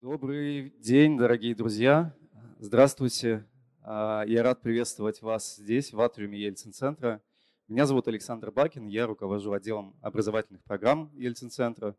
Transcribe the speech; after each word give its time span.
Добрый 0.00 0.72
день, 0.78 1.18
дорогие 1.18 1.56
друзья. 1.56 2.14
Здравствуйте. 2.60 3.44
А, 3.82 4.22
я 4.28 4.44
рад 4.44 4.62
приветствовать 4.62 5.22
вас 5.22 5.56
здесь, 5.56 5.92
в 5.92 6.00
атриуме 6.00 6.38
Ельцин-центра. 6.38 7.20
Меня 7.66 7.84
зовут 7.84 8.06
Александр 8.06 8.52
Бакин, 8.52 8.86
я 8.86 9.08
руковожу 9.08 9.52
отделом 9.52 9.96
образовательных 10.00 10.62
программ 10.62 11.10
Ельцин-центра. 11.16 11.96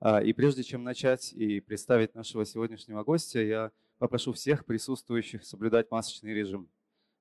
А, 0.00 0.22
и 0.22 0.34
прежде 0.34 0.62
чем 0.62 0.84
начать 0.84 1.32
и 1.32 1.60
представить 1.60 2.14
нашего 2.14 2.44
сегодняшнего 2.44 3.04
гостя, 3.04 3.40
я 3.40 3.72
попрошу 3.96 4.34
всех 4.34 4.66
присутствующих 4.66 5.42
соблюдать 5.42 5.90
масочный 5.90 6.34
режим. 6.34 6.68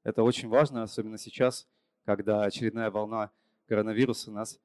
Это 0.04 0.24
очень 0.24 0.50
важно, 0.50 0.84
особенно 0.84 1.18
сейчас, 1.18 1.66
когда 2.04 2.44
очередная 2.44 2.92
волна 2.92 3.32
коронавируса 3.70 4.32
нас 4.32 4.60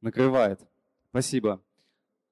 накрывает. 0.00 0.62
Спасибо. 1.10 1.62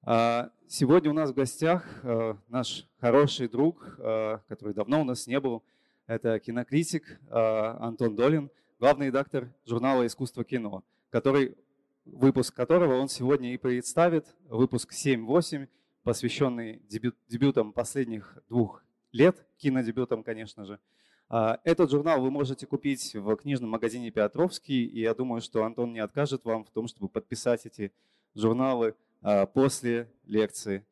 А, 0.04 0.50
сегодня 0.66 1.10
у 1.10 1.14
нас 1.14 1.30
в 1.30 1.34
гостях 1.34 1.86
э, 2.02 2.34
наш 2.48 2.88
хороший 3.00 3.46
друг, 3.46 3.94
э, 3.98 4.38
который 4.48 4.74
давно 4.74 5.02
у 5.02 5.04
нас 5.04 5.28
не 5.28 5.38
был. 5.38 5.62
Это 6.08 6.40
кинокритик 6.40 7.04
э, 7.08 7.16
Антон 7.30 8.16
Долин, 8.16 8.50
главный 8.80 9.06
редактор 9.06 9.54
журнала 9.64 10.04
«Искусство 10.04 10.42
кино», 10.42 10.82
который, 11.10 11.56
выпуск 12.04 12.52
которого 12.52 12.98
он 12.98 13.08
сегодня 13.08 13.54
и 13.54 13.56
представит, 13.56 14.26
выпуск 14.48 14.92
7-8, 14.92 15.68
посвященный 16.02 16.82
дебют, 16.88 17.14
дебютам 17.28 17.72
последних 17.72 18.38
двух 18.48 18.82
лет, 19.12 19.46
кинодебютам, 19.56 20.24
конечно 20.24 20.64
же. 20.64 20.80
А, 21.28 21.60
этот 21.62 21.92
журнал 21.92 22.20
вы 22.20 22.32
можете 22.32 22.66
купить 22.66 23.14
в 23.14 23.36
книжном 23.36 23.70
магазине 23.70 24.10
«Петровский», 24.10 24.84
и 24.84 25.02
я 25.02 25.14
думаю, 25.14 25.40
что 25.40 25.62
Антон 25.62 25.92
не 25.92 26.00
откажет 26.00 26.44
вам 26.44 26.64
в 26.64 26.70
том, 26.70 26.88
чтобы 26.88 27.08
подписать 27.08 27.66
эти 27.66 27.92
журналы 28.34 28.96
после 29.54 30.10
лекции. 30.26 30.84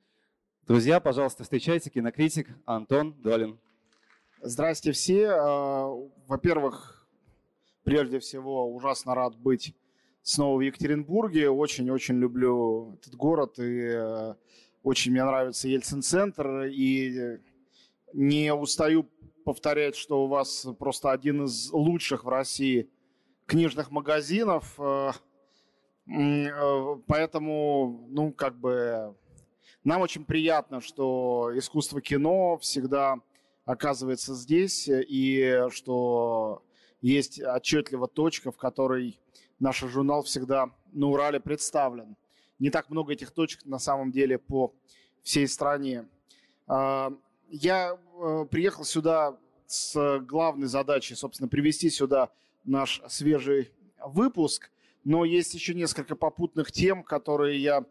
Друзья, 0.66 1.00
пожалуйста, 1.00 1.42
встречайте 1.42 1.90
кинокритик 1.90 2.48
Антон 2.64 3.14
Долин. 3.22 3.58
Здрасте 4.40 4.92
все. 4.92 5.30
А, 5.30 5.88
во-первых, 6.28 7.08
прежде 7.82 8.20
всего, 8.20 8.72
ужасно 8.72 9.14
рад 9.14 9.36
быть 9.36 9.74
снова 10.22 10.58
в 10.58 10.60
Екатеринбурге. 10.60 11.50
Очень-очень 11.50 12.18
люблю 12.18 12.94
этот 13.00 13.16
город 13.16 13.58
и 13.58 13.80
э, 13.92 14.34
очень 14.84 15.10
мне 15.10 15.24
нравится 15.24 15.68
Ельцин-центр. 15.68 16.66
И 16.66 17.38
не 18.12 18.54
устаю 18.54 19.08
повторять, 19.44 19.96
что 19.96 20.24
у 20.24 20.28
вас 20.28 20.68
просто 20.78 21.10
один 21.10 21.44
из 21.44 21.70
лучших 21.72 22.24
в 22.24 22.28
России 22.28 22.88
книжных 23.46 23.90
магазинов. 23.90 24.78
Э, 26.10 26.40
Э, 26.48 26.96
поэтому, 27.06 28.06
ну, 28.10 28.32
как 28.32 28.58
бы, 28.58 29.14
нам 29.84 30.02
очень 30.02 30.24
приятно, 30.24 30.80
что 30.80 31.50
искусство 31.54 32.00
кино 32.00 32.58
всегда 32.58 33.16
оказывается 33.64 34.34
здесь, 34.34 34.88
и 34.88 35.64
что 35.70 36.62
есть 37.00 37.40
отчетливо 37.40 38.08
точка, 38.08 38.50
в 38.50 38.56
которой 38.56 39.18
наш 39.58 39.80
журнал 39.80 40.22
всегда 40.22 40.70
на 40.92 41.06
Урале 41.06 41.40
представлен. 41.40 42.16
Не 42.58 42.70
так 42.70 42.90
много 42.90 43.12
этих 43.12 43.30
точек 43.30 43.64
на 43.64 43.78
самом 43.78 44.10
деле 44.10 44.38
по 44.38 44.74
всей 45.22 45.46
стране. 45.46 46.08
А, 46.66 47.12
я 47.48 47.96
э, 47.96 48.46
приехал 48.50 48.84
сюда 48.84 49.38
с 49.66 50.18
главной 50.20 50.66
задачей, 50.66 51.14
собственно, 51.14 51.48
привести 51.48 51.88
сюда 51.88 52.30
наш 52.64 53.00
свежий 53.06 53.70
выпуск– 54.04 54.70
но 55.04 55.24
есть 55.24 55.54
еще 55.54 55.74
несколько 55.74 56.16
попутных 56.16 56.72
тем, 56.72 57.02
которые 57.02 57.60
я, 57.60 57.84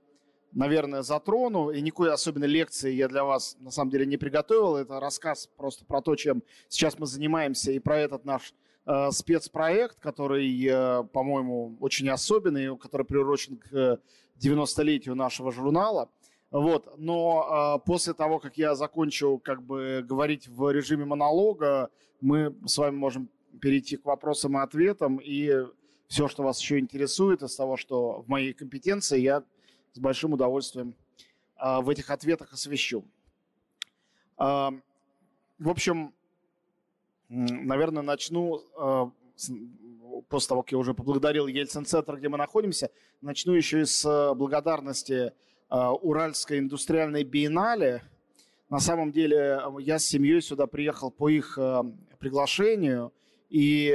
наверное, 0.52 1.02
затрону. 1.02 1.72
И 1.72 1.82
никакой 1.82 2.12
особенной 2.12 2.48
лекции 2.48 2.92
я 2.92 3.08
для 3.08 3.24
вас, 3.24 3.58
на 3.60 3.72
самом 3.72 3.92
деле, 3.92 4.06
не 4.06 4.18
приготовил. 4.18 4.76
Это 4.76 5.00
рассказ 5.00 5.50
просто 5.58 5.86
про 5.86 6.02
то, 6.02 6.16
чем 6.16 6.44
сейчас 6.68 7.00
мы 7.00 7.08
занимаемся, 7.08 7.72
и 7.72 7.80
про 7.80 8.00
этот 8.00 8.26
наш 8.26 8.54
э, 8.86 9.12
спецпроект, 9.12 10.00
который, 10.00 10.66
э, 10.66 11.04
по-моему, 11.12 11.78
очень 11.80 12.10
особенный, 12.10 12.78
который 12.78 13.06
приурочен 13.06 13.58
к 13.58 14.00
90-летию 14.40 15.16
нашего 15.16 15.52
журнала. 15.52 16.10
Вот. 16.52 16.94
Но 16.98 17.80
э, 17.82 17.86
после 17.86 18.14
того, 18.14 18.40
как 18.40 18.58
я 18.58 18.76
закончу 18.76 19.40
как 19.44 19.64
бы 19.64 20.06
говорить 20.08 20.48
в 20.48 20.72
режиме 20.72 21.06
монолога, 21.06 21.90
мы 22.22 22.56
с 22.66 22.78
вами 22.78 22.96
можем 22.96 23.30
перейти 23.62 23.98
к 23.98 24.06
вопросам 24.06 24.58
и 24.58 24.62
ответам 24.62 25.18
и 25.18 25.66
все, 26.10 26.28
что 26.28 26.44
вас 26.44 26.60
еще 26.60 26.80
интересует 26.80 27.44
из 27.44 27.56
того, 27.56 27.78
что 27.78 28.24
в 28.24 28.28
моей 28.28 28.52
компетенции, 28.52 29.22
я 29.22 29.44
с 29.94 30.00
большим 30.00 30.34
удовольствием 30.34 30.96
а, 31.56 31.82
в 31.82 31.90
этих 31.90 32.10
ответах 32.10 32.52
освещу. 32.52 33.06
А, 34.36 34.74
в 35.60 35.70
общем, 35.70 36.14
наверное, 37.30 38.02
начну 38.02 38.64
а, 38.76 39.12
после 40.30 40.50
того, 40.50 40.64
как 40.64 40.72
я 40.72 40.80
уже 40.80 40.96
поблагодарил 40.96 41.46
Ельцин-центр, 41.46 42.18
где 42.18 42.28
мы 42.28 42.40
находимся, 42.40 42.90
начну 43.22 43.54
еще 43.54 43.82
и 43.82 43.86
с 43.86 44.34
благодарности 44.34 45.32
Уральской 45.70 46.58
индустриальной 46.58 47.24
биеннале. 47.24 48.02
На 48.70 48.80
самом 48.80 49.12
деле 49.12 49.62
я 49.80 50.00
с 50.00 50.06
семьей 50.06 50.42
сюда 50.42 50.66
приехал 50.66 51.12
по 51.12 51.30
их 51.30 51.60
приглашению, 52.18 53.14
и 53.50 53.92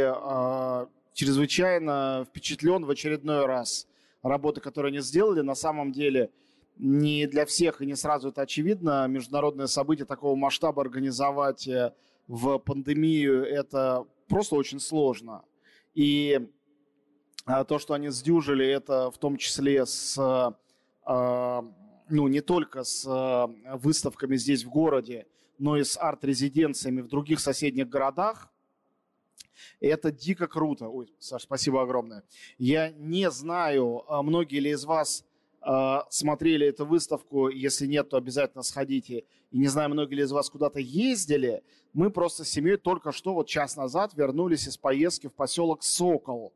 чрезвычайно 1.14 2.26
впечатлен 2.28 2.84
в 2.84 2.90
очередной 2.90 3.46
раз. 3.46 3.86
Работы, 4.22 4.60
которые 4.60 4.90
они 4.90 5.00
сделали, 5.00 5.40
на 5.40 5.54
самом 5.54 5.92
деле 5.92 6.30
не 6.76 7.26
для 7.26 7.46
всех 7.46 7.80
и 7.80 7.86
не 7.86 7.94
сразу 7.94 8.28
это 8.28 8.42
очевидно. 8.42 9.06
Международное 9.06 9.66
событие 9.66 10.06
такого 10.06 10.34
масштаба 10.34 10.82
организовать 10.82 11.66
э, 11.68 11.92
в 12.26 12.58
пандемию 12.58 13.44
это 13.44 14.06
просто 14.28 14.56
очень 14.56 14.80
сложно. 14.80 15.44
И 15.94 16.48
а, 17.46 17.64
то, 17.64 17.78
что 17.78 17.94
они 17.94 18.08
сдюжили, 18.08 18.66
это 18.66 19.10
в 19.10 19.18
том 19.18 19.36
числе 19.36 19.86
с, 19.86 20.18
а, 21.04 21.64
ну, 22.08 22.28
не 22.28 22.40
только 22.40 22.82
с 22.84 23.06
э, 23.06 23.76
выставками 23.76 24.36
здесь 24.36 24.64
в 24.64 24.70
городе, 24.70 25.26
но 25.58 25.76
и 25.76 25.84
с 25.84 25.98
арт-резиденциями 25.98 27.02
в 27.02 27.08
других 27.08 27.40
соседних 27.40 27.88
городах. 27.88 28.50
И 29.80 29.86
это 29.86 30.10
дико 30.10 30.46
круто. 30.46 30.88
Ой, 30.88 31.12
Саш, 31.18 31.42
спасибо 31.42 31.82
огромное. 31.82 32.24
Я 32.58 32.90
не 32.90 33.30
знаю, 33.30 34.04
а 34.08 34.22
многие 34.22 34.60
ли 34.60 34.70
из 34.70 34.84
вас 34.84 35.24
а, 35.66 36.06
смотрели 36.10 36.66
эту 36.66 36.84
выставку. 36.84 37.48
Если 37.48 37.86
нет, 37.86 38.10
то 38.10 38.16
обязательно 38.18 38.62
сходите. 38.62 39.24
И 39.50 39.58
не 39.58 39.68
знаю, 39.68 39.90
многие 39.90 40.16
ли 40.16 40.22
из 40.22 40.32
вас 40.32 40.50
куда-то 40.50 40.78
ездили. 40.78 41.62
Мы 41.94 42.10
просто 42.10 42.44
с 42.44 42.48
семьей 42.48 42.76
только 42.76 43.12
что, 43.12 43.32
вот 43.32 43.46
час 43.46 43.76
назад, 43.76 44.12
вернулись 44.14 44.66
из 44.68 44.76
поездки 44.76 45.28
в 45.28 45.32
поселок 45.32 45.82
Сокол, 45.82 46.52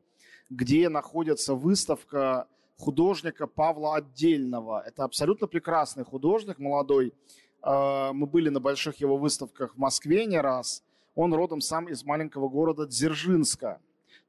где 0.49 0.89
находится 0.89 1.55
выставка 1.55 2.47
художника 2.77 3.47
Павла 3.47 3.95
Отдельного. 3.95 4.83
Это 4.85 5.03
абсолютно 5.03 5.47
прекрасный 5.47 6.05
художник, 6.05 6.59
молодой. 6.59 7.13
А, 7.61 8.13
мы 8.13 8.27
были 8.27 8.49
на 8.49 8.59
больших 8.59 8.97
его 8.97 9.17
выставках 9.17 9.75
в 9.75 9.77
Москве 9.77 10.25
не 10.25 10.39
раз– 10.39 10.83
он 11.15 11.33
родом 11.33 11.61
сам 11.61 11.87
из 11.89 12.03
маленького 12.03 12.49
города 12.49 12.85
Дзержинска. 12.85 13.81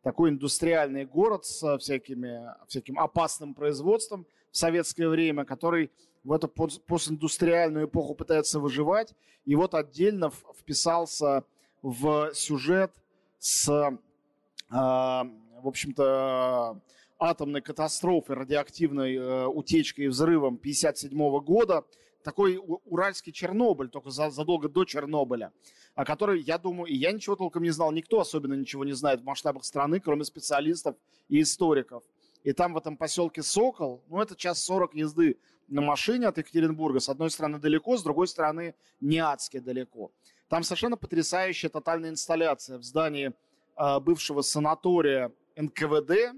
Такой 0.02 0.30
индустриальный 0.30 1.04
город 1.04 1.44
с 1.44 1.78
всякими, 1.78 2.54
всяким 2.66 2.98
опасным 2.98 3.54
производством 3.54 4.26
в 4.50 4.56
советское 4.56 5.08
время, 5.08 5.44
который 5.44 5.90
в 6.24 6.32
эту 6.32 6.48
постиндустриальную 6.48 7.86
эпоху 7.86 8.14
пытается 8.14 8.60
выживать. 8.60 9.14
И 9.44 9.54
вот 9.54 9.74
отдельно 9.74 10.30
вписался 10.58 11.44
в 11.82 12.32
сюжет 12.34 12.92
с, 13.38 13.68
а, 14.70 15.26
в 15.62 15.68
общем-то, 15.68 16.80
атомной 17.20 17.60
катастрофой, 17.60 18.36
радиоактивной 18.36 19.14
э, 19.14 19.46
утечкой 19.46 20.06
и 20.06 20.08
взрывом 20.08 20.54
1957 20.54 21.40
года. 21.40 21.84
Такой 22.22 22.60
уральский 22.84 23.32
Чернобыль, 23.32 23.88
только 23.88 24.10
задолго 24.10 24.68
до 24.68 24.84
Чернобыля 24.84 25.52
о 25.94 26.04
которой, 26.04 26.40
я 26.40 26.58
думаю, 26.58 26.90
и 26.90 26.96
я 26.96 27.12
ничего 27.12 27.36
толком 27.36 27.62
не 27.62 27.70
знал, 27.70 27.92
никто 27.92 28.20
особенно 28.20 28.54
ничего 28.54 28.84
не 28.84 28.92
знает 28.92 29.20
в 29.20 29.24
масштабах 29.24 29.64
страны, 29.64 30.00
кроме 30.00 30.24
специалистов 30.24 30.96
и 31.28 31.42
историков. 31.42 32.02
И 32.42 32.52
там 32.52 32.72
в 32.72 32.78
этом 32.78 32.96
поселке 32.96 33.42
Сокол, 33.42 34.02
ну 34.08 34.20
это 34.20 34.34
час 34.34 34.64
40 34.64 34.94
езды 34.94 35.36
на 35.68 35.82
машине 35.82 36.28
от 36.28 36.38
Екатеринбурга. 36.38 37.00
С 37.00 37.08
одной 37.08 37.30
стороны 37.30 37.58
далеко, 37.58 37.96
с 37.96 38.02
другой 38.02 38.28
стороны 38.28 38.74
не 39.00 39.18
адски 39.18 39.58
далеко. 39.58 40.10
Там 40.48 40.62
совершенно 40.62 40.96
потрясающая 40.96 41.68
тотальная 41.68 42.10
инсталляция 42.10 42.78
в 42.78 42.82
здании 42.82 43.34
э, 43.76 44.00
бывшего 44.00 44.40
санатория 44.40 45.32
НКВД. 45.54 46.34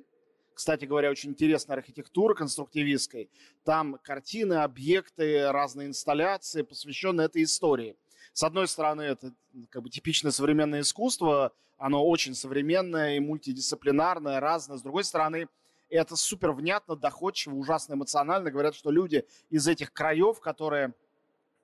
Кстати 0.55 0.85
говоря, 0.85 1.11
очень 1.11 1.31
интересная 1.31 1.77
архитектура 1.77 2.35
конструктивистской. 2.35 3.31
Там 3.65 3.99
картины, 4.03 4.55
объекты, 4.55 5.51
разные 5.51 5.89
инсталляции, 5.89 6.63
посвященные 6.63 7.27
этой 7.27 7.43
истории. 7.43 7.97
С 8.33 8.43
одной 8.43 8.69
стороны, 8.69 9.03
это 9.03 9.33
как 9.71 9.83
бы 9.83 9.91
типичное 9.91 10.33
современное 10.33 10.81
искусство, 10.81 11.53
оно 11.79 12.07
очень 12.07 12.35
современное 12.35 13.17
и 13.17 13.21
мультидисциплинарное, 13.21 14.41
разное. 14.41 14.77
С 14.77 14.83
другой 14.83 15.05
стороны, 15.05 15.49
это 15.89 16.17
супер 16.17 16.53
внятно, 16.53 16.97
доходчиво, 16.97 17.55
ужасно 17.55 17.95
эмоционально. 17.95 18.51
Говорят, 18.51 18.75
что 18.75 18.91
люди 18.91 19.27
из 19.51 19.67
этих 19.67 19.93
краев, 19.93 20.41
которые, 20.41 20.95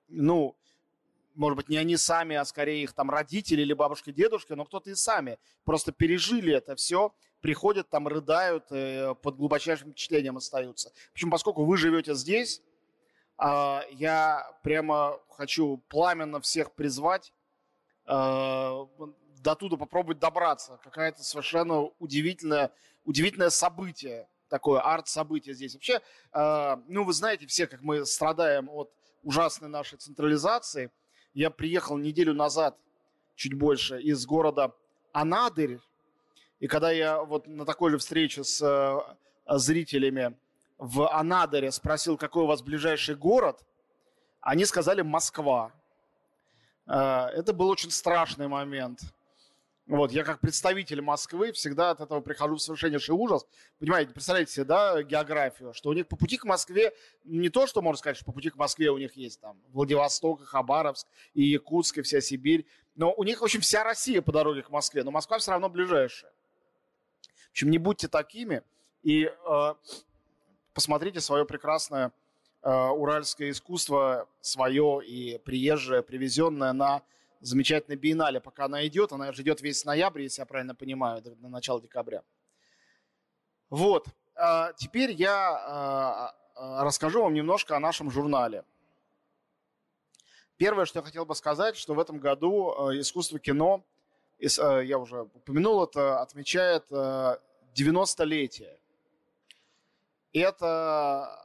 ну, 0.07 0.55
может 1.39 1.55
быть, 1.55 1.69
не 1.69 1.77
они 1.77 1.95
сами, 1.95 2.35
а 2.35 2.43
скорее 2.43 2.83
их 2.83 2.91
там 2.93 3.09
родители 3.09 3.61
или 3.61 3.71
бабушка, 3.71 4.11
дедушка, 4.11 4.57
но 4.57 4.65
кто-то 4.65 4.89
и 4.89 4.95
сами 4.95 5.39
просто 5.63 5.93
пережили 5.93 6.53
это 6.53 6.75
все, 6.75 7.13
приходят 7.39 7.89
там, 7.89 8.09
рыдают, 8.09 8.65
э, 8.71 9.15
под 9.15 9.37
глубочайшим 9.37 9.91
впечатлением 9.91 10.35
остаются. 10.35 10.91
Почему, 11.13 11.31
поскольку 11.31 11.63
вы 11.63 11.77
живете 11.77 12.13
здесь, 12.13 12.61
э, 13.41 13.79
я 13.91 14.51
прямо 14.63 15.17
хочу 15.29 15.77
пламенно 15.87 16.41
всех 16.41 16.73
призвать 16.73 17.31
э, 18.05 18.11
до 18.11 19.55
туда 19.55 19.77
попробовать 19.77 20.19
добраться. 20.19 20.77
Какая-то 20.83 21.23
совершенно 21.23 21.83
удивительное, 21.99 22.73
удивительное 23.05 23.49
событие, 23.49 24.27
такое 24.49 24.81
арт-событие 24.81 25.55
здесь. 25.55 25.73
Вообще, 25.73 26.01
э, 26.33 26.75
ну, 26.87 27.05
вы 27.05 27.13
знаете 27.13 27.47
все, 27.47 27.65
как 27.65 27.81
мы 27.81 28.05
страдаем 28.05 28.69
от 28.69 28.91
ужасной 29.23 29.69
нашей 29.69 29.97
централизации. 29.97 30.91
Я 31.33 31.49
приехал 31.49 31.97
неделю 31.97 32.33
назад, 32.33 32.77
чуть 33.35 33.53
больше, 33.53 34.01
из 34.01 34.25
города 34.25 34.73
Анадырь. 35.13 35.79
И 36.59 36.67
когда 36.67 36.91
я 36.91 37.23
вот 37.23 37.47
на 37.47 37.65
такой 37.65 37.91
же 37.91 37.97
встрече 37.97 38.43
с 38.43 38.61
э, 38.61 39.57
зрителями 39.57 40.37
в 40.77 41.09
Анадыре 41.09 41.71
спросил, 41.71 42.17
какой 42.17 42.43
у 42.43 42.47
вас 42.47 42.61
ближайший 42.61 43.15
город, 43.15 43.63
они 44.41 44.65
сказали 44.65 45.01
Москва. 45.01 45.71
Э, 46.87 47.27
это 47.33 47.53
был 47.53 47.69
очень 47.69 47.91
страшный 47.91 48.47
момент– 48.47 49.01
вот, 49.89 50.11
я 50.11 50.23
как 50.23 50.39
представитель 50.39 51.01
Москвы 51.01 51.51
всегда 51.51 51.89
от 51.89 51.99
этого 51.99 52.21
прихожу 52.21 52.57
в 52.57 52.61
совершеннейший 52.61 53.15
ужас. 53.15 53.47
Понимаете, 53.79 54.13
представляете 54.13 54.53
себе, 54.53 54.65
да, 54.65 55.01
географию, 55.01 55.73
что 55.73 55.89
у 55.89 55.93
них 55.93 56.07
по 56.07 56.15
пути 56.15 56.37
к 56.37 56.45
Москве, 56.45 56.93
не 57.23 57.49
то, 57.49 57.65
что 57.65 57.81
можно 57.81 57.97
сказать, 57.97 58.15
что 58.15 58.25
по 58.25 58.31
пути 58.31 58.51
к 58.51 58.55
Москве 58.55 58.91
у 58.91 58.99
них 58.99 59.17
есть 59.17 59.41
там 59.41 59.59
Владивосток, 59.69 60.45
Хабаровск, 60.45 61.07
и 61.33 61.41
Якутск, 61.41 61.97
и 61.97 62.01
вся 62.03 62.21
Сибирь, 62.21 62.67
но 62.95 63.11
у 63.11 63.23
них, 63.23 63.41
в 63.41 63.43
общем, 63.43 63.61
вся 63.61 63.83
Россия 63.83 64.21
по 64.21 64.31
дороге 64.31 64.61
к 64.61 64.69
Москве, 64.69 65.03
но 65.03 65.09
Москва 65.09 65.39
все 65.39 65.51
равно 65.51 65.69
ближайшая. 65.69 66.31
В 67.47 67.51
общем, 67.51 67.71
не 67.71 67.79
будьте 67.79 68.07
такими 68.07 68.61
и 69.01 69.23
э, 69.25 69.73
посмотрите 70.75 71.19
свое 71.19 71.45
прекрасное 71.45 72.11
э, 72.61 72.69
уральское 72.69 73.49
искусство, 73.49 74.29
свое 74.39 75.01
и 75.03 75.39
приезжее, 75.39 76.03
привезенное 76.03 76.73
на 76.73 77.01
замечательной 77.39 77.97
биеннале, 77.97 78.39
пока 78.39 78.65
она 78.65 78.85
идет. 78.87 79.11
Она 79.11 79.31
же 79.31 79.41
идет 79.41 79.61
весь 79.61 79.85
ноябрь, 79.85 80.23
если 80.23 80.41
я 80.41 80.45
правильно 80.45 80.75
понимаю, 80.75 81.21
до, 81.21 81.35
до 81.35 81.47
начала 81.47 81.81
декабря. 81.81 82.23
Вот. 83.69 84.07
А, 84.35 84.73
теперь 84.73 85.11
я 85.11 85.51
а, 85.51 86.35
а, 86.55 86.83
расскажу 86.83 87.21
вам 87.21 87.33
немножко 87.33 87.75
о 87.75 87.79
нашем 87.79 88.09
журнале. 88.09 88.63
Первое, 90.57 90.85
что 90.85 90.99
я 90.99 91.03
хотел 91.03 91.25
бы 91.25 91.35
сказать, 91.35 91.77
что 91.77 91.93
в 91.93 91.99
этом 91.99 92.19
году 92.19 92.91
искусство 92.99 93.39
кино, 93.39 93.85
я 94.39 94.97
уже 94.97 95.21
упомянул 95.21 95.83
это, 95.83 96.21
отмечает 96.21 96.89
90-летие. 96.91 98.77
Это 100.33 101.39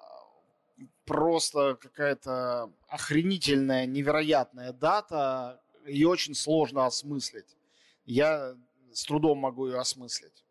просто 1.04 1.76
какая-то 1.76 2.72
охренительная, 2.88 3.86
невероятная 3.86 4.72
дата, 4.72 5.62
ее 5.86 6.08
очень 6.08 6.34
сложно 6.34 6.86
осмыслить. 6.86 7.56
Я 8.04 8.56
с 8.92 9.04
трудом 9.04 9.38
могу 9.38 9.66
ее 9.66 9.78
осмыслить. 9.78 10.44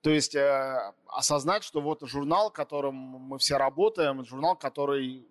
То 0.00 0.10
есть 0.10 0.34
э, 0.34 0.92
осознать, 1.06 1.64
что 1.64 1.80
вот 1.80 2.02
журнал, 2.02 2.50
которым 2.50 2.94
мы 2.94 3.38
все 3.38 3.56
работаем, 3.56 4.24
журнал, 4.24 4.56
который, 4.56 5.26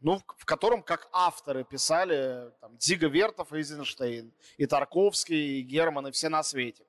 ну, 0.00 0.18
в, 0.18 0.24
в 0.38 0.44
котором 0.46 0.82
как 0.82 1.08
авторы 1.12 1.64
писали 1.64 2.52
там, 2.60 2.76
Дзига 2.78 3.08
Вертов, 3.08 3.52
Эйзенштейн, 3.52 4.32
и 4.56 4.66
Тарковский, 4.66 5.60
и 5.60 5.62
Герман, 5.62 6.06
и 6.06 6.10
все 6.10 6.30
на 6.30 6.42
свете. 6.42 6.84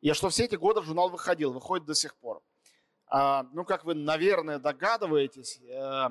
И 0.00 0.12
что 0.12 0.28
все 0.28 0.44
эти 0.44 0.54
годы 0.54 0.82
журнал 0.82 1.10
выходил, 1.10 1.52
выходит 1.52 1.86
до 1.86 1.94
сих 1.94 2.14
пор. 2.16 2.42
А, 3.06 3.46
ну, 3.52 3.64
как 3.64 3.84
вы, 3.84 3.94
наверное, 3.94 4.58
догадываетесь, 4.58 5.60
э, 5.68 6.08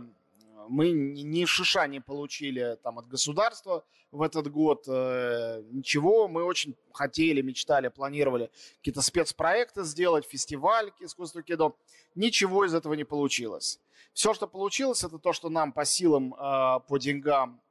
мы 0.69 0.91
ни 0.91 1.45
шиша 1.45 1.87
не 1.87 1.99
получили 1.99 2.77
там 2.83 2.99
от 2.99 3.07
государства 3.07 3.83
в 4.11 4.21
этот 4.21 4.49
год, 4.51 4.85
э, 4.87 5.63
ничего. 5.71 6.27
Мы 6.27 6.43
очень 6.43 6.75
хотели, 6.93 7.41
мечтали, 7.41 7.87
планировали 7.87 8.51
какие-то 8.77 9.01
спецпроекты 9.01 9.83
сделать, 9.83 10.25
фестиваль 10.25 10.91
искусства 10.99 11.41
кино. 11.43 11.75
Ничего 12.15 12.65
из 12.65 12.73
этого 12.73 12.93
не 12.93 13.03
получилось. 13.03 13.79
Все, 14.13 14.33
что 14.33 14.47
получилось, 14.47 15.03
это 15.03 15.17
то, 15.17 15.31
что 15.33 15.49
нам 15.49 15.71
по 15.71 15.85
силам, 15.85 16.33
э, 16.33 16.79
по 16.87 16.97
деньгам 16.97 17.61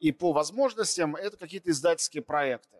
и 0.00 0.12
по 0.12 0.32
возможностям, 0.32 1.16
это 1.16 1.36
какие-то 1.36 1.70
издательские 1.70 2.22
проекты. 2.22 2.76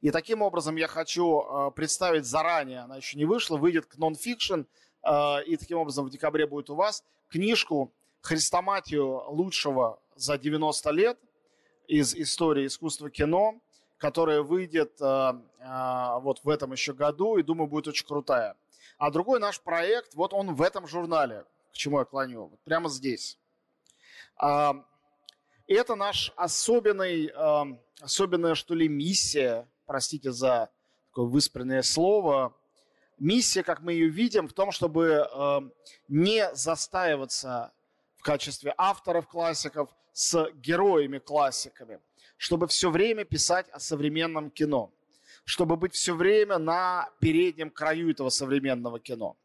И 0.00 0.10
таким 0.10 0.42
образом 0.42 0.76
я 0.76 0.88
хочу 0.88 1.42
э, 1.42 1.70
представить 1.74 2.26
заранее, 2.26 2.80
она 2.80 2.96
еще 2.96 3.16
не 3.16 3.24
вышла, 3.24 3.56
выйдет 3.56 3.86
к 3.86 3.96
нон-фикшн, 3.96 4.62
э, 5.02 5.44
и 5.44 5.56
таким 5.56 5.78
образом 5.78 6.06
в 6.06 6.10
декабре 6.10 6.46
будет 6.46 6.70
у 6.70 6.74
вас 6.74 7.04
книжку 7.28 7.92
хрестоматию 8.20 9.24
лучшего 9.30 10.00
за 10.16 10.38
90 10.38 10.90
лет 10.90 11.18
из 11.86 12.14
истории 12.14 12.66
искусства 12.66 13.10
кино, 13.10 13.60
которая 13.98 14.42
выйдет 14.42 15.00
э, 15.00 15.32
э, 15.58 16.20
вот 16.20 16.40
в 16.44 16.48
этом 16.48 16.72
еще 16.72 16.92
году, 16.92 17.36
и 17.36 17.42
думаю, 17.42 17.68
будет 17.68 17.88
очень 17.88 18.06
крутая. 18.06 18.56
А 18.98 19.10
другой 19.10 19.40
наш 19.40 19.60
проект, 19.60 20.14
вот 20.14 20.32
он 20.32 20.54
в 20.54 20.62
этом 20.62 20.86
журнале, 20.86 21.44
к 21.72 21.76
чему 21.76 21.98
я 21.98 22.04
клоню, 22.04 22.46
вот 22.46 22.60
прямо 22.64 22.88
здесь. 22.88 23.38
Э, 24.42 24.72
это 25.66 25.94
наш 25.94 26.32
особенный, 26.36 27.26
э, 27.26 27.78
особенная, 28.00 28.54
что 28.54 28.74
ли, 28.74 28.88
миссия, 28.88 29.68
простите 29.86 30.32
за 30.32 30.70
такое 31.10 31.26
выспренное 31.26 31.82
слово, 31.82 32.56
миссия, 33.18 33.62
как 33.62 33.80
мы 33.80 33.92
ее 33.92 34.08
видим, 34.08 34.48
в 34.48 34.52
том, 34.52 34.72
чтобы 34.72 35.28
э, 35.30 35.60
не 36.08 36.54
застаиваться 36.54 37.72
в 38.20 38.22
качестве 38.22 38.74
авторов 38.76 39.26
классиков 39.28 39.88
с 40.12 40.50
героями-классиками, 40.52 42.00
чтобы 42.36 42.66
все 42.66 42.90
время 42.90 43.24
писать 43.24 43.70
о 43.70 43.80
современном 43.80 44.50
кино, 44.50 44.92
чтобы 45.46 45.76
быть 45.76 45.94
все 45.94 46.14
время 46.14 46.58
на 46.58 47.08
переднем 47.18 47.70
краю 47.70 48.10
этого 48.10 48.28
современного 48.28 49.00
кино. 49.00 49.38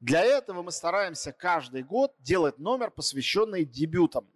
Для 0.00 0.22
этого 0.22 0.62
мы 0.62 0.72
стараемся 0.72 1.32
каждый 1.32 1.82
год 1.82 2.14
делать 2.18 2.58
номер, 2.58 2.90
посвященный 2.90 3.64
дебютам. 3.64 4.28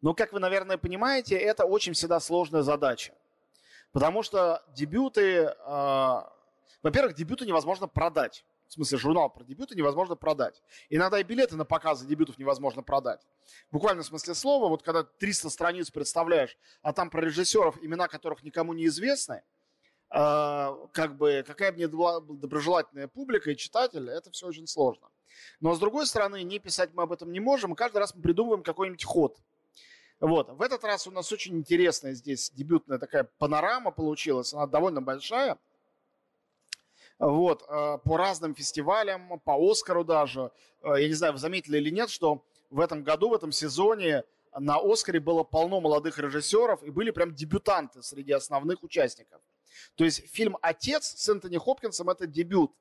Но, 0.00 0.14
как 0.14 0.32
вы, 0.32 0.38
наверное, 0.38 0.78
понимаете, 0.78 1.36
это 1.36 1.64
очень 1.64 1.94
всегда 1.94 2.20
сложная 2.20 2.62
задача. 2.62 3.12
Потому 3.90 4.22
что 4.22 4.62
дебюты, 4.68 5.22
э, 5.22 6.22
во-первых, 6.84 7.16
дебюты 7.16 7.44
невозможно 7.44 7.88
продать 7.88 8.44
в 8.68 8.72
смысле 8.74 8.98
журнал 8.98 9.30
про 9.30 9.44
дебюты, 9.44 9.74
невозможно 9.74 10.14
продать. 10.14 10.62
Иногда 10.90 11.18
и 11.18 11.22
билеты 11.22 11.56
на 11.56 11.64
показы 11.64 12.06
дебютов 12.06 12.38
невозможно 12.38 12.82
продать. 12.82 13.26
Буквально 13.72 14.02
в 14.02 14.06
смысле 14.06 14.34
слова, 14.34 14.68
вот 14.68 14.82
когда 14.82 15.02
300 15.02 15.48
страниц 15.48 15.90
представляешь, 15.90 16.56
а 16.82 16.92
там 16.92 17.08
про 17.08 17.22
режиссеров, 17.22 17.82
имена 17.82 18.08
которых 18.08 18.42
никому 18.42 18.74
не 18.74 18.86
известны, 18.86 19.42
э, 20.10 20.86
как 20.92 21.16
бы, 21.16 21.42
какая 21.46 21.72
бы 21.72 21.78
ни 21.78 21.86
была 21.86 22.20
доброжелательная 22.20 23.08
публика 23.08 23.50
и 23.50 23.56
читатель, 23.56 24.08
это 24.10 24.30
все 24.30 24.46
очень 24.46 24.66
сложно. 24.66 25.08
Но 25.60 25.74
с 25.74 25.78
другой 25.78 26.06
стороны, 26.06 26.42
не 26.42 26.58
писать 26.58 26.90
мы 26.92 27.04
об 27.04 27.12
этом 27.12 27.32
не 27.32 27.40
можем, 27.40 27.72
и 27.72 27.76
каждый 27.76 27.98
раз 27.98 28.14
мы 28.14 28.20
придумываем 28.20 28.62
какой-нибудь 28.62 29.04
ход. 29.04 29.38
Вот. 30.20 30.50
В 30.50 30.60
этот 30.60 30.84
раз 30.84 31.06
у 31.06 31.10
нас 31.10 31.32
очень 31.32 31.56
интересная 31.56 32.12
здесь 32.12 32.50
дебютная 32.50 32.98
такая 32.98 33.30
панорама 33.38 33.92
получилась, 33.92 34.52
она 34.52 34.66
довольно 34.66 35.00
большая– 35.00 35.56
вот, 37.18 37.64
э, 37.68 37.98
по 38.04 38.16
разным 38.16 38.54
фестивалям, 38.54 39.40
по 39.40 39.70
Оскару 39.70 40.04
даже. 40.04 40.52
Э, 40.82 40.94
я 41.00 41.08
не 41.08 41.14
знаю, 41.14 41.32
вы 41.32 41.38
заметили 41.38 41.78
или 41.78 41.90
нет, 41.90 42.10
что 42.10 42.44
в 42.70 42.80
этом 42.80 43.02
году, 43.02 43.30
в 43.30 43.34
этом 43.34 43.50
сезоне 43.50 44.24
на 44.56 44.78
Оскаре 44.78 45.20
было 45.20 45.42
полно 45.42 45.80
молодых 45.80 46.18
режиссеров 46.18 46.82
и 46.82 46.90
были 46.90 47.10
прям 47.10 47.34
дебютанты 47.34 48.02
среди 48.02 48.32
основных 48.32 48.82
участников. 48.82 49.40
То 49.96 50.04
есть 50.04 50.28
фильм 50.28 50.56
«Отец» 50.62 51.14
с 51.16 51.28
Энтони 51.28 51.56
Хопкинсом– 51.56 52.08
это 52.10 52.26
дебют. 52.26 52.72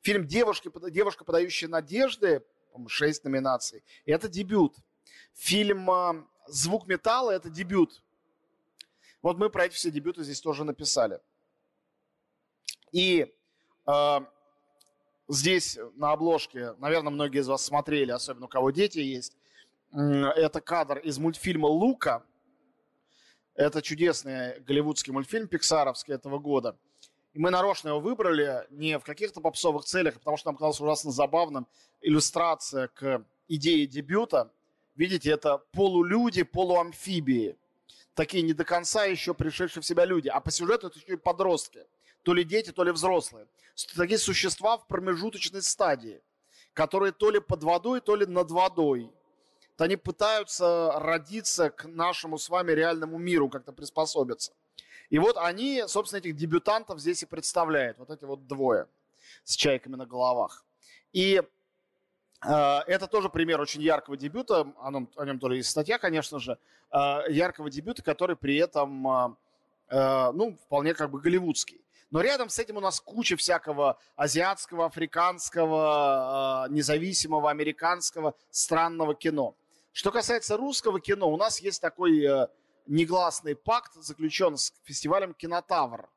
Фильм 0.00 0.26
«Девушка, 0.26 0.70
«Девушка, 0.90 1.24
подающая 1.24 1.68
надежды»– 1.68 2.42
шесть 2.86 3.24
номинаций– 3.24 3.84
это 4.06 4.28
дебют. 4.28 4.76
Фильм 5.34 5.90
э, 5.90 6.24
«Звук 6.46 6.86
металла»– 6.86 7.30
это 7.32 7.50
дебют. 7.50 8.02
Вот 9.22 9.38
мы 9.38 9.50
про 9.50 9.66
эти 9.66 9.74
все 9.74 9.90
дебюты 9.90 10.24
здесь 10.24 10.40
тоже 10.40 10.64
написали. 10.64 11.20
И 12.90 13.22
а, 13.22 13.28
здесь 15.28 15.78
на 15.94 16.12
обложке, 16.12 16.74
наверное, 16.78 17.10
многие 17.10 17.40
из 17.40 17.48
вас 17.48 17.64
смотрели, 17.64 18.10
особенно 18.10 18.46
у 18.46 18.48
кого 18.48 18.70
дети 18.70 18.98
есть. 18.98 19.36
Это 19.92 20.60
кадр 20.60 20.98
из 20.98 21.18
мультфильма 21.18 21.66
«Лука». 21.66 22.24
Это 23.54 23.82
чудесный 23.82 24.60
голливудский 24.60 25.12
мультфильм 25.12 25.46
пиксаровский 25.46 26.14
этого 26.14 26.38
года. 26.38 26.78
И 27.34 27.38
мы 27.38 27.50
нарочно 27.50 27.88
его 27.88 28.00
выбрали 28.00 28.66
не 28.70 28.98
в 28.98 29.04
каких-то 29.04 29.40
попсовых 29.40 29.84
целях, 29.84 30.16
а 30.16 30.18
потому 30.18 30.36
что 30.36 30.48
нам 30.48 30.56
казалось 30.56 30.80
ужасно 30.80 31.10
забавным 31.10 31.66
иллюстрация 32.00 32.88
к 32.88 33.24
идее 33.48 33.86
дебюта. 33.86 34.50
Видите, 34.94 35.30
это 35.30 35.58
полулюди, 35.72 36.42
полуамфибии. 36.42 37.56
Такие 38.14 38.42
не 38.42 38.52
до 38.52 38.64
конца 38.64 39.04
еще 39.04 39.32
пришедшие 39.34 39.82
в 39.82 39.86
себя 39.86 40.04
люди. 40.04 40.28
А 40.28 40.40
по 40.40 40.50
сюжету 40.50 40.88
это 40.88 40.98
еще 40.98 41.14
и 41.14 41.16
подростки. 41.16 41.86
То 42.22 42.34
ли 42.34 42.44
дети, 42.44 42.70
то 42.72 42.84
ли 42.84 42.92
взрослые. 42.92 43.46
Такие 43.96 44.18
существа 44.18 44.78
в 44.78 44.86
промежуточной 44.86 45.62
стадии, 45.62 46.22
которые 46.72 47.12
то 47.12 47.30
ли 47.30 47.40
под 47.40 47.62
водой, 47.62 48.00
то 48.00 48.16
ли 48.16 48.26
над 48.26 48.50
водой. 48.50 49.10
То 49.76 49.84
они 49.84 49.96
пытаются 49.96 50.92
родиться 50.96 51.70
к 51.70 51.86
нашему 51.86 52.38
с 52.38 52.48
вами 52.48 52.72
реальному 52.72 53.18
миру, 53.18 53.48
как-то 53.48 53.72
приспособиться. 53.72 54.52
И 55.10 55.18
вот 55.18 55.36
они, 55.36 55.84
собственно, 55.88 56.20
этих 56.20 56.36
дебютантов 56.36 57.00
здесь 57.00 57.22
и 57.22 57.26
представляют. 57.26 57.98
Вот 57.98 58.10
эти 58.10 58.24
вот 58.24 58.46
двое 58.46 58.86
с 59.44 59.56
чайками 59.56 59.96
на 59.96 60.06
головах. 60.06 60.64
И 61.12 61.42
э, 62.46 62.78
это 62.86 63.06
тоже 63.06 63.28
пример 63.28 63.60
очень 63.60 63.82
яркого 63.82 64.16
дебюта, 64.16 64.72
о 64.80 64.90
нем, 64.90 65.10
о 65.16 65.24
нем 65.26 65.38
тоже 65.38 65.56
есть 65.56 65.70
статья, 65.70 65.98
конечно 65.98 66.38
же, 66.38 66.58
э, 66.90 67.18
яркого 67.28 67.70
дебюта, 67.70 68.02
который 68.02 68.36
при 68.36 68.56
этом, 68.56 69.36
э, 69.88 70.32
ну, 70.32 70.56
вполне 70.64 70.94
как 70.94 71.10
бы 71.10 71.20
голливудский. 71.20 71.81
Но 72.12 72.20
рядом 72.20 72.50
с 72.50 72.58
этим 72.58 72.76
у 72.76 72.80
нас 72.80 73.00
куча 73.00 73.36
всякого 73.36 73.98
азиатского, 74.16 74.84
африканского, 74.84 76.66
э, 76.66 76.72
независимого, 76.72 77.50
американского, 77.50 78.34
странного 78.50 79.14
кино. 79.14 79.56
Что 79.92 80.12
касается 80.12 80.58
русского 80.58 81.00
кино, 81.00 81.32
у 81.32 81.38
нас 81.38 81.58
есть 81.60 81.80
такой 81.80 82.22
э, 82.22 82.48
негласный 82.86 83.56
пакт 83.56 83.94
заключен 83.94 84.58
с 84.58 84.74
фестивалем 84.84 85.32
«Кинотавр», 85.32 86.10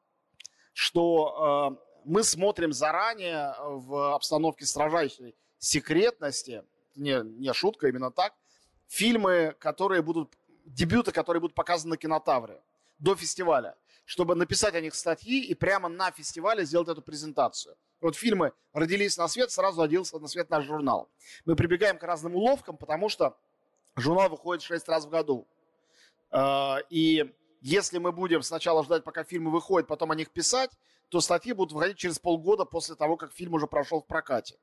что 0.73 1.77
э, 1.79 2.01
мы 2.03 2.23
смотрим 2.23 2.73
заранее 2.73 3.55
в 3.61 4.15
обстановке 4.15 4.65
строжайшей 4.65 5.33
секретности, 5.59 6.65
не, 6.95 7.23
не 7.23 7.53
шутка, 7.53 7.87
именно 7.87 8.11
так, 8.11 8.33
фильмы, 8.89 9.55
которые 9.59 10.01
будут, 10.01 10.33
дебюты, 10.65 11.13
которые 11.13 11.39
будут 11.39 11.55
показаны 11.55 11.91
на 11.91 11.97
кинотавре 11.97 12.61
до 12.99 13.15
фестиваля, 13.15 13.77
чтобы 14.05 14.35
написать 14.35 14.75
о 14.75 14.81
них 14.81 14.95
статьи 14.95 15.43
и 15.43 15.53
прямо 15.53 15.89
на 15.89 16.12
фестивале 16.12 16.63
сделать 16.63 16.88
эту 16.88 17.01
презентацию. 17.01 17.75
Вот 18.01 18.15
фильмы 18.15 18.53
родились 18.71 19.17
на 19.17 19.27
свет, 19.27 19.51
сразу 19.51 19.81
родился 19.81 20.19
на 20.19 20.27
свет 20.27 20.50
наш 20.50 20.65
журнал. 20.65 21.09
Мы 21.43 21.55
прибегаем 21.55 21.97
к 21.97 22.03
разным 22.03 22.35
уловкам, 22.35 22.77
потому 22.77 23.09
что 23.09 23.35
журнал 23.95 24.29
выходит 24.29 24.63
6 24.63 24.88
раз 24.88 25.05
в 25.05 25.09
году. 25.09 25.47
А, 26.29 26.79
и 26.89 27.33
если 27.62 27.97
мы 27.97 28.12
будем 28.12 28.43
сначала 28.43 28.83
ждать, 28.83 29.03
пока 29.03 29.24
фильмы 29.24 29.51
выходят, 29.51 29.88
потом 29.88 30.12
о 30.12 30.15
них 30.15 30.29
писать, 30.29 30.71
то 31.09 31.21
статьи 31.21 31.53
будут 31.53 31.74
выходить 31.74 31.97
через 31.97 32.19
полгода 32.19 32.65
после 32.65 32.95
того, 32.95 33.17
как 33.17 33.33
фильм 33.33 33.53
уже 33.53 33.67
прошел 33.67 34.01
в 34.01 34.05
прокате. 34.05 34.57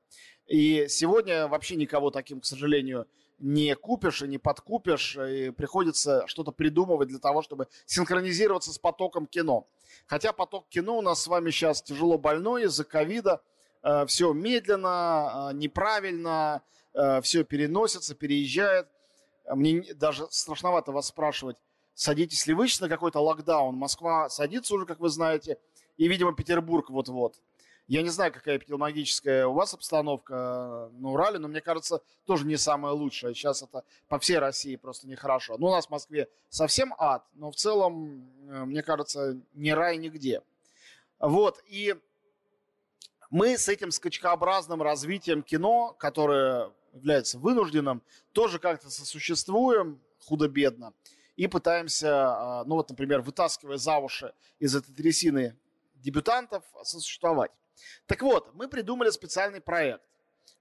И 0.47 0.87
сегодня 0.89 1.49
вообще 1.49 1.77
никого 1.77 2.11
таким, 2.11 2.41
к 2.41 2.45
сожалению, 2.45 3.09
не 3.43 3.75
купишь 3.75 4.23
и 4.23 4.29
не 4.29 4.39
подкупишь, 4.39 5.17
и 5.17 5.51
приходится 5.51 6.25
что-то 6.29 6.53
придумывать 6.53 7.09
для 7.09 7.19
того, 7.19 7.43
чтобы 7.43 7.67
синхронизироваться 7.87 8.73
с 8.73 8.79
потоком 8.79 9.27
кино. 9.27 9.67
Хотя 10.07 10.33
поток 10.33 10.69
кино 10.69 10.99
у 10.99 11.03
нас 11.03 11.23
с 11.23 11.27
вами 11.27 11.51
сейчас 11.51 11.83
тяжело 11.83 12.19
больной 12.19 12.65
из-за 12.65 12.85
ковида, 12.85 13.43
э, 13.83 14.07
все 14.07 14.33
медленно, 14.33 15.51
э, 15.51 15.57
неправильно, 15.57 16.63
э, 16.95 17.21
все 17.23 17.43
переносится, 17.43 18.15
переезжает. 18.15 18.87
Мне 19.53 19.93
даже 19.95 20.29
страшновато 20.31 20.93
вас 20.93 21.09
спрашивать, 21.09 21.57
садитесь 21.95 22.47
ли 22.47 22.55
вы 22.55 22.69
на 22.81 22.89
какой-то 22.89 23.19
локдаун. 23.19 23.75
Москва 23.75 24.29
садится 24.29 24.73
уже, 24.75 24.87
как 24.87 25.01
вы 25.01 25.09
знаете, 25.09 25.59
и, 25.97 26.07
видимо, 26.07 26.33
Петербург 26.33 26.91
вот-вот. 26.91 27.41
Я 27.89 28.03
не 28.03 28.11
знаю, 28.11 28.33
какая 28.33 28.59
эпидемиологическая 28.59 29.47
у 29.47 29.53
вас 29.53 29.75
обстановка 29.75 30.89
на 30.93 31.11
Урале, 31.11 31.39
но 31.39 31.49
мне 31.49 31.61
кажется, 31.61 32.03
тоже 32.25 32.47
не 32.47 32.57
самая 32.57 32.93
лучшая. 32.93 33.35
Сейчас 33.35 33.63
это 33.63 33.85
по 34.09 34.19
всей 34.19 34.39
России 34.39 34.77
просто 34.77 35.09
нехорошо. 35.09 35.57
Ну, 35.59 35.67
у 35.67 35.71
нас 35.71 35.87
в 35.87 35.91
Москве 35.91 36.29
совсем 36.49 36.95
ад, 36.99 37.25
но 37.35 37.51
в 37.51 37.57
целом, 37.57 38.31
э, 38.49 38.65
мне 38.65 38.83
кажется, 38.83 39.41
не 39.55 39.75
рай 39.75 39.97
нигде. 39.97 40.43
Вот, 41.19 41.63
и 41.67 41.97
мы 43.31 43.57
с 43.57 43.69
этим 43.69 43.91
скачкообразным 43.91 44.83
развитием 44.83 45.43
кино, 45.43 45.97
которое 45.99 46.71
является 46.93 47.39
вынужденным, 47.39 48.03
тоже 48.33 48.59
как-то 48.59 48.91
сосуществуем 48.91 50.01
худо-бедно 50.19 50.93
и 51.37 51.47
пытаемся, 51.47 52.11
а, 52.11 52.65
ну 52.65 52.77
вот, 52.77 52.91
например, 52.91 53.23
вытаскивая 53.23 53.79
за 53.79 53.99
уши 53.99 54.35
из 54.59 54.77
этой 54.77 54.95
трясины 54.95 55.57
дебютантов, 55.95 56.63
сосуществовать. 56.83 57.51
Так 58.07 58.23
вот, 58.23 58.55
мы 58.55 58.69
придумали 58.69 59.11
специальный 59.11 59.61
проект 59.61 60.05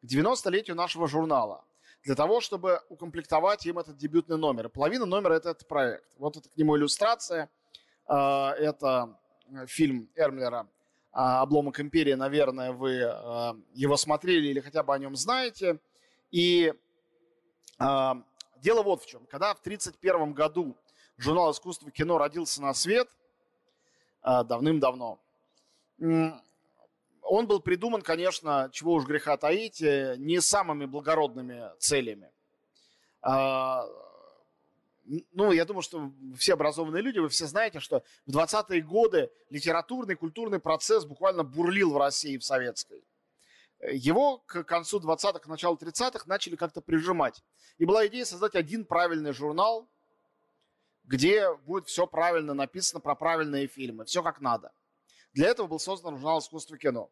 к 0.02 0.06
90-летию 0.06 0.76
нашего 0.76 1.08
журнала 1.08 1.66
для 2.04 2.16
того, 2.16 2.42
чтобы 2.42 2.82
укомплектовать 2.90 3.66
им 3.66 3.80
этот 3.80 3.98
дебютный 3.98 4.38
номер. 4.38 4.70
Половина 4.70 5.06
номера– 5.06 5.34
это 5.36 5.52
этот 5.52 5.68
проект. 5.68 6.06
Вот 6.18 6.38
это 6.38 6.50
к 6.50 6.58
нему 6.58 6.76
иллюстрация. 6.78 7.50
А, 8.08 8.54
это 8.54 9.18
фильм 9.68 10.10
Эрмлера 10.16 10.68
«Обломок 11.12 11.80
империи». 11.80 12.14
Наверное, 12.14 12.72
вы 12.72 12.92
его 13.74 13.98
смотрели 13.98 14.48
или 14.48 14.60
хотя 14.60 14.82
бы 14.82 14.94
о 14.94 14.98
нем 14.98 15.16
знаете– 15.16 15.80
и 16.32 16.74
э, 17.80 18.12
дело 18.58 18.84
вот 18.84 19.04
в 19.04 19.06
чем. 19.06 19.26
Когда 19.28 19.54
в 19.54 19.60
1931 19.60 20.34
году 20.34 20.76
журнал 21.18 21.52
искусства 21.52 21.90
и 21.90 21.92
кино 21.92 22.18
родился 22.18 22.62
на 22.62 22.74
свет, 22.74 23.10
э, 24.24 24.44
давным-давно, 24.46 25.20
э, 26.00 26.32
он 27.22 27.48
был 27.48 27.60
придуман, 27.60 28.02
конечно, 28.02 28.70
чего 28.74 28.94
уж 28.94 29.06
греха 29.06 29.38
таить, 29.38 29.82
э, 29.82 30.16
не 30.18 30.42
самыми 30.42 30.86
благородными 30.86 31.72
целями. 31.80 32.30
Э, 33.24 33.82
ну, 35.34 35.52
я 35.52 35.66
думаю, 35.66 35.82
что 35.82 36.12
все 36.38 36.54
образованные 36.54 37.02
люди, 37.02 37.20
вы 37.20 37.30
все 37.30 37.46
знаете, 37.46 37.80
что 37.80 38.04
в 38.26 38.36
20-е 38.36 38.82
годы 38.82 39.32
литературный, 39.50 40.16
культурный 40.16 40.60
процесс 40.60 41.06
буквально 41.06 41.44
бурлил 41.44 41.92
в 41.94 41.98
России, 41.98 42.38
в 42.38 42.44
советской 42.44 43.04
его 43.90 44.38
к 44.40 44.64
концу 44.64 45.00
20-х, 45.00 45.40
к 45.40 45.48
началу 45.48 45.76
30-х 45.76 46.26
начали 46.28 46.56
как-то 46.56 46.82
прижимать. 46.82 47.44
И 47.78 47.86
была 47.86 48.06
идея 48.08 48.26
создать 48.26 48.56
один 48.56 48.86
правильный 48.86 49.34
журнал, 49.34 49.90
где 51.04 51.54
будет 51.54 51.88
все 51.88 52.06
правильно 52.06 52.54
написано 52.54 53.00
про 53.00 53.16
правильные 53.16 53.68
фильмы, 53.68 54.06
все 54.06 54.22
как 54.22 54.40
надо. 54.40 54.72
Для 55.34 55.48
этого 55.48 55.68
был 55.68 55.80
создан 55.80 56.18
журнал 56.18 56.40
«Искусство 56.40 56.78
кино». 56.78 57.10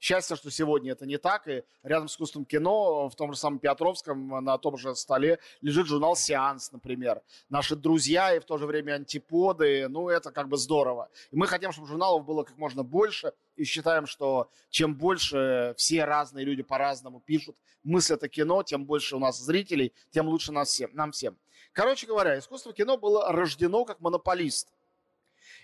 Счастье, 0.00 0.36
что 0.36 0.50
сегодня 0.50 0.92
это 0.92 1.06
не 1.06 1.16
так, 1.16 1.48
и 1.48 1.64
рядом 1.82 2.08
с 2.08 2.12
искусством 2.12 2.44
кино, 2.44 3.08
в 3.08 3.14
том 3.14 3.32
же 3.32 3.38
самом 3.38 3.58
Петровском, 3.58 4.44
на 4.44 4.58
том 4.58 4.76
же 4.76 4.94
столе 4.96 5.38
лежит 5.62 5.86
журнал 5.86 6.14
«Сеанс», 6.14 6.72
например. 6.72 7.22
Наши 7.48 7.74
друзья 7.74 8.34
и 8.34 8.38
в 8.38 8.44
то 8.44 8.58
же 8.58 8.66
время 8.66 8.94
антиподы, 8.94 9.88
ну, 9.88 10.10
это 10.10 10.30
как 10.30 10.48
бы 10.48 10.58
здорово. 10.58 11.08
И 11.30 11.36
мы 11.36 11.46
хотим, 11.46 11.72
чтобы 11.72 11.88
журналов 11.88 12.26
было 12.26 12.42
как 12.42 12.58
можно 12.58 12.82
больше, 12.82 13.32
и 13.56 13.64
считаем, 13.64 14.04
что 14.06 14.50
чем 14.68 14.94
больше 14.94 15.74
все 15.78 16.04
разные 16.04 16.44
люди 16.44 16.62
по-разному 16.62 17.20
пишут, 17.20 17.56
мыслят 17.82 18.22
о 18.24 18.28
кино, 18.28 18.62
тем 18.62 18.84
больше 18.84 19.16
у 19.16 19.18
нас 19.18 19.38
зрителей, 19.38 19.94
тем 20.10 20.28
лучше 20.28 20.52
нас 20.52 20.68
всем, 20.68 20.90
нам 20.92 21.12
всем. 21.12 21.38
Короче 21.72 22.06
говоря, 22.06 22.38
искусство 22.38 22.74
кино 22.74 22.98
было 22.98 23.32
рождено 23.32 23.86
как 23.86 24.00
монополист. 24.00 24.68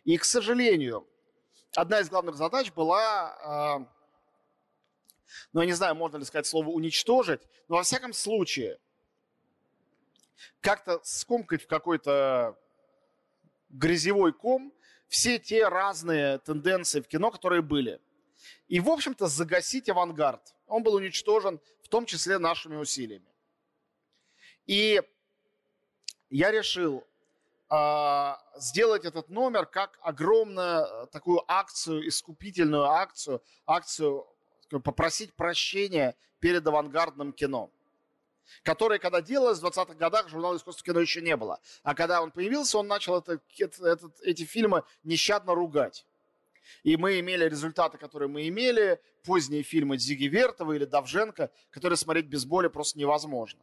И, 0.04 0.16
к 0.16 0.24
сожалению, 0.24 1.06
одна 1.74 2.00
из 2.00 2.08
главных 2.08 2.36
задач 2.36 2.72
была 2.72 3.36
а, 3.42 3.86
ну, 5.52 5.60
я 5.60 5.66
не 5.66 5.72
знаю, 5.72 5.94
можно 5.94 6.18
ли 6.18 6.24
сказать 6.24 6.46
слово 6.46 6.68
уничтожить, 6.68 7.40
но 7.68 7.76
во 7.76 7.82
всяком 7.82 8.12
случае, 8.12 8.78
как-то 10.60 11.00
скомкать 11.04 11.62
в 11.62 11.66
какой-то 11.66 12.58
грязевой 13.68 14.32
ком 14.32 14.72
все 15.08 15.38
те 15.38 15.68
разные 15.68 16.38
тенденции 16.38 17.00
в 17.00 17.08
кино, 17.08 17.30
которые 17.30 17.62
были. 17.62 18.00
И, 18.68 18.80
в 18.80 18.88
общем-то, 18.88 19.26
загасить 19.26 19.88
авангард. 19.88 20.54
Он 20.66 20.82
был 20.82 20.94
уничтожен, 20.94 21.60
в 21.82 21.88
том 21.88 22.06
числе 22.06 22.38
нашими 22.38 22.76
усилиями. 22.76 23.26
И 24.66 25.02
я 26.30 26.52
решил 26.52 27.04
сделать 28.56 29.04
этот 29.04 29.28
номер 29.28 29.64
как 29.66 29.98
огромную 30.02 31.06
такую 31.12 31.44
акцию, 31.46 32.08
искупительную 32.08 32.84
акцию, 32.84 33.42
акцию 33.64 34.26
попросить 34.78 35.34
прощения 35.34 36.16
перед 36.40 36.66
авангардным 36.66 37.32
кино, 37.32 37.70
которое, 38.62 38.98
когда 38.98 39.20
делалось 39.20 39.60
в 39.60 39.64
20-х 39.64 39.94
годах, 39.94 40.28
журнала 40.28 40.56
искусства 40.56 40.84
кино 40.84 41.00
еще 41.00 41.20
не 41.20 41.36
было. 41.36 41.60
А 41.82 41.94
когда 41.94 42.22
он 42.22 42.30
появился, 42.32 42.78
он 42.78 42.88
начал 42.88 43.18
это, 43.18 43.40
это, 43.58 44.10
эти 44.22 44.44
фильмы 44.44 44.82
нещадно 45.04 45.54
ругать. 45.54 46.04
И 46.82 46.96
мы 46.96 47.20
имели 47.20 47.44
результаты, 47.44 47.98
которые 47.98 48.28
мы 48.28 48.48
имели, 48.48 49.00
поздние 49.24 49.62
фильмы 49.62 49.98
Зиги 49.98 50.26
Вертова 50.26 50.72
или 50.72 50.84
Давженко, 50.84 51.50
которые 51.70 51.96
смотреть 51.96 52.26
без 52.26 52.44
боли 52.44 52.68
просто 52.68 52.98
невозможно. 52.98 53.60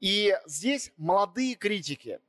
И 0.00 0.36
здесь 0.46 0.92
молодые 0.96 1.54
критики, 1.54 2.20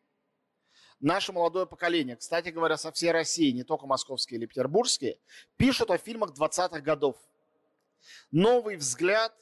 наше 1.03 1.33
молодое 1.33 1.65
поколение, 1.65 2.15
кстати 2.15 2.49
говоря, 2.49 2.77
со 2.77 2.91
всей 2.91 3.11
России, 3.11 3.51
не 3.51 3.63
только 3.63 3.85
московские 3.85 4.39
или 4.39 4.45
петербургские, 4.45 5.19
пишут 5.57 5.91
о 5.91 5.97
фильмах 5.97 6.31
20-х 6.31 6.79
годов– 6.81 7.17
новый 8.31 8.75
взгляд 8.77 9.33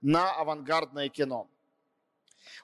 на 0.00 0.32
авангардное 0.32 1.08
кино. 1.08 1.48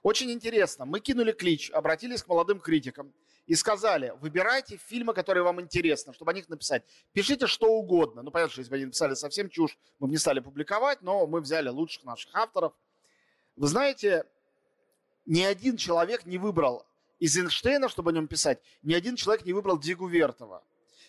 Очень 0.03 0.31
интересно. 0.31 0.85
Мы 0.85 1.01
кинули 1.01 1.33
клич, 1.33 1.71
обратились 1.71 2.23
к 2.23 2.29
молодым 2.29 2.61
критикам 2.61 3.13
и 3.47 3.55
сказали, 3.55 4.15
выбирайте 4.21 4.77
фильмы, 4.77 5.13
которые 5.13 5.45
вам 5.45 5.61
интересны, 5.61 6.13
чтобы 6.15 6.31
о 6.31 6.35
них 6.35 6.49
написать. 6.49 6.85
Пишите 7.13 7.47
что 7.47 7.73
угодно. 7.73 8.23
Ну, 8.23 8.31
понятно, 8.31 8.53
что 8.53 8.61
если 8.61 8.71
бы 8.71 8.77
они 8.77 8.87
написали 8.87 9.15
совсем 9.15 9.49
чушь, 9.49 9.79
мы 9.99 10.07
бы 10.07 10.13
не 10.13 10.19
стали 10.19 10.41
публиковать, 10.41 11.03
но 11.03 11.27
мы 11.27 11.41
взяли 11.41 11.69
лучших 11.69 12.05
наших 12.05 12.35
авторов. 12.35 12.73
Вы 13.57 13.67
знаете, 13.67 14.27
ни 15.27 15.43
один 15.43 15.77
человек 15.77 16.27
не 16.27 16.39
выбрал 16.39 16.87
из 17.19 17.37
Эйнштейна, 17.37 17.89
чтобы 17.89 18.11
о 18.11 18.15
нем 18.15 18.27
писать, 18.27 18.61
ни 18.83 18.95
один 18.95 19.17
человек 19.17 19.45
не 19.45 19.53
выбрал 19.53 19.79
Дигу 19.79 20.07
Вертова. 20.07 20.63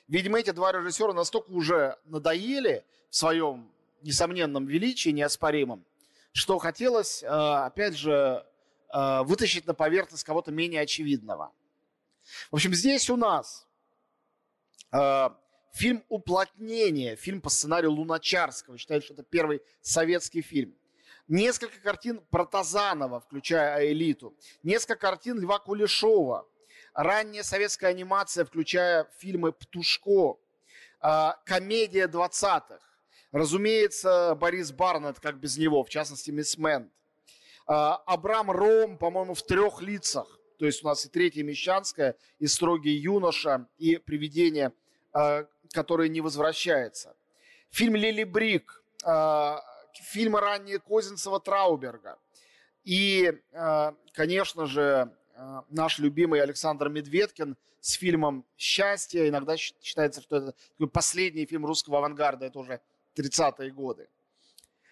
Видимо, 0.07 0.39
эти 0.39 0.51
два 0.51 0.71
режиссера 0.71 1.13
настолько 1.13 1.51
уже 1.51 1.97
надоели 2.05 2.85
в 3.09 3.15
своем 3.15 3.71
несомненном 4.01 4.67
величии, 4.67 5.09
неоспоримом, 5.09 5.83
что 6.31 6.59
хотелось, 6.59 7.23
э, 7.23 7.27
опять 7.27 7.97
же, 7.97 8.45
э, 8.93 9.23
вытащить 9.23 9.65
на 9.65 9.73
поверхность 9.73 10.23
кого-то 10.23 10.51
менее 10.51 10.81
очевидного. 10.81 11.51
В 12.51 12.55
общем, 12.55 12.73
здесь 12.73 13.09
у 13.09 13.17
нас 13.17 13.67
э, 14.91 15.29
фильм 15.73 16.03
«Уплотнение», 16.09 17.15
фильм 17.15 17.41
по 17.41 17.49
сценарию 17.49 17.91
Луначарского. 17.91 18.77
Считают, 18.77 19.03
что 19.03 19.13
это 19.13 19.23
первый 19.23 19.61
советский 19.81 20.41
фильм. 20.41 20.75
Несколько 21.27 21.79
картин 21.79 22.21
Протазанова, 22.29 23.19
включая 23.19 23.87
«Элиту». 23.87 24.35
Несколько 24.61 24.95
картин 24.95 25.39
Льва 25.39 25.57
Кулешова. 25.59 26.47
Ранняя 26.93 27.41
советская 27.43 27.89
анимация, 27.89 28.45
включая 28.45 29.09
фильмы 29.17 29.51
«Птушко». 29.51 30.37
Комедия 31.45 32.07
20-х. 32.07 32.79
Разумеется, 33.31 34.35
Борис 34.35 34.71
Барнетт, 34.71 35.19
как 35.19 35.37
без 35.37 35.57
него, 35.57 35.83
в 35.83 35.89
частности, 35.89 36.29
Мисс 36.31 36.57
Мэнт. 36.57 36.91
Абрам 37.65 38.51
Ром, 38.51 38.97
по-моему, 38.97 39.33
в 39.33 39.41
трех 39.41 39.81
лицах. 39.81 40.39
То 40.59 40.65
есть 40.65 40.83
у 40.83 40.87
нас 40.87 41.05
и 41.05 41.09
Третья 41.09 41.43
Мещанская, 41.43 42.15
и 42.39 42.47
Строгий 42.47 42.93
юноша, 42.93 43.67
и 43.77 43.97
Привидение, 43.97 44.71
а, 45.11 45.47
которое 45.71 46.07
не 46.07 46.21
возвращается. 46.21 47.15
Фильм 47.71 47.95
Лили 47.95 48.23
Брик, 48.23 48.83
а, 49.03 49.61
фильмы 49.97 50.39
ранее 50.39 50.79
Козинцева 50.79 51.39
Трауберга. 51.39 52.17
И, 52.83 53.33
а, 53.53 53.95
конечно 54.13 54.65
же, 54.65 55.11
наш 55.69 55.99
любимый 55.99 56.41
Александр 56.41 56.89
Медведкин 56.89 57.57
с 57.81 57.93
фильмом 57.93 58.45
«Счастье». 58.57 59.27
Иногда 59.27 59.57
считается, 59.57 60.21
что 60.21 60.37
это 60.37 60.55
такой 60.71 60.87
последний 60.87 61.45
фильм 61.45 61.65
русского 61.65 61.97
авангарда. 61.97 62.45
Это 62.45 62.59
уже 62.59 62.81
30-е 63.15 63.71
годы. 63.71 64.07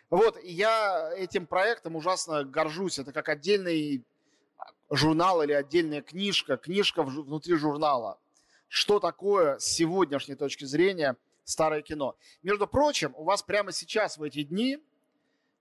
Вот, 0.10 0.38
я 0.44 1.12
этим 1.16 1.48
проектом 1.48 1.96
ужасно 1.96 2.44
горжусь. 2.44 3.00
Это 3.00 3.12
как 3.12 3.30
отдельный 3.30 4.04
журнал 4.90 5.42
или 5.42 5.54
отдельная 5.54 6.02
книжка, 6.02 6.58
книжка 6.58 7.04
внутри 7.04 7.56
журнала. 7.56 8.20
Что 8.68 9.00
такое 9.00 9.58
с 9.60 9.66
сегодняшней 9.66 10.36
точки 10.36 10.66
зрения 10.66 11.16
старое 11.44 11.82
кино? 11.82 12.16
Между 12.44 12.68
прочим, 12.68 13.14
у 13.16 13.24
вас 13.24 13.42
прямо 13.42 13.72
сейчас 13.72 14.18
в 14.18 14.24
эти 14.24 14.44
дни, 14.44 14.80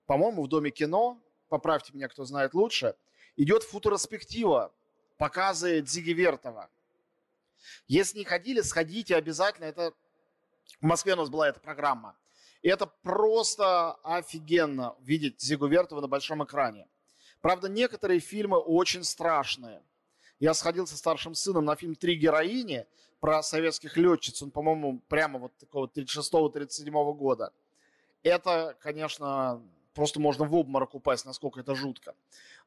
по-моему, 0.05 0.43
в 0.43 0.47
Доме 0.47 0.71
кино, 0.71 1.19
поправьте 1.49 1.93
меня, 1.93 2.07
кто 2.07 2.25
знает 2.25 2.53
лучше, 2.53 2.95
идет 3.35 3.63
футуроспектива, 3.63 4.73
показывает 5.17 5.89
Зиги 5.89 6.11
Вертова. 6.11 6.69
Если 7.87 8.19
не 8.19 8.25
ходили, 8.25 8.61
сходите 8.61 9.15
обязательно. 9.15 9.65
Это 9.65 9.93
в 10.81 10.85
Москве 10.85 11.13
у 11.13 11.17
нас 11.17 11.29
была 11.29 11.47
эта 11.47 11.59
программа. 11.59 12.15
И 12.61 12.69
это 12.69 12.87
просто 12.87 13.93
офигенно 14.03 14.95
видеть 15.01 15.41
Зигу 15.41 15.67
Вертова 15.67 16.01
на 16.01 16.07
большом 16.07 16.43
экране. 16.43 16.87
Правда, 17.41 17.67
некоторые 17.67 18.19
фильмы 18.19 18.57
очень 18.57 19.03
страшные. 19.03 19.81
Я 20.39 20.53
сходил 20.53 20.87
со 20.87 20.97
старшим 20.97 21.35
сыном 21.35 21.65
на 21.65 21.75
фильм 21.75 21.95
«Три 21.95 22.15
героини» 22.15 22.85
про 23.19 23.43
советских 23.43 23.97
летчиц. 23.97 24.41
Он, 24.41 24.51
по-моему, 24.51 24.99
прямо 25.07 25.39
вот 25.39 25.57
такого 25.57 25.87
36-37 25.87 27.13
года. 27.13 27.53
Это, 28.23 28.77
конечно, 28.79 29.61
просто 29.93 30.19
можно 30.19 30.45
в 30.45 30.53
обморок 30.55 30.95
упасть, 30.95 31.25
насколько 31.25 31.59
это 31.59 31.75
жутко. 31.75 32.15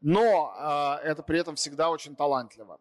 Но 0.01 0.55
э, 1.03 1.07
это 1.07 1.23
при 1.23 1.39
этом 1.39 1.57
всегда 1.57 1.91
очень 1.91 2.17
талантливо. 2.17 2.81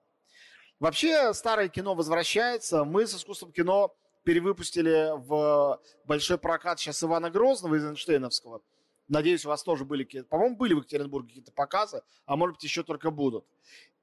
Вообще, 0.79 1.33
старое 1.33 1.69
кино 1.69 1.95
возвращается. 1.95 2.83
Мы 2.83 3.07
с 3.07 3.15
искусством 3.15 3.51
кино 3.51 3.95
перевыпустили 4.23 5.11
в 5.15 5.79
большой 6.05 6.37
прокат 6.37 6.79
сейчас 6.79 7.03
Ивана 7.03 7.29
Грозного 7.29 7.75
из 7.75 7.85
Эйнштейновского– 7.85 8.61
Надеюсь, 9.07 9.45
у 9.45 9.49
вас 9.49 9.63
тоже 9.63 9.85
были 9.85 10.03
какие-то, 10.03 10.27
по-моему, 10.27 10.55
были 10.55 10.73
в 10.73 10.79
Екатеринбурге 10.79 11.27
какие-то 11.27 11.51
показы, 11.51 12.01
а 12.25 12.35
может 12.35 12.55
быть, 12.55 12.63
еще 12.63 12.83
только 12.83 13.11
будут. 13.11 13.45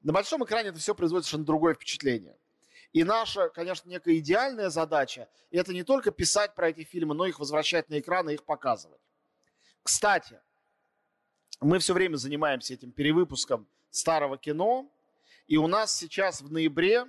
На 0.02 0.12
большом 0.12 0.44
экране 0.44 0.68
это 0.68 0.78
все 0.78 0.94
производит 0.94 1.24
совершенно 1.24 1.46
другое 1.46 1.74
впечатление. 1.74 2.36
И 2.92 3.04
наша, 3.04 3.48
конечно, 3.48 3.88
некая 3.88 4.18
идеальная 4.18 4.70
задача– 4.70 5.28
это 5.50 5.72
не 5.72 5.82
только 5.82 6.10
писать 6.12 6.54
про 6.54 6.68
эти 6.68 6.84
фильмы, 6.84 7.14
но 7.14 7.26
их 7.26 7.40
возвращать 7.40 7.88
на 7.88 7.98
экран 7.98 8.28
и 8.28 8.34
их 8.34 8.44
показывать. 8.44 9.00
Кстати, 9.82 10.40
мы 11.60 11.78
все 11.78 11.92
время 11.92 12.16
занимаемся 12.16 12.74
этим 12.74 12.92
перевыпуском 12.92 13.66
старого 13.90 14.38
кино, 14.38 14.90
и 15.46 15.56
у 15.56 15.66
нас 15.66 15.96
сейчас 15.96 16.40
в 16.40 16.50
ноябре, 16.52 17.06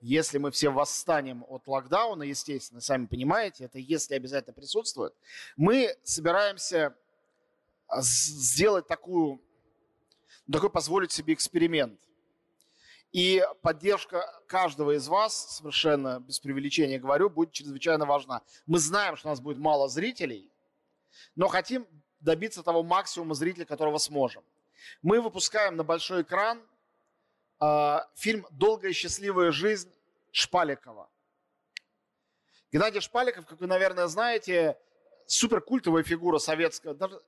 если 0.00 0.38
мы 0.38 0.50
все 0.50 0.68
восстанем 0.70 1.44
от 1.48 1.66
локдауна, 1.66 2.22
естественно, 2.22 2.80
сами 2.80 3.06
понимаете, 3.06 3.64
это 3.64 3.78
если 3.78 4.14
обязательно 4.14 4.54
присутствует, 4.54 5.14
мы 5.56 5.96
собираемся 6.02 6.96
сделать 7.98 8.86
такую, 8.86 9.42
такой 10.50 10.70
позволить 10.70 11.12
себе 11.12 11.34
эксперимент. 11.34 12.00
И 13.12 13.44
поддержка 13.62 14.28
каждого 14.48 14.96
из 14.96 15.06
вас, 15.06 15.58
совершенно 15.58 16.18
без 16.20 16.40
преувеличения 16.40 16.98
говорю, 16.98 17.30
будет 17.30 17.52
чрезвычайно 17.52 18.06
важна. 18.06 18.42
Мы 18.66 18.80
знаем, 18.80 19.16
что 19.16 19.28
у 19.28 19.30
нас 19.30 19.40
будет 19.40 19.58
мало 19.58 19.88
зрителей, 19.88 20.50
но 21.36 21.46
хотим 21.46 21.86
добиться 22.24 22.62
того 22.62 22.82
максимума 22.82 23.34
зрителей, 23.34 23.66
которого 23.66 23.98
сможем. 23.98 24.42
Мы 25.02 25.20
выпускаем 25.20 25.76
на 25.76 25.84
большой 25.84 26.22
экран 26.22 26.60
э, 27.60 27.98
фильм 28.14 28.46
«Долгая 28.50 28.90
и 28.90 28.94
счастливая 28.94 29.52
жизнь» 29.52 29.90
Шпаликова. 30.32 31.08
Геннадий 32.72 33.00
Шпаликов, 33.00 33.46
как 33.46 33.60
вы, 33.60 33.66
наверное, 33.66 34.08
знаете, 34.08 34.76
суперкультовая 35.26 36.02
фигура 36.02 36.38
советского. 36.38 36.94
Даже, 36.94 37.20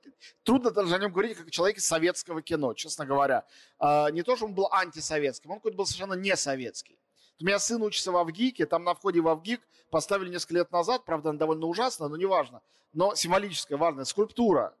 трудно 0.43 0.71
даже 0.71 0.93
о 0.95 0.99
нем 0.99 1.11
говорить 1.11 1.37
как 1.37 1.47
о 1.47 1.51
человеке 1.51 1.79
советского 1.79 2.41
кино, 2.41 2.73
честно 2.73 3.05
говоря. 3.05 3.45
А, 3.79 4.09
не 4.11 4.23
то, 4.23 4.35
что 4.35 4.45
он 4.45 4.53
был 4.53 4.67
антисоветским, 4.71 5.51
он 5.51 5.57
какой-то 5.57 5.77
был 5.77 5.85
совершенно 5.85 6.13
не 6.13 6.35
советский. 6.35 6.99
У 7.39 7.45
меня 7.45 7.59
сын 7.59 7.81
учится 7.81 8.11
в 8.11 8.17
Авгике, 8.17 8.65
там 8.65 8.83
на 8.83 8.95
входе 8.95 9.21
в 9.21 9.27
Авгик 9.27 9.61
поставили 9.91 10.29
несколько 10.29 10.55
лет 10.55 10.71
назад, 10.71 11.05
правда, 11.05 11.29
она 11.29 11.39
довольно 11.39 11.67
ужасная, 11.67 12.09
но 12.09 12.17
неважно, 12.17 12.61
но 12.93 13.15
символическая, 13.15 13.77
важная 13.77 14.05
скульптура 14.05 14.73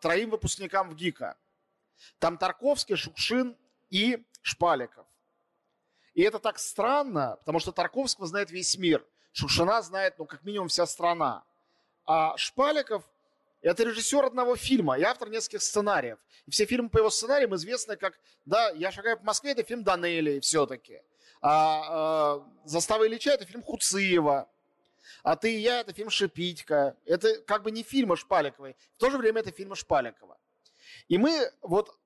троим 0.00 0.30
выпускникам 0.30 0.90
ВГИКа. 0.90 1.36
Там 2.18 2.38
Тарковский, 2.38 2.96
Шукшин 2.96 3.56
и 3.90 4.22
Шпаликов. 4.42 5.06
И 6.14 6.22
это 6.22 6.38
так 6.38 6.58
странно, 6.58 7.36
потому 7.40 7.60
что 7.60 7.72
Тарковского 7.72 8.26
знает 8.26 8.50
весь 8.50 8.76
мир. 8.76 9.04
Шукшина 9.32 9.80
знает, 9.82 10.18
ну, 10.18 10.24
как 10.24 10.44
минимум, 10.44 10.68
вся 10.68 10.86
страна. 10.86 11.44
А 12.04 12.36
Шпаликов– 12.36 13.04
это 13.62 13.84
режиссер 13.84 14.24
одного 14.24 14.56
фильма 14.56 14.98
и 14.98 15.02
автор 15.02 15.30
нескольких 15.30 15.62
сценариев. 15.62 16.18
И 16.46 16.50
все 16.50 16.64
фильмы 16.66 16.88
по 16.88 16.98
его 16.98 17.10
сценариям 17.10 17.54
известны 17.54 17.96
как 17.96 18.18
«Да, 18.44 18.70
я 18.70 18.90
шагаю 18.90 19.18
по 19.18 19.24
Москве»– 19.24 19.52
это 19.52 19.62
фильм 19.62 19.84
Данели 19.84 20.40
все-таки. 20.40 21.00
А, 21.40 21.82
а 21.88 22.46
«Застава 22.64 23.06
Ильича»– 23.06 23.30
это 23.32 23.44
фильм 23.44 23.62
Хуциева. 23.62 24.48
А 25.22 25.36
«Ты 25.36 25.54
и 25.54 25.58
я»– 25.58 25.80
это 25.82 25.92
фильм 25.92 26.10
Шипитько. 26.10 26.96
Это 27.04 27.40
как 27.42 27.62
бы 27.62 27.70
не 27.70 27.82
фильмы 27.82 28.16
Шпаликовой. 28.16 28.76
В 28.96 29.00
то 29.00 29.10
же 29.10 29.18
время 29.18 29.40
это 29.40 29.50
фильмы 29.50 29.76
Шпаликова. 29.76 30.38
И 31.08 31.18
мы 31.18 31.50
вот 31.62 31.96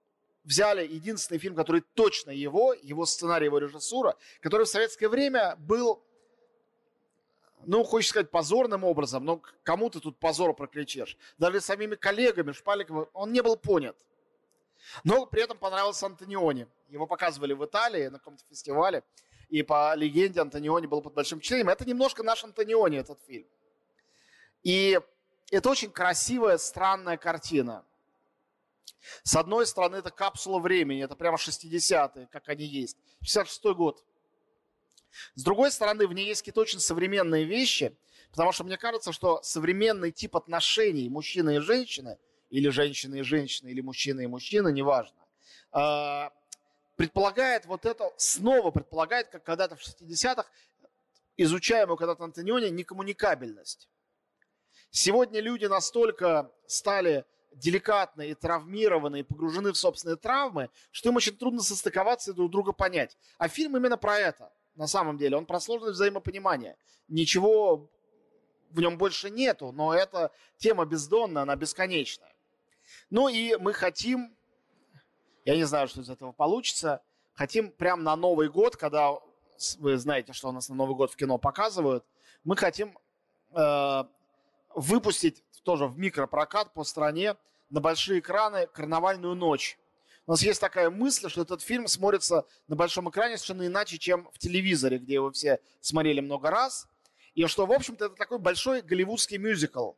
взяли 0.45 0.87
единственный 0.87 1.39
фильм, 1.39 1.55
который 1.55 1.83
точно 1.95 2.31
его, 2.31 2.75
его 2.75 3.07
сценарий, 3.07 3.47
его 3.47 3.59
режиссура, 3.59 4.17
который 4.41 4.67
в 4.67 4.69
советское 4.69 5.09
время 5.09 5.57
был 5.57 6.03
ну, 7.67 7.83
хочешь 7.83 8.11
сказать, 8.11 8.31
позорным 8.31 8.85
образом, 8.85 9.25
но 9.25 9.41
кому 9.63 9.89
ты 9.89 9.99
тут 10.01 10.19
позор 10.19 10.55
прокричишь? 10.55 11.17
Даже 11.39 11.63
самими 11.63 11.95
коллегами 11.95 12.53
Шпаликовым 12.53 13.09
он 13.15 13.33
не 13.33 13.43
был 13.43 13.57
понят. 13.57 13.97
Но 15.03 15.27
при 15.27 15.43
этом 15.43 15.57
понравился 15.57 16.07
Антониони. 16.07 16.67
Его 16.89 17.07
показывали 17.07 17.55
в 17.55 17.65
Италии 17.65 18.09
на 18.09 18.19
каком-то 18.19 18.45
фестивале. 18.51 19.03
И 19.55 19.63
по 19.63 19.95
легенде 19.95 20.41
Антониони 20.41 20.87
был 20.87 21.01
под 21.01 21.15
большим 21.15 21.39
впечатлением. 21.39 21.69
Это 21.69 21.85
немножко 21.85 22.25
наш 22.25 22.43
Антониони, 22.43 22.99
этот 22.99 23.21
фильм. 23.21 23.47
И 24.65 24.99
это 25.53 25.71
очень 25.71 25.93
красивая, 25.93 26.59
странная 26.59 27.17
картина. 27.17 27.85
С 29.23 29.37
одной 29.37 29.65
стороны, 29.69 29.95
это 29.95 30.11
капсула 30.11 30.59
времени, 30.59 31.05
это 31.05 31.15
прямо 31.15 31.37
60-е, 31.37 32.27
как 32.33 32.49
они 32.49 32.65
есть. 32.65 32.97
66-й 33.25 33.75
год. 33.77 34.05
С 35.37 35.45
другой 35.45 35.71
стороны, 35.71 36.09
в 36.09 36.13
ней 36.13 36.27
есть 36.27 36.41
какие-то 36.41 36.63
очень 36.63 36.81
современные 36.81 37.45
вещи, 37.45 37.97
потому 38.33 38.51
что 38.51 38.65
мне 38.65 38.77
кажется, 38.77 39.13
что 39.13 39.41
современный 39.45 40.11
тип 40.11 40.35
отношений 40.35 41.09
мужчины 41.09 41.59
и 41.59 41.61
женщины, 41.61 42.19
или 42.51 42.71
женщины 42.71 43.21
и 43.21 43.23
женщины, 43.23 43.69
или 43.69 43.83
мужчины 43.83 44.25
и 44.25 44.27
мужчины, 44.27 44.73
неважно, 44.73 45.25
э, 45.73 46.31
предполагает 46.97 47.67
вот 47.67 47.87
это, 47.87 48.13
снова 48.17 48.71
предполагает, 48.71 49.29
как 49.29 49.45
когда-то 49.45 49.77
в 49.77 49.81
60-х, 49.81 50.47
изучаемую 51.37 51.97
когда-то 51.97 52.25
Антониони, 52.25 52.69
некоммуникабельность. 52.69 53.89
Сегодня 54.91 55.41
люди 55.41 55.67
настолько 55.67 56.53
стали 56.67 57.25
деликатны 57.53 58.31
и 58.31 58.35
травмированы, 58.35 59.21
и 59.21 59.23
погружены 59.23 59.73
в 59.73 59.77
собственные 59.77 60.17
травмы, 60.17 60.71
что 60.91 61.09
им 61.09 61.17
очень 61.17 61.37
трудно 61.37 61.61
состыковаться 61.61 62.31
и 62.31 62.35
друг 62.35 62.51
друга 62.51 62.73
понять. 62.73 63.17
А 63.39 63.49
фильм 63.49 63.77
именно 63.77 63.97
про 63.97 64.19
это, 64.19 64.53
на 64.75 64.87
самом 64.87 65.19
деле. 65.19 65.37
Он 65.37 65.47
про 65.47 65.61
сложность 65.61 65.95
взаимопонимания. 65.95 66.77
Ничего 67.09 67.91
в 68.71 68.81
нем 68.81 68.99
больше 68.99 69.31
нету, 69.31 69.73
но 69.73 69.95
эта 69.95 70.33
тема 70.59 70.85
бездонная, 70.85 71.43
она 71.43 71.57
бесконечная. 71.57 72.35
Ну 73.11 73.29
и 73.29 73.57
мы 73.57 73.73
хотим, 73.73 74.37
я 75.45 75.57
не 75.57 75.65
знаю, 75.65 75.89
что 75.89 76.01
из 76.01 76.11
этого 76.11 76.33
получится, 76.33 77.03
хотим 77.35 77.71
прямо 77.71 78.03
на 78.03 78.17
Новый 78.17 78.49
год, 78.49 78.77
когда 78.77 79.19
вы 79.79 79.99
знаете, 79.99 80.33
что 80.33 80.49
у 80.49 80.53
нас 80.53 80.69
на 80.69 80.75
Новый 80.75 80.97
год 80.97 81.13
в 81.13 81.17
кино 81.17 81.39
показывают, 81.39 82.05
мы 82.45 82.57
хотим 82.57 82.99
э, 83.53 84.05
выпустить 84.75 85.43
тоже 85.63 85.87
в 85.87 85.99
микропрокат 85.99 86.73
по 86.75 86.85
стране 86.85 87.37
на 87.71 87.81
большие 87.81 88.21
экраны 88.21 88.67
«Карнавальную 88.67 89.35
ночь». 89.35 89.79
У 90.27 90.31
нас 90.31 90.43
есть 90.43 90.61
такая 90.61 90.89
мысль, 90.89 91.29
что 91.29 91.43
этот 91.43 91.61
фильм 91.61 91.87
смотрится 91.87 92.47
на 92.67 92.77
большом 92.77 93.11
экране 93.11 93.37
совершенно 93.37 93.67
иначе, 93.67 93.99
чем 93.99 94.31
в 94.33 94.39
телевизоре, 94.39 94.99
где 94.99 95.15
его 95.15 95.31
все 95.31 95.61
смотрели 95.81 96.21
много 96.21 96.51
раз. 96.51 96.89
И 97.35 97.45
что, 97.47 97.67
в 97.67 97.73
общем-то, 97.73 98.07
это 98.07 98.15
такой 98.15 98.39
большой 98.39 98.81
голливудский 98.81 99.37
мюзикл. 99.37 99.93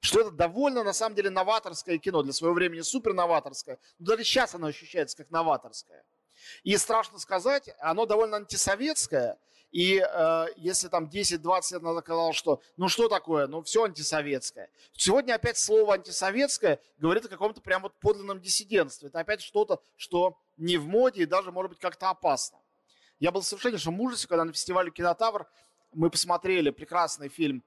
Что 0.00 0.20
это 0.20 0.30
довольно, 0.30 0.82
на 0.82 0.92
самом 0.92 1.14
деле, 1.14 1.30
новаторское 1.30 1.98
кино. 1.98 2.22
Для 2.22 2.32
своего 2.32 2.54
времени 2.54 2.80
супер 2.80 3.12
новаторское. 3.12 3.78
Но 3.98 4.06
даже 4.06 4.24
сейчас 4.24 4.54
оно 4.54 4.68
ощущается 4.68 5.16
как 5.16 5.30
новаторское. 5.30 6.04
И 6.62 6.76
страшно 6.76 7.18
сказать, 7.18 7.68
оно 7.80 8.06
довольно 8.06 8.38
антисоветское. 8.38 9.38
И 9.72 9.98
э, 9.98 10.46
если 10.56 10.88
там 10.88 11.04
10-20 11.04 11.74
лет 11.74 11.82
назад 11.82 12.04
казалось, 12.04 12.36
что 12.36 12.60
ну 12.76 12.88
что 12.88 13.08
такое, 13.08 13.46
ну 13.46 13.62
все 13.62 13.84
антисоветское. 13.84 14.68
Сегодня 14.94 15.34
опять 15.34 15.58
слово 15.58 15.94
антисоветское 15.94 16.80
говорит 16.98 17.26
о 17.26 17.28
каком-то 17.28 17.60
прям 17.60 17.82
вот 17.82 17.94
подлинном 18.00 18.40
диссидентстве. 18.40 19.08
Это 19.08 19.20
опять 19.20 19.42
что-то, 19.42 19.80
что 19.96 20.36
не 20.56 20.76
в 20.76 20.86
моде 20.86 21.22
и 21.22 21.26
даже 21.26 21.52
может 21.52 21.70
быть 21.70 21.78
как-то 21.78 22.10
опасно. 22.10 22.58
Я 23.20 23.30
был 23.30 23.42
в 23.42 23.46
совершеннейшем 23.46 24.00
ужасе, 24.00 24.26
когда 24.26 24.44
на 24.44 24.52
фестивале 24.52 24.90
«Кинотавр» 24.90 25.46
мы 25.92 26.10
посмотрели 26.10 26.70
прекрасный 26.70 27.28
фильм 27.28 27.62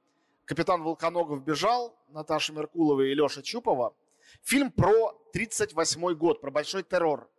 «Капитан 0.46 0.84
Волконогов 0.84 1.44
бежал» 1.44 1.98
Наташи 2.10 2.54
Меркуловой 2.54 3.12
и 3.12 3.16
Леши 3.16 3.42
Чупова. 3.42 3.96
Фильм 4.42 4.72
про 4.72 5.10
1938 5.30 6.14
год, 6.16 6.42
про 6.42 6.52
большой 6.52 6.84
террор, 6.84 7.30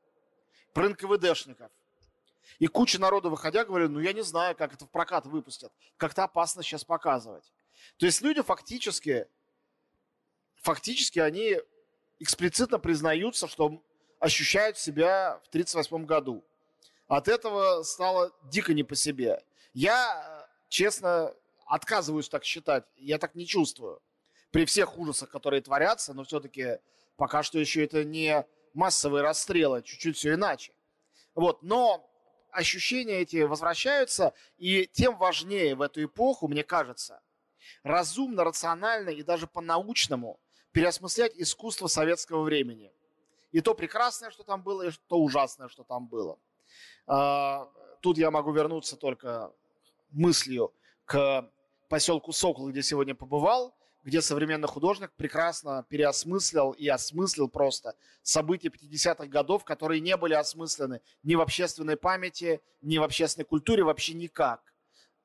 про 0.73 0.89
НКВДшников. 0.89 1.71
И 2.59 2.67
куча 2.67 3.01
народа, 3.01 3.29
выходя, 3.29 3.65
говорили, 3.65 3.89
ну 3.89 4.01
я 4.01 4.13
не 4.13 4.23
знаю, 4.23 4.57
как 4.57 4.75
это 4.75 4.87
в 4.87 4.91
прокат 4.91 5.27
выпустят. 5.27 5.73
Как-то 5.97 6.25
опасно 6.25 6.63
сейчас 6.63 6.85
показывать. 6.85 7.53
То 7.99 8.07
есть 8.07 8.23
люди 8.23 8.43
фактически, 8.43 9.27
фактически 10.57 11.19
они 11.19 11.59
эксплицитно 12.21 12.79
признаются, 12.79 13.49
что 13.49 13.83
ощущают 14.19 14.79
себя 14.79 15.41
в 15.45 15.49
1938 15.49 16.07
году. 16.07 16.45
От 17.07 17.29
этого 17.29 17.83
стало 17.83 18.33
дико 18.45 18.73
не 18.73 18.83
по 18.83 18.95
себе. 18.95 19.43
Я, 19.75 20.49
честно, 20.69 21.35
отказываюсь 21.67 22.29
так 22.29 22.45
считать. 22.45 22.85
Я 22.97 23.19
так 23.19 23.35
не 23.35 23.47
чувствую. 23.47 24.01
При 24.51 24.65
всех 24.65 24.99
ужасах, 24.99 25.31
которые 25.31 25.63
творятся, 25.63 26.15
но 26.15 26.25
все-таки 26.25 26.79
пока 27.17 27.43
что 27.43 27.59
еще 27.59 27.85
это 27.85 28.05
не 28.05 28.47
массовые 28.73 29.23
расстрелы, 29.23 29.83
чуть-чуть 29.83 30.17
все 30.17 30.35
иначе. 30.35 30.73
Вот, 31.35 31.63
но 31.63 32.09
ощущения 32.51 33.21
эти 33.21 33.43
возвращаются, 33.43 34.33
и 34.57 34.87
тем 34.87 35.17
важнее 35.17 35.75
в 35.75 35.83
эту 35.83 36.05
эпоху, 36.05 36.49
мне 36.49 36.63
кажется, 36.63 37.21
разумно, 37.83 38.45
рационально 38.45 39.11
и 39.11 39.23
даже 39.23 39.47
по-научному 39.47 40.41
переосмыслять 40.73 41.33
искусство 41.37 41.87
советского 41.87 42.43
времени. 42.43 42.93
И 43.53 43.61
то 43.61 43.75
прекрасное, 43.75 44.31
что 44.31 44.43
там 44.43 44.63
было, 44.63 44.89
и 44.89 44.91
то 45.09 45.19
ужасное, 45.19 45.69
что 45.69 45.85
там 45.85 46.09
было. 46.09 46.39
А, 47.07 47.71
тут 48.01 48.19
я 48.19 48.31
могу 48.31 48.53
вернуться 48.53 48.97
только 48.97 49.53
мыслью 50.11 50.75
к 51.05 51.49
поселку 51.95 52.33
Сокол, 52.33 52.71
где 52.71 52.83
сегодня 52.83 53.15
побывал, 53.15 53.73
где 54.03 54.21
современный 54.21 54.67
художник 54.67 55.13
прекрасно 55.13 55.87
переосмыслил 55.89 56.73
и 56.73 56.89
осмыслил 56.89 57.49
просто 57.49 57.95
события 58.21 58.67
50-х 58.67 59.27
годов, 59.27 59.63
которые 59.63 60.01
не 60.01 60.17
были 60.17 60.35
осмыслены 60.35 61.03
ни 61.23 61.37
в 61.37 61.41
общественной 61.41 61.97
памяти, 61.97 62.61
ни 62.83 62.99
в 62.99 63.05
общественной 63.05 63.45
культуре, 63.45 63.85
вообще 63.85 64.15
никак. 64.15 64.61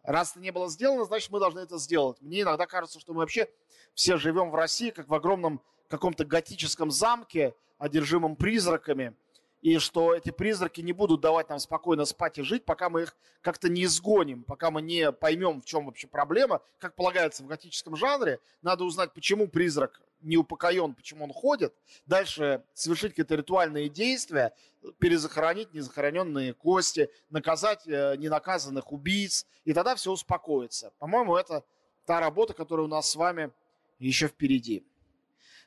Раз 0.03 0.34
это 0.34 0.41
не 0.41 0.51
было 0.51 0.69
сделано, 0.69 1.05
значит, 1.05 1.32
мы 1.32 1.39
должны 1.39 1.62
это 1.62 1.79
сделать. 1.79 2.21
Мне 2.21 2.41
иногда 2.41 2.67
кажется, 2.67 2.99
что 2.99 3.13
мы 3.13 3.21
вообще 3.21 3.49
все 3.95 4.17
живем 4.17 4.51
в 4.51 4.55
России, 4.55 4.91
как 4.91 5.08
в 5.08 5.13
огромном 5.15 5.63
каком-то 5.88 6.23
готическом 6.23 6.91
замке, 6.91 7.55
одержимом 7.79 8.36
призраками– 8.36 9.15
и 9.62 9.78
что 9.78 10.15
эти 10.15 10.32
призраки 10.32 10.82
не 10.82 10.93
будут 10.93 11.22
давать 11.22 11.50
нам 11.50 11.60
спокойно 11.60 12.06
спать 12.06 12.38
и 12.38 12.43
жить, 12.43 12.63
пока 12.63 12.89
мы 12.89 13.04
их 13.04 13.17
как-то 13.41 13.69
не 13.69 13.84
изгоним, 13.84 14.43
пока 14.43 14.72
мы 14.72 14.82
не 14.82 15.12
поймем, 15.12 15.62
в 15.62 15.65
чем 15.65 15.86
вообще 15.86 16.08
проблема. 16.08 16.62
Как 16.78 16.95
полагается 16.95 17.43
в 17.43 17.48
готическом 17.48 17.95
жанре, 17.95 18.39
надо 18.62 18.86
узнать, 18.86 19.13
почему 19.13 19.48
призрак 19.48 20.02
не 20.22 20.38
упокоен, 20.38 20.93
почему 20.93 21.26
он 21.26 21.34
ходит. 21.34 21.74
Дальше 22.06 22.63
совершить 22.74 23.12
какие-то 23.12 23.36
ритуальные 23.36 23.89
действия, 23.89 24.54
перезахоронить 25.00 25.74
незахороненные 25.74 26.54
кости, 26.54 27.10
наказать 27.30 27.88
э, 27.88 28.15
ненаказанных 28.17 28.91
убийц, 28.91 29.45
и 29.65 29.74
тогда 29.74 29.95
все 29.95 30.12
успокоится. 30.12 30.91
По-моему, 31.00 31.36
это 31.36 31.63
та 32.06 32.19
работа, 32.19 32.54
которая 32.54 32.86
у 32.86 32.89
нас 32.89 33.10
с 33.10 33.15
вами 33.15 33.52
еще 33.98 34.28
впереди. 34.28 34.86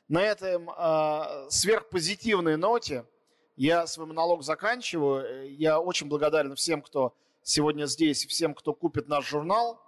На 0.07 0.21
этом 0.21 0.69
э, 0.69 1.47
сверхпозитивной 1.49 2.57
ноте 2.57 3.05
я 3.55 3.87
свой 3.87 4.07
монолог 4.07 4.43
заканчиваю. 4.43 5.55
Я 5.55 5.79
очень 5.79 6.07
благодарен 6.07 6.55
всем, 6.55 6.81
кто 6.81 7.13
сегодня 7.41 7.85
здесь, 7.85 8.25
всем, 8.25 8.53
кто 8.53 8.73
купит 8.73 9.07
наш 9.07 9.29
журнал. 9.29 9.79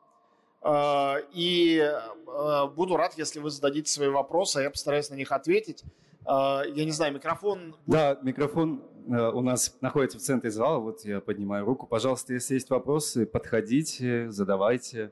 А, 0.61 1.17
и 1.33 1.79
а, 2.27 2.67
буду 2.67 2.97
рад, 2.97 3.17
если 3.17 3.39
вы 3.39 3.49
зададите 3.49 3.91
свои 3.91 4.09
вопросы, 4.09 4.57
а 4.57 4.61
я 4.61 4.69
постараюсь 4.69 5.09
на 5.09 5.15
них 5.15 5.31
ответить. 5.31 5.83
Я 6.27 6.65
не 6.73 6.89
знаю, 6.89 7.13
микрофон... 7.13 7.75
Да, 7.85 8.17
микрофон 8.23 8.83
э, 9.07 9.29
у 9.29 9.41
нас 9.41 9.77
находится 9.81 10.17
в 10.17 10.21
центре 10.21 10.49
зала. 10.49 10.79
Вот 10.79 11.05
я 11.05 11.21
поднимаю 11.21 11.65
руку. 11.65 11.85
Пожалуйста, 11.85 12.33
если 12.33 12.55
есть 12.55 12.67
вопросы, 12.71 13.27
подходите, 13.27 14.31
задавайте. 14.31 15.11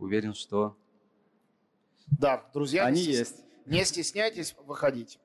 Уверен, 0.00 0.34
что... 0.34 0.76
Да, 2.06 2.44
друзья, 2.52 2.86
они 2.86 3.02
не 3.02 3.12
есть. 3.12 3.44
Не 3.66 3.84
стесняйтесь, 3.84 4.56
выходите. 4.66 5.20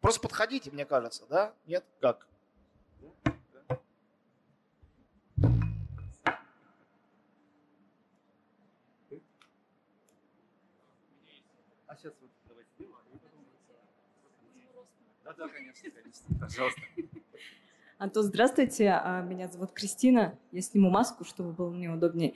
Просто 0.00 0.20
подходите, 0.20 0.70
мне 0.70 0.86
кажется, 0.86 1.26
да? 1.28 1.52
Нет? 1.66 1.84
Как? 2.00 2.26
А 11.86 11.96
сейчас 11.96 12.14
вот 12.20 12.30
давайте 12.48 12.94
Да, 15.24 15.32
да, 15.34 15.48
конечно, 15.48 15.90
конечно. 15.90 16.38
Пожалуйста. 16.40 16.80
Антон, 17.98 18.22
здравствуйте. 18.24 18.88
А, 18.90 19.20
меня 19.20 19.48
зовут 19.48 19.72
Кристина. 19.72 20.38
Я 20.52 20.62
сниму 20.62 20.88
маску, 20.88 21.24
чтобы 21.24 21.52
было 21.52 21.68
мне 21.68 21.90
удобнее. 21.90 22.34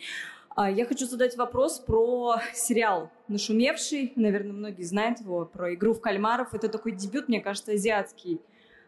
А, 0.56 0.70
я 0.70 0.86
хочу 0.86 1.06
задать 1.06 1.36
вопрос 1.36 1.80
про 1.80 2.36
сериал 2.54 3.10
«Нашумевший». 3.26 4.12
Наверное, 4.14 4.52
многие 4.52 4.84
знают 4.84 5.18
его, 5.18 5.46
про 5.46 5.74
«Игру 5.74 5.94
в 5.94 6.00
кальмаров». 6.00 6.54
Это 6.54 6.68
такой 6.68 6.92
дебют, 6.92 7.26
мне 7.26 7.40
кажется, 7.40 7.72
азиатский. 7.72 8.40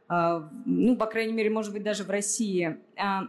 А, 0.07 0.49
ну, 0.65 0.97
по 0.97 1.07
крайней 1.07 1.33
мере, 1.33 1.51
может 1.51 1.73
быть, 1.73 1.83
даже 1.83 2.05
в 2.05 2.11
России. 2.11 2.77
А, 2.97 3.25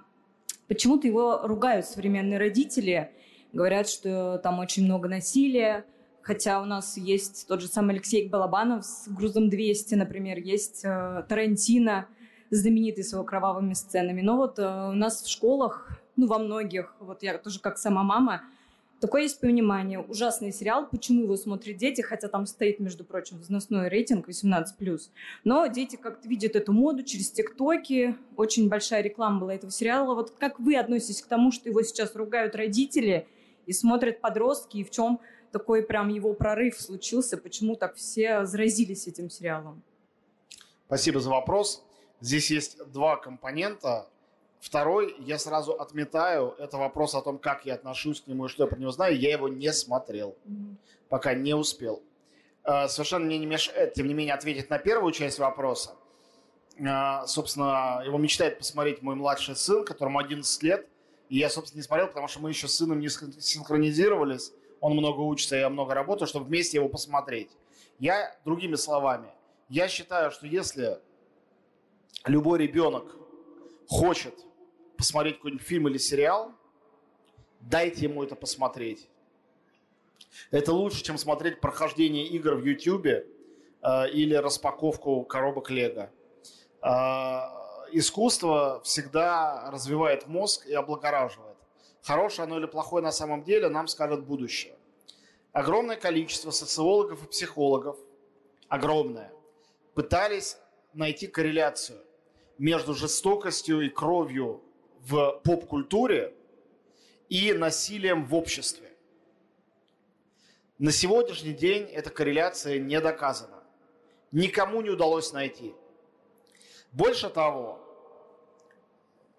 почему-то 0.68 1.08
его 1.08 1.48
ругают 1.48 1.88
современные 1.88 2.38
родители. 2.38 3.10
Говорят, 3.54 3.90
что 3.90 4.38
там 4.38 4.60
очень 4.60 4.86
много 4.86 5.08
насилия. 5.08 5.84
Хотя 6.22 6.62
у 6.62 6.66
нас 6.66 6.96
есть 6.96 7.48
тот 7.48 7.62
же 7.62 7.68
самый 7.68 7.96
Алексей 7.96 8.30
Балабанов 8.30 8.86
с 8.86 9.08
«Грузом 9.08 9.50
200», 9.50 9.96
например, 9.96 10.38
есть 10.38 10.86
э, 10.86 11.24
Тарантино, 11.28 12.08
знаменитый 12.52 13.04
с 13.04 13.14
его 13.14 13.24
кровавыми 13.24 13.74
сценами. 13.74 14.22
Но 14.22 14.36
вот 14.36 14.60
э, 14.60 14.90
у 14.90 14.94
нас 14.94 15.24
в 15.24 15.30
школах 15.30 16.02
ну, 16.18 16.28
во 16.28 16.40
многих, 16.40 16.94
вот 17.00 17.24
я 17.24 17.38
тоже 17.38 17.60
как 17.60 17.78
сама 17.78 18.04
мама, 18.04 18.42
такое 19.00 19.24
есть 19.24 19.40
понимание. 19.40 20.00
Ужасный 20.00 20.52
сериал, 20.52 20.88
почему 20.90 21.24
его 21.24 21.38
смотрят 21.38 21.78
дети, 21.78 22.02
хотя 22.02 22.28
там 22.28 22.46
стоит, 22.46 22.80
между 22.80 23.04
прочим, 23.04 23.38
возрастной 23.38 23.88
рейтинг 23.88 24.28
18+. 24.28 25.00
Но 25.44 25.68
дети 25.68 25.96
как-то 25.96 26.28
видят 26.28 26.56
эту 26.56 26.74
моду 26.74 27.04
через 27.04 27.32
тиктоки. 27.32 28.16
Очень 28.36 28.68
большая 28.68 29.02
реклама 29.02 29.40
была 29.40 29.54
этого 29.54 29.72
сериала. 29.72 30.16
Вот 30.16 30.32
как 30.32 30.60
вы 30.60 30.76
относитесь 30.76 31.22
к 31.22 31.28
тому, 31.28 31.52
что 31.52 31.70
его 31.70 31.82
сейчас 31.84 32.16
ругают 32.16 32.56
родители 32.56 33.28
и 33.66 33.74
смотрят 33.74 34.20
подростки, 34.20 34.78
и 34.78 34.84
в 34.84 34.90
чем 34.90 35.20
такой 35.52 35.84
прям 35.84 36.10
его 36.10 36.34
прорыв 36.34 36.80
случился, 36.80 37.38
почему 37.38 37.76
так 37.76 37.96
все 37.96 38.46
заразились 38.46 39.08
этим 39.08 39.30
сериалом? 39.30 39.82
Спасибо 40.88 41.20
за 41.20 41.30
вопрос. 41.30 41.84
Здесь 42.22 42.50
есть 42.50 42.78
два 42.92 43.18
компонента. 43.18 44.08
Второй, 44.60 45.16
я 45.20 45.38
сразу 45.38 45.74
отметаю, 45.74 46.56
это 46.58 46.78
вопрос 46.78 47.16
о 47.16 47.22
том, 47.22 47.38
как 47.38 47.66
я 47.66 47.76
отношусь 47.76 48.22
к 48.22 48.28
нему 48.28 48.46
и 48.46 48.50
что 48.50 48.64
я 48.64 48.68
про 48.68 48.78
него 48.78 48.92
знаю. 48.92 49.18
Я 49.18 49.32
его 49.32 49.48
не 49.48 49.72
смотрел, 49.72 50.36
пока 51.10 51.34
не 51.34 51.54
успел. 51.54 52.02
Э, 52.64 52.88
совершенно 52.88 53.26
мне 53.26 53.38
не 53.38 53.46
мешает, 53.46 53.94
тем 53.94 54.08
не 54.08 54.14
менее, 54.14 54.34
ответить 54.34 54.70
на 54.70 54.80
первую 54.80 55.14
часть 55.14 55.40
вопроса. 55.40 55.96
Э, 56.78 57.26
собственно, 57.28 58.02
его 58.06 58.18
мечтает 58.18 58.58
посмотреть 58.58 59.02
мой 59.02 59.16
младший 59.16 59.56
сын, 59.56 59.86
которому 59.86 60.20
11 60.20 60.64
лет. 60.64 60.88
И 61.30 61.38
я, 61.38 61.50
собственно, 61.50 61.80
не 61.80 61.84
смотрел, 61.84 62.08
потому 62.08 62.28
что 62.28 62.42
мы 62.42 62.50
еще 62.50 62.68
с 62.68 62.76
сыном 62.76 63.00
не 63.00 63.10
синхронизировались. 63.10 64.52
Он 64.80 64.94
много 64.94 65.22
учится, 65.22 65.56
я 65.56 65.70
много 65.70 65.94
работаю, 65.94 66.28
чтобы 66.28 66.46
вместе 66.46 66.78
его 66.78 66.90
посмотреть. 66.90 67.50
Я, 68.00 68.36
другими 68.46 68.76
словами, 68.76 69.30
я 69.70 69.88
считаю, 69.88 70.32
что 70.32 70.46
если 70.46 71.00
любой 72.26 72.60
ребенок 72.60 73.16
хочет 73.88 74.34
посмотреть 74.98 75.38
какой-нибудь 75.38 75.66
фильм 75.66 75.88
или 75.88 75.98
сериал, 75.98 76.54
дайте 77.62 78.06
ему 78.06 78.24
это 78.24 78.36
посмотреть. 78.36 79.08
Это 80.52 80.74
лучше, 80.74 81.04
чем 81.04 81.18
смотреть 81.18 81.60
прохождение 81.62 82.28
игр 82.28 82.56
в 82.56 82.66
YouTube 82.66 83.06
э, 83.08 83.24
или 84.12 84.36
распаковку 84.36 85.24
коробок 85.24 85.70
Лего. 85.70 86.12
Э, 86.82 87.40
искусство 87.92 88.82
всегда 88.84 89.70
развивает 89.72 90.28
мозг 90.28 90.66
и 90.68 90.74
облагораживает. 90.74 91.58
Хорошее 92.02 92.46
оно 92.46 92.58
или 92.58 92.66
плохое 92.66 93.04
на 93.04 93.12
самом 93.12 93.44
деле 93.44 93.70
нам 93.70 93.88
скажет 93.88 94.26
будущее. 94.26 94.76
Огромное 95.52 95.96
количество 95.96 96.52
социологов 96.52 97.24
и 97.24 97.28
психологов, 97.28 97.98
огромное, 98.68 99.32
пытались 99.94 100.58
найти 100.94 101.28
корреляцию 101.28 102.00
между 102.58 102.94
жестокостью 102.94 103.82
и 103.82 103.90
кровью 103.90 104.62
в 105.08 105.42
поп-культуре 105.44 106.34
и 107.30 107.54
насилием 107.54 108.26
в 108.26 108.36
обществе. 108.36 108.92
На 110.78 110.92
сегодняшний 110.92 111.54
день 111.54 111.84
эта 111.86 112.10
корреляция 112.10 112.78
не 112.78 113.00
доказана. 113.00 113.64
Никому 114.32 114.82
не 114.82 114.90
удалось 114.90 115.32
найти. 115.32 115.74
Больше 116.92 117.30
того, 117.30 117.80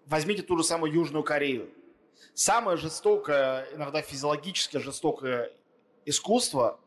возьмите 0.05 0.41
ту 0.41 0.57
же 0.57 0.63
самую 0.63 0.91
Южную 0.91 1.23
Корею. 1.23 1.69
Самое 2.33 2.77
жестокое, 2.77 3.67
иногда 3.73 4.01
физиологически 4.01 4.77
жестокое 4.77 5.51
искусство, 6.05 6.79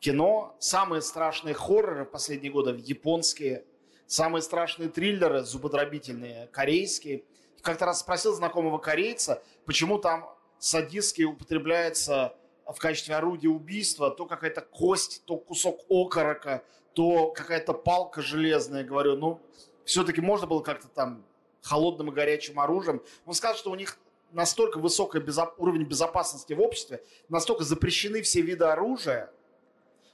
кино, 0.00 0.56
самые 0.58 1.02
страшные 1.02 1.54
хорроры 1.54 2.04
в 2.04 2.10
последние 2.10 2.50
годы 2.50 2.80
японские, 2.82 3.64
самые 4.06 4.42
страшные 4.42 4.88
триллеры 4.88 5.42
зубодробительные 5.42 6.48
корейские. 6.48 7.24
Как-то 7.62 7.86
раз 7.86 8.00
спросил 8.00 8.34
знакомого 8.34 8.78
корейца, 8.78 9.42
почему 9.64 9.98
там 9.98 10.28
садистски 10.58 11.22
употребляется 11.22 12.36
в 12.66 12.78
качестве 12.78 13.14
орудия 13.16 13.48
убийства 13.48 14.10
то 14.10 14.26
какая-то 14.26 14.60
кость, 14.60 15.22
то 15.24 15.36
кусок 15.36 15.80
окорока, 15.88 16.62
то 16.92 17.30
какая-то 17.30 17.72
палка 17.72 18.22
железная. 18.22 18.84
Говорю, 18.84 19.16
ну, 19.16 19.40
все-таки 19.84 20.20
можно 20.20 20.46
было 20.46 20.60
как-то 20.60 20.88
там 20.88 21.24
холодным 21.62 22.10
и 22.10 22.12
горячим 22.12 22.60
оружием. 22.60 23.02
Он 23.26 23.34
сказал, 23.34 23.56
что 23.56 23.70
у 23.70 23.74
них 23.74 23.98
настолько 24.32 24.78
высокий 24.78 25.18
безо- 25.18 25.52
уровень 25.58 25.84
безопасности 25.84 26.52
в 26.52 26.60
обществе, 26.60 27.02
настолько 27.28 27.64
запрещены 27.64 28.22
все 28.22 28.40
виды 28.40 28.64
оружия, 28.64 29.30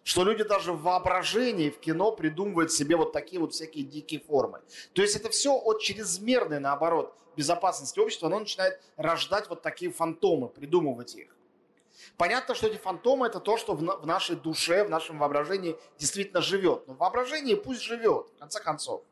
что 0.08 0.24
люди 0.24 0.42
даже 0.42 0.72
в 0.72 0.80
воображении, 0.80 1.68
в 1.68 1.78
кино 1.80 2.12
придумывают 2.12 2.72
себе 2.72 2.96
вот 2.96 3.12
такие 3.12 3.38
вот 3.38 3.52
всякие 3.52 3.84
дикие 3.84 4.20
формы. 4.20 4.62
То 4.94 5.02
есть 5.02 5.14
это 5.16 5.28
все 5.28 5.52
от 5.52 5.82
чрезмерной, 5.82 6.60
наоборот, 6.60 7.14
безопасности 7.36 8.00
общества, 8.00 8.28
оно 8.28 8.40
начинает 8.40 8.80
рождать 8.96 9.50
вот 9.50 9.60
такие 9.60 9.92
фантомы, 9.92 10.48
придумывать 10.48 11.14
их. 11.14 11.36
Понятно, 12.16 12.54
что 12.54 12.68
эти 12.68 12.78
фантомы 12.78 13.26
это 13.26 13.38
то, 13.38 13.58
что 13.58 13.74
в, 13.74 14.06
нашей 14.06 14.36
душе, 14.36 14.82
в 14.82 14.88
нашем 14.88 15.18
воображении 15.18 15.76
действительно 15.98 16.40
живет. 16.40 16.88
Но 16.88 16.94
воображение 16.94 17.58
пусть 17.58 17.82
живет, 17.82 18.30
в 18.34 18.38
конце 18.38 18.62
концов. 18.62 19.02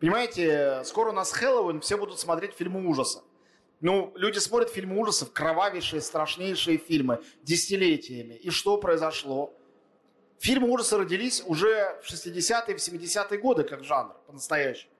Понимаете, 0.00 0.82
скоро 0.84 1.12
у 1.12 1.14
нас 1.14 1.32
Хэллоуин, 1.32 1.80
все 1.80 1.96
будут 1.96 2.20
смотреть 2.20 2.52
фильмы 2.52 2.86
ужасов. 2.86 3.24
Ну, 3.80 4.12
люди 4.16 4.36
смотрят 4.36 4.68
фильмы 4.68 5.00
ужасов, 5.00 5.32
кровавейшие, 5.32 6.02
страшнейшие 6.02 6.76
фильмы, 6.76 7.22
десятилетиями. 7.42 8.34
И 8.34 8.50
что 8.50 8.76
произошло? 8.76 9.54
Фильмы 10.40 10.70
ужаса 10.70 10.96
родились 10.96 11.42
уже 11.44 12.00
в 12.02 12.10
60-е, 12.10 12.74
в 12.74 12.78
70-е 12.78 13.38
годы 13.38 13.62
как 13.62 13.84
жанр, 13.84 14.14
по-настоящему. 14.26 14.90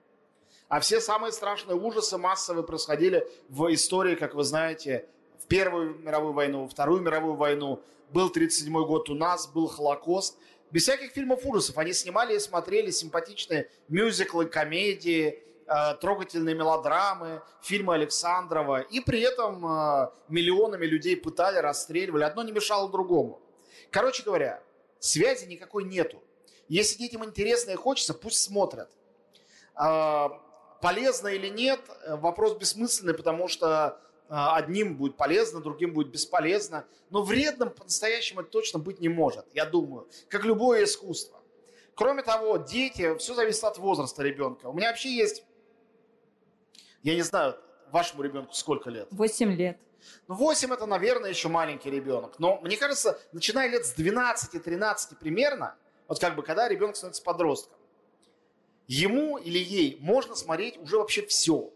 А 0.69 0.81
все 0.81 1.01
самые 1.01 1.33
страшные 1.33 1.77
ужасы 1.77 2.19
массовые 2.19 2.63
происходили 2.63 3.27
в 3.49 3.73
истории, 3.73 4.17
как 4.17 4.35
вы 4.35 4.45
знаете, 4.45 5.07
в 5.43 5.47
Первую 5.47 5.99
мировую 6.01 6.35
войну, 6.35 6.69
Вторую 6.69 7.01
мировую 7.01 7.37
войну. 7.37 7.83
Был 8.11 8.29
37 8.29 8.71
год 8.85 9.09
у 9.09 9.15
нас, 9.15 9.47
был 9.47 9.67
Холокост. 9.67 10.37
Без 10.71 10.83
всяких 10.83 11.13
фильмов 11.13 11.41
ужасов. 11.47 11.79
Они 11.79 11.95
снимали 11.95 12.37
и 12.37 12.39
смотрели 12.39 12.91
симпатичные 12.91 13.71
мюзиклы, 13.89 14.45
комедии, 14.45 15.43
э, 15.67 15.95
трогательные 16.03 16.55
мелодрамы, 16.55 17.41
фильмы 17.63 17.95
Александрова. 17.95 18.83
И 18.83 19.01
при 19.01 19.23
этом 19.23 19.65
э, 19.65 20.11
миллионами 20.29 20.85
людей 20.85 21.17
пытали, 21.17 21.57
расстреливали. 21.57 22.25
Одно 22.25 22.43
не 22.43 22.53
мешало 22.53 22.91
другому. 22.91 23.41
Короче 23.91 24.23
говоря, 24.23 24.63
связи 25.01 25.47
никакой 25.47 25.85
нету. 25.85 26.23
Если 26.69 26.99
детям 26.99 27.25
интересно 27.25 27.73
и 27.73 27.77
хочется, 27.77 28.15
пусть 28.15 28.39
смотрят. 28.39 28.91
Э, 29.75 30.29
полезно 30.81 31.29
или 31.29 31.49
нет, 31.49 31.81
э, 32.05 32.17
вопрос 32.17 32.57
бессмысленный, 32.57 33.15
потому 33.15 33.49
что 33.49 34.01
а, 34.33 34.55
одним 34.57 34.97
будет 34.97 35.17
полезно, 35.17 35.61
другим 35.61 35.93
будет 35.93 36.13
бесполезно. 36.13 36.87
Но 37.11 37.23
вредным 37.23 37.71
по-настоящему 37.71 38.43
это 38.43 38.51
точно 38.51 38.79
быть 38.79 39.01
не 39.01 39.09
может, 39.09 39.45
я 39.53 39.67
думаю, 39.67 40.09
как 40.29 40.45
любое 40.45 40.85
искусство. 40.85 41.41
Кроме 41.97 42.23
того, 42.23 42.57
дети, 42.57 43.17
все 43.19 43.35
зависит 43.35 43.65
от 43.65 43.79
возраста 43.79 44.23
ребенка. 44.23 44.67
У 44.67 44.73
меня 44.73 44.89
вообще 44.91 45.13
есть, 45.13 45.45
я 47.03 47.17
не 47.17 47.23
знаю, 47.23 47.57
вашему 47.91 48.23
ребенку 48.23 48.55
сколько 48.55 48.89
лет? 48.89 49.09
Восемь 49.11 49.53
лет. 49.53 49.79
Ну, 50.29 50.35
8 50.35 50.73
это, 50.73 50.87
наверное, 50.87 51.31
еще 51.31 51.49
маленький 51.49 51.91
ребенок. 51.91 52.39
Но 52.39 52.61
мне 52.61 52.77
кажется, 52.77 53.21
начиная 53.33 53.69
лет 53.69 53.87
с 53.87 53.97
12-13 53.97 55.17
примерно, 55.19 55.77
вот 56.09 56.19
как 56.19 56.37
бы 56.37 56.43
когда 56.43 56.69
ребенок 56.69 56.97
становится 56.97 57.23
подростком, 57.23 57.79
ему 58.87 59.39
или 59.39 59.59
ей 59.59 59.99
можно 60.01 60.35
смотреть 60.35 60.79
уже 60.79 60.99
вообще 60.99 61.25
все. 61.27 61.73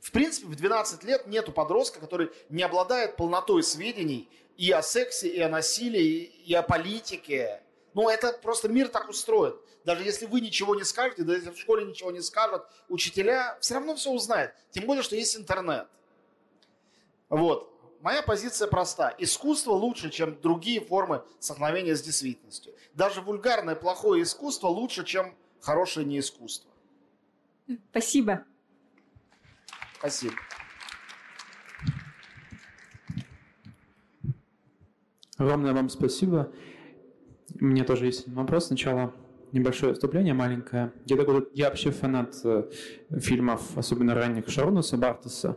В 0.00 0.10
принципе, 0.10 0.48
в 0.48 0.56
12 0.56 1.02
лет 1.04 1.26
нету 1.26 1.52
подростка, 1.52 2.00
который 2.00 2.30
не 2.48 2.62
обладает 2.62 3.16
полнотой 3.16 3.62
сведений 3.62 4.28
и 4.56 4.70
о 4.70 4.82
сексе, 4.82 5.28
и 5.28 5.40
о 5.40 5.48
насилии, 5.48 6.24
и 6.24 6.52
о 6.54 6.62
политике. 6.62 7.62
Ну, 7.94 8.08
это 8.08 8.32
просто 8.42 8.68
мир 8.68 8.88
так 8.88 9.08
устроен. 9.08 9.56
Даже 9.84 10.02
если 10.02 10.26
вы 10.26 10.40
ничего 10.40 10.74
не 10.74 10.84
скажете, 10.84 11.22
даже 11.22 11.40
если 11.40 11.50
в 11.50 11.58
школе 11.58 11.84
ничего 11.84 12.10
не 12.10 12.20
скажут, 12.22 12.64
учителя 12.88 13.56
все 13.60 13.74
равно 13.74 13.94
все 13.94 14.10
узнают. 14.10 14.52
Тем 14.70 14.86
более, 14.86 15.02
что 15.02 15.14
есть 15.14 15.36
интернет. 15.36 15.86
Вот. 17.34 17.70
Моя 18.00 18.22
позиция 18.22 18.68
проста. 18.68 19.12
Искусство 19.18 19.72
лучше, 19.72 20.10
чем 20.10 20.40
другие 20.40 20.80
формы 20.80 21.24
столкновения 21.40 21.96
с 21.96 22.02
действительностью. 22.02 22.74
Даже 22.94 23.22
вульгарное 23.22 23.74
плохое 23.74 24.22
искусство 24.22 24.68
лучше, 24.68 25.04
чем 25.04 25.34
хорошее 25.60 26.06
неискусство. 26.06 26.70
Спасибо. 27.90 28.44
Спасибо. 29.98 30.34
Огромное 35.36 35.72
вам 35.72 35.88
спасибо. 35.88 36.52
У 37.60 37.64
меня 37.64 37.84
тоже 37.84 38.06
есть 38.06 38.28
вопрос. 38.28 38.66
Сначала 38.66 39.12
небольшое 39.54 39.94
вступление 39.94 40.34
маленькое. 40.34 40.92
Я, 41.06 41.16
такой, 41.16 41.48
я 41.54 41.68
вообще 41.68 41.90
фанат 41.90 42.34
э, 42.44 42.68
фильмов, 43.18 43.76
особенно 43.76 44.14
ранних 44.14 44.48
Шаронуса 44.48 44.96
Бартеса. 44.96 45.56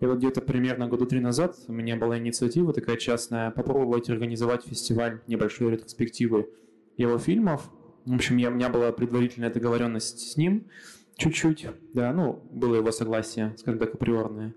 И 0.00 0.06
вот 0.06 0.18
где-то 0.18 0.40
примерно 0.40 0.86
года 0.86 1.06
три 1.06 1.18
назад 1.18 1.56
у 1.66 1.72
меня 1.72 1.96
была 1.96 2.18
инициатива 2.18 2.72
такая 2.72 2.96
частная 2.96 3.50
попробовать 3.50 4.08
организовать 4.10 4.64
фестиваль 4.64 5.20
небольшой 5.26 5.72
ретроспективы 5.72 6.48
его 6.96 7.18
фильмов. 7.18 7.68
В 8.04 8.14
общем, 8.14 8.36
я, 8.36 8.48
у 8.50 8.54
меня 8.54 8.68
была 8.68 8.92
предварительная 8.92 9.50
договоренность 9.50 10.20
с 10.20 10.36
ним– 10.36 10.68
Чуть-чуть, 11.18 11.66
да, 11.94 12.12
ну, 12.12 12.44
было 12.52 12.76
его 12.76 12.92
согласие, 12.92 13.52
скажем 13.58 13.80
так, 13.80 13.92
априорное, 13.92 14.54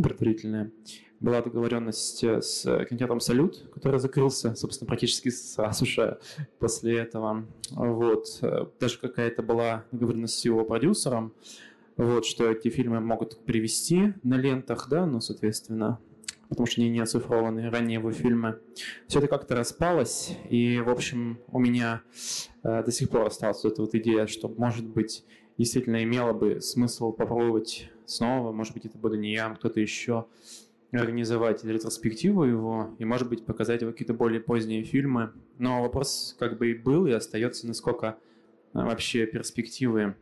предварительное. 0.00 0.70
Была 1.20 1.42
договоренность 1.42 2.22
с 2.22 2.62
кинотеатром 2.62 3.20
«Салют», 3.20 3.70
который 3.74 3.98
закрылся, 3.98 4.54
собственно, 4.54 4.86
практически 4.86 5.30
сразу 5.30 5.84
же 5.84 6.20
после 6.58 6.98
этого. 6.98 7.44
Вот. 7.70 8.26
Даже 8.78 8.98
какая-то 8.98 9.42
была 9.42 9.84
договоренность 9.90 10.38
с 10.38 10.44
его 10.44 10.64
продюсером, 10.64 11.32
вот, 11.96 12.24
что 12.24 12.48
эти 12.48 12.68
фильмы 12.68 13.00
могут 13.00 13.44
привести 13.44 14.14
на 14.22 14.36
лентах, 14.36 14.88
да, 14.88 15.04
ну, 15.06 15.20
соответственно, 15.20 15.98
потому 16.48 16.66
что 16.66 16.80
они 16.80 16.90
не 16.90 17.00
оцифрованы, 17.00 17.68
ранние 17.70 17.98
его 17.98 18.12
фильмы. 18.12 18.60
Все 19.08 19.18
это 19.18 19.26
как-то 19.26 19.56
распалось, 19.56 20.36
и, 20.48 20.78
в 20.78 20.88
общем, 20.88 21.40
у 21.48 21.58
меня 21.58 22.02
э, 22.62 22.84
до 22.84 22.92
сих 22.92 23.10
пор 23.10 23.26
осталась 23.26 23.64
эта 23.64 23.82
вот 23.82 23.94
идея, 23.96 24.28
что, 24.28 24.48
может 24.48 24.86
быть, 24.86 25.24
действительно 25.58 26.02
имело 26.04 26.32
бы 26.32 26.60
смысл 26.60 27.10
попробовать 27.10 27.90
снова, 28.06 28.52
может 28.52 28.74
быть, 28.74 28.86
это 28.86 28.96
буду 28.96 29.16
не 29.16 29.32
я, 29.32 29.48
а 29.48 29.56
кто-то 29.56 29.80
еще, 29.80 30.26
организовать 30.92 31.64
ретроспективу 31.64 32.44
его 32.44 32.94
и, 32.98 33.04
может 33.04 33.28
быть, 33.28 33.44
показать 33.44 33.82
его 33.82 33.92
какие-то 33.92 34.14
более 34.14 34.40
поздние 34.40 34.84
фильмы. 34.84 35.32
Но 35.58 35.82
вопрос 35.82 36.34
как 36.38 36.58
бы 36.58 36.70
и 36.70 36.74
был, 36.74 37.06
и 37.06 37.12
остается, 37.12 37.66
насколько 37.66 38.06
э, 38.06 38.14
вообще 38.72 39.26
перспективы 39.26 40.16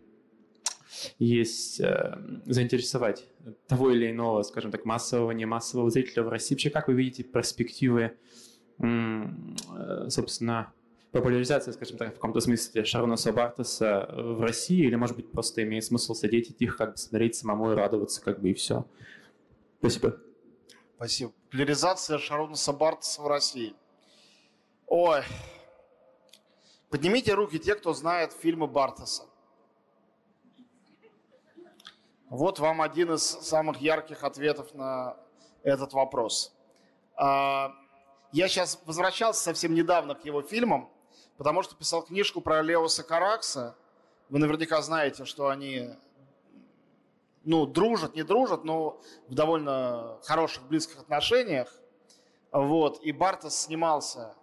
есть 1.18 1.81
э, 1.81 2.18
заинтересовать 2.46 3.29
того 3.68 3.90
или 3.92 4.11
иного, 4.11 4.42
скажем 4.42 4.72
так, 4.72 4.85
массового, 4.85 5.31
не 5.31 5.44
массового 5.44 5.90
зрителя 5.90 6.24
в 6.24 6.29
России. 6.29 6.55
Вообще, 6.55 6.70
как 6.70 6.88
вы 6.88 6.94
видите 6.94 7.22
перспективы, 7.22 8.16
э, 8.81 9.26
собственно, 10.09 10.72
популяризации, 11.12 11.70
скажем 11.70 11.96
так, 11.96 12.11
в 12.11 12.14
каком-то 12.14 12.40
смысле 12.40 12.85
Шарона 12.85 13.16
Собартеса 13.16 14.09
в 14.12 14.42
России, 14.42 14.85
или, 14.85 14.96
может 14.96 15.14
быть, 15.14 15.31
просто 15.31 15.62
имеет 15.62 15.85
смысл 15.85 16.14
сидеть 16.14 16.50
и 16.50 16.55
тихо 16.55 16.76
как 16.79 16.90
бы 16.92 16.96
смотреть 16.96 17.37
самому 17.37 17.70
и 17.70 17.74
радоваться, 17.76 18.20
как 18.20 18.40
бы, 18.40 18.50
и 18.50 18.55
все. 18.55 18.85
Спасибо. 19.79 20.18
Спасибо. 20.96 21.32
Популяризация 21.44 22.18
Шарона 22.18 22.56
Собартеса 22.56 23.20
в 23.20 23.26
России. 23.26 23.76
Ой. 24.87 25.22
Поднимите 26.88 27.35
руки 27.35 27.59
те, 27.59 27.74
кто 27.74 27.92
знает 27.92 28.32
фильмы 28.32 28.66
Бартеса. 28.66 29.24
Вот 32.30 32.59
вам 32.61 32.80
один 32.80 33.12
из 33.12 33.22
самых 33.22 33.82
ярких 33.82 34.24
ответов 34.24 34.72
на 34.72 35.18
этот 35.62 35.92
вопрос. 35.92 36.54
А, 37.14 37.72
я 38.32 38.48
сейчас 38.48 38.80
возвращался 38.87 39.42
совсем 39.42 39.74
недавно 39.74 40.14
к 40.14 40.24
его 40.24 40.40
фильмам, 40.40 40.88
потому 41.37 41.62
что 41.62 41.76
писал 41.76 42.04
книжку 42.04 42.40
про 42.40 42.62
Леоса 42.62 43.02
Каракса. 43.02 43.76
Вы 44.30 44.38
наверняка 44.38 44.80
знаете, 44.80 45.26
что 45.26 45.48
они 45.50 45.90
ну, 47.46 47.64
дружат, 47.64 48.16
не 48.16 48.24
дружат, 48.24 48.64
но 48.64 49.00
в 49.28 49.35
довольно 49.35 50.18
хороших, 50.24 50.64
близких 50.64 50.98
отношениях. 50.98 51.72
Вот. 52.50 53.00
И 53.02 53.12
Бартос 53.12 53.56
снимался 53.56 54.35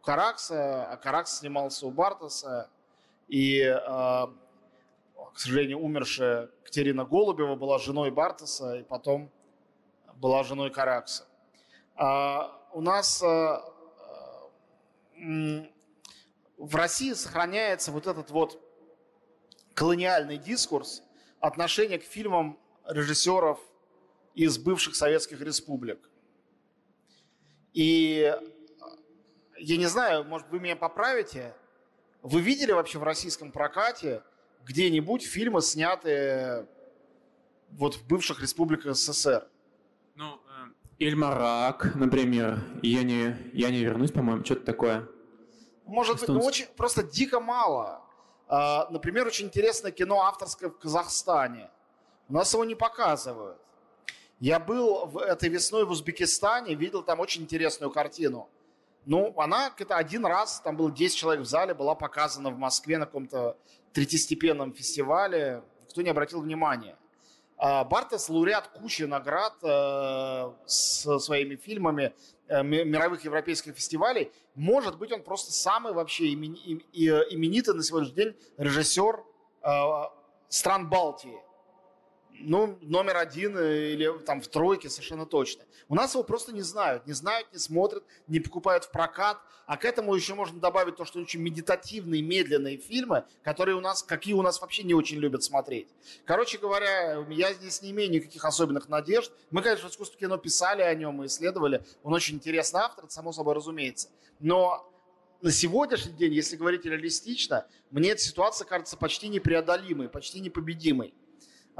у 0.00 0.04
Каракса, 0.04 0.90
а 0.90 0.96
Каракс 0.96 1.38
снимался 1.38 1.86
у 1.86 1.90
Бартоса. 1.90 2.70
И 3.28 3.62
а, 3.62 4.32
к 5.34 5.38
сожалению, 5.38 5.80
умершая 5.80 6.48
Катерина 6.64 7.04
Голубева 7.04 7.56
была 7.56 7.78
женой 7.78 8.10
Бартеса 8.10 8.76
и 8.76 8.82
потом 8.84 9.30
была 10.14 10.42
женой 10.42 10.70
Каракса. 10.70 11.26
А 11.94 12.58
у 12.72 12.80
нас 12.80 13.22
а, 13.22 13.62
в 15.14 16.74
России 16.74 17.12
сохраняется 17.12 17.92
вот 17.92 18.06
этот 18.06 18.30
вот 18.30 18.58
колониальный 19.74 20.38
дискурс 20.38 21.02
отношения 21.40 21.98
к 21.98 22.04
фильмам 22.04 22.58
режиссеров 22.86 23.58
из 24.34 24.58
бывших 24.58 24.94
советских 24.94 25.40
республик. 25.40 26.10
И 27.72 28.34
я 29.58 29.76
не 29.76 29.86
знаю, 29.86 30.24
может, 30.24 30.48
вы 30.50 30.60
меня 30.60 30.76
поправите, 30.76 31.54
вы 32.22 32.40
видели 32.40 32.72
вообще 32.72 32.98
в 32.98 33.02
российском 33.02 33.52
прокате 33.52 34.22
где-нибудь 34.64 35.24
фильмы, 35.24 35.62
снятые 35.62 36.66
вот 37.70 37.94
в 37.94 38.06
бывших 38.06 38.40
республиках 38.40 38.96
СССР? 38.96 39.46
Ну, 40.16 40.34
э, 40.34 40.70
Ильмарак, 40.98 41.94
например, 41.94 42.58
я 42.82 43.02
не, 43.02 43.36
я 43.52 43.70
не 43.70 43.84
вернусь, 43.84 44.12
по-моему, 44.12 44.44
что-то 44.44 44.66
такое. 44.66 45.08
Может 45.86 46.20
быть, 46.20 46.28
ну 46.28 46.40
очень, 46.40 46.66
просто 46.76 47.02
дико 47.02 47.40
мало. 47.40 48.04
А, 48.52 48.88
например, 48.90 49.28
очень 49.28 49.46
интересное 49.46 49.92
кино 49.92 50.22
авторское 50.22 50.70
в 50.70 50.78
Казахстане. 50.78 51.70
У 52.28 52.32
нас 52.32 52.52
его 52.52 52.64
не 52.64 52.74
показывают. 52.74 53.58
Я 54.40 54.58
был 54.58 55.06
в, 55.06 55.18
этой 55.18 55.48
весной 55.48 55.84
в 55.84 55.90
Узбекистане, 55.92 56.74
видел 56.74 57.04
там 57.04 57.20
очень 57.20 57.42
интересную 57.42 57.92
картину. 57.92 58.48
Ну, 59.06 59.32
она 59.36 59.72
это 59.78 59.96
один 59.96 60.26
раз, 60.26 60.60
там 60.64 60.76
было 60.76 60.90
10 60.90 61.16
человек 61.16 61.44
в 61.44 61.48
зале, 61.48 61.74
была 61.74 61.94
показана 61.94 62.50
в 62.50 62.58
Москве 62.58 62.98
на 62.98 63.06
каком-то 63.06 63.56
третьестепенном 63.92 64.72
фестивале, 64.72 65.62
никто 65.86 66.02
не 66.02 66.10
обратил 66.10 66.40
внимания. 66.40 66.96
А 67.56 67.84
Бартес 67.84 68.28
лауреат 68.28 68.66
кучи 68.68 69.04
наград 69.04 69.54
э, 69.62 70.52
с 70.66 71.18
своими 71.20 71.54
фильмами 71.54 72.14
э, 72.48 72.64
мировых 72.64 73.22
европейских 73.24 73.74
фестивалей. 73.74 74.32
Может 74.60 74.98
быть, 74.98 75.10
он 75.10 75.22
просто 75.22 75.52
самый 75.52 75.94
вообще 75.94 76.34
именитый 76.34 77.74
на 77.74 77.82
сегодняшний 77.82 78.14
день 78.14 78.36
режиссер 78.58 79.24
э, 79.62 79.70
стран 80.50 80.90
Балтии 80.90 81.40
ну, 82.42 82.78
номер 82.82 83.16
один 83.16 83.56
э, 83.56 83.92
или 83.92 84.18
там 84.24 84.40
в 84.40 84.48
тройке 84.48 84.88
совершенно 84.88 85.26
точно. 85.26 85.64
У 85.88 85.94
нас 85.94 86.14
его 86.14 86.22
просто 86.24 86.52
не 86.52 86.62
знают, 86.62 87.06
не 87.06 87.12
знают, 87.12 87.48
не 87.52 87.58
смотрят, 87.58 88.04
не 88.26 88.40
покупают 88.40 88.84
в 88.84 88.90
прокат. 88.90 89.38
А 89.66 89.76
к 89.76 89.84
этому 89.84 90.14
еще 90.14 90.34
можно 90.34 90.58
добавить 90.58 90.96
то, 90.96 91.04
что 91.04 91.20
очень 91.20 91.40
медитативные, 91.40 92.22
медленные 92.22 92.76
фильмы, 92.76 93.24
которые 93.42 93.76
у 93.76 93.80
нас, 93.80 94.02
какие 94.02 94.34
у 94.34 94.42
нас 94.42 94.60
вообще 94.60 94.82
не 94.82 94.94
очень 94.94 95.18
любят 95.18 95.44
смотреть. 95.44 95.88
Короче 96.24 96.58
говоря, 96.58 97.24
я 97.30 97.52
здесь 97.54 97.80
не 97.82 97.92
имею 97.92 98.10
никаких 98.10 98.44
особенных 98.44 98.88
надежд. 98.88 99.30
Мы, 99.50 99.62
конечно, 99.62 99.88
в 99.88 99.92
искусстве 99.92 100.18
кино 100.18 100.38
писали 100.38 100.82
о 100.82 100.94
нем 100.94 101.22
и 101.22 101.26
исследовали. 101.26 101.84
Он 102.02 102.12
очень 102.12 102.36
интересный 102.36 102.80
автор, 102.80 103.04
это 103.04 103.12
само 103.12 103.32
собой 103.32 103.54
разумеется. 103.54 104.08
Но 104.40 104.90
на 105.40 105.50
сегодняшний 105.50 106.12
день, 106.12 106.34
если 106.34 106.56
говорить 106.56 106.84
реалистично, 106.84 107.66
мне 107.90 108.10
эта 108.10 108.20
ситуация 108.20 108.66
кажется 108.66 108.96
почти 108.96 109.28
непреодолимой, 109.28 110.08
почти 110.08 110.40
непобедимой. 110.40 111.14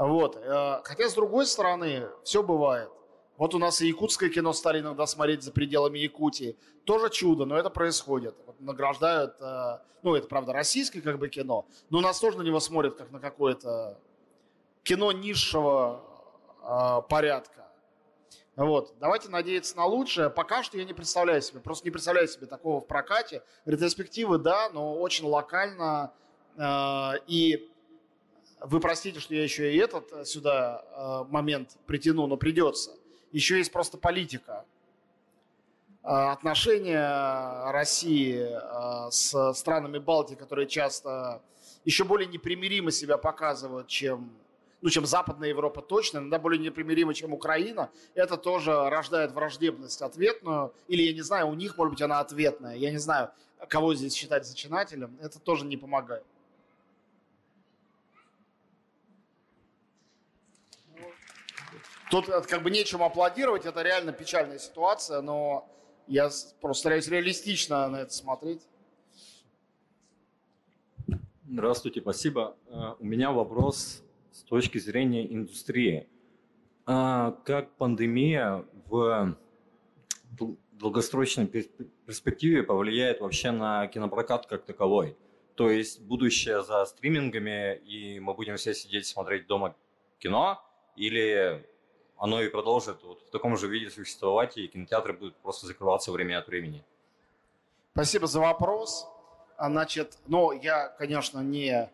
Вот. 0.01 0.35
Э, 0.35 0.81
хотя, 0.83 1.09
с 1.09 1.13
другой 1.13 1.45
стороны, 1.45 2.09
все 2.23 2.41
бывает. 2.41 2.89
Вот 3.37 3.53
у 3.53 3.59
нас 3.59 3.81
и 3.81 3.87
якутское 3.87 4.29
кино 4.29 4.51
стали 4.51 4.79
иногда 4.79 5.05
смотреть 5.05 5.43
за 5.43 5.51
пределами 5.51 5.99
Якутии. 5.99 6.57
Тоже 6.85 7.11
чудо, 7.11 7.45
но 7.45 7.55
это 7.55 7.69
происходит. 7.69 8.35
Вот 8.47 8.59
награждают, 8.59 9.35
э, 9.39 9.77
ну, 10.01 10.15
это, 10.15 10.27
правда, 10.27 10.53
российское 10.53 11.01
как 11.01 11.19
бы 11.19 11.29
кино, 11.29 11.67
но 11.91 11.99
у 11.99 12.01
нас 12.01 12.19
тоже 12.19 12.39
на 12.39 12.41
него 12.41 12.59
смотрят 12.59 12.95
как 12.95 13.11
на 13.11 13.19
какое-то 13.19 13.99
кино 14.81 15.11
низшего 15.11 16.01
э, 16.63 17.01
порядка. 17.07 17.67
Вот. 18.55 18.95
Давайте 18.99 19.29
надеяться 19.29 19.77
на 19.77 19.85
лучшее. 19.85 20.31
Пока 20.31 20.63
что 20.63 20.79
я 20.79 20.83
не 20.83 20.93
представляю 20.93 21.43
себе, 21.43 21.59
просто 21.59 21.85
не 21.85 21.91
представляю 21.91 22.27
себе 22.27 22.47
такого 22.47 22.81
в 22.81 22.87
прокате. 22.87 23.43
Ретроспективы, 23.65 24.39
да, 24.39 24.71
но 24.71 24.99
очень 24.99 25.27
локально. 25.27 26.11
И 27.27 27.70
вы 28.61 28.79
простите, 28.79 29.19
что 29.19 29.33
я 29.33 29.43
еще 29.43 29.73
и 29.73 29.77
этот 29.77 30.11
э, 30.13 30.25
сюда 30.25 30.85
э, 30.95 31.31
момент 31.31 31.77
притяну, 31.87 32.27
но 32.27 32.37
придется. 32.37 32.91
Еще 33.31 33.57
есть 33.57 33.71
просто 33.71 33.97
политика. 33.97 34.65
Э, 36.03 36.31
отношения 36.31 37.71
России 37.71 38.47
с 39.09 39.53
странами 39.53 39.97
Балтии, 39.97 40.35
которые 40.35 40.67
часто 40.67 41.41
еще 41.85 42.03
более 42.03 42.27
непримиримо 42.27 42.91
себя 42.91 43.17
показывают, 43.17 43.87
чем, 43.87 44.31
ну, 44.81 44.89
чем 44.89 45.07
Западная 45.07 45.49
Европа 45.49 45.81
точно, 45.81 46.19
иногда 46.19 46.37
более 46.37 46.59
непримиримо, 46.59 47.15
чем 47.15 47.33
Украина, 47.33 47.89
это 48.13 48.37
тоже 48.37 48.71
рождает 48.89 49.31
враждебность 49.31 50.03
ответную, 50.03 50.71
или, 50.87 51.01
я 51.01 51.13
не 51.13 51.21
знаю, 51.21 51.47
у 51.47 51.55
них, 51.55 51.77
может 51.77 51.93
быть, 51.93 52.01
она 52.03 52.19
ответная, 52.19 52.75
я 52.75 52.91
не 52.91 52.99
знаю, 52.99 53.31
кого 53.67 53.95
здесь 53.95 54.13
считать 54.13 54.45
зачинателем, 54.45 55.17
это 55.19 55.39
тоже 55.39 55.65
не 55.65 55.77
помогает. 55.77 56.23
Тут 62.11 62.27
э, 62.27 62.41
как 62.41 62.61
бы 62.61 62.69
нечем 62.69 63.01
аплодировать, 63.01 63.65
это 63.65 63.81
реально 63.81 64.11
печальная 64.11 64.59
ситуация, 64.59 65.21
но 65.21 65.65
я 66.07 66.29
просто 66.59 66.81
стараюсь 66.81 67.07
реалистично 67.07 67.87
на 67.87 68.01
это 68.01 68.13
смотреть. 68.13 68.61
Здравствуйте, 71.47 72.01
спасибо. 72.01 72.57
Э, 72.67 72.95
у 72.99 73.05
меня 73.05 73.31
вопрос 73.31 74.03
с 74.33 74.43
точки 74.43 74.77
зрения 74.77 75.25
индустрии. 75.25 76.09
А 76.85 77.31
как 77.45 77.77
пандемия 77.77 78.65
в 78.89 79.37
долгосрочной 80.73 81.47
перспективе 81.47 82.63
повлияет 82.63 83.21
вообще 83.21 83.51
на 83.51 83.87
кинопрокат 83.87 84.47
как 84.47 84.65
таковой? 84.65 85.15
То 85.55 85.69
есть 85.69 86.01
будущее 86.01 86.61
за 86.61 86.83
стримингами, 86.83 87.77
и 87.77 88.19
мы 88.19 88.33
будем 88.33 88.57
все 88.57 88.73
сидеть 88.73 89.05
смотреть 89.05 89.47
дома 89.47 89.77
кино, 90.19 90.61
или 90.97 91.65
оно 92.21 92.39
и 92.39 92.49
продолжит 92.49 93.01
вот 93.01 93.19
в 93.23 93.31
таком 93.31 93.57
же 93.57 93.67
виде 93.67 93.89
существовать, 93.89 94.55
и 94.55 94.67
кинотеатры 94.67 95.13
будут 95.13 95.35
просто 95.37 95.65
закрываться 95.65 96.11
время 96.11 96.37
от 96.37 96.47
времени. 96.47 96.85
Спасибо 97.93 98.27
за 98.27 98.39
вопрос. 98.39 99.07
А, 99.57 99.71
значит, 99.71 100.19
ну, 100.27 100.51
я, 100.51 100.89
конечно, 100.89 101.39
не 101.39 101.89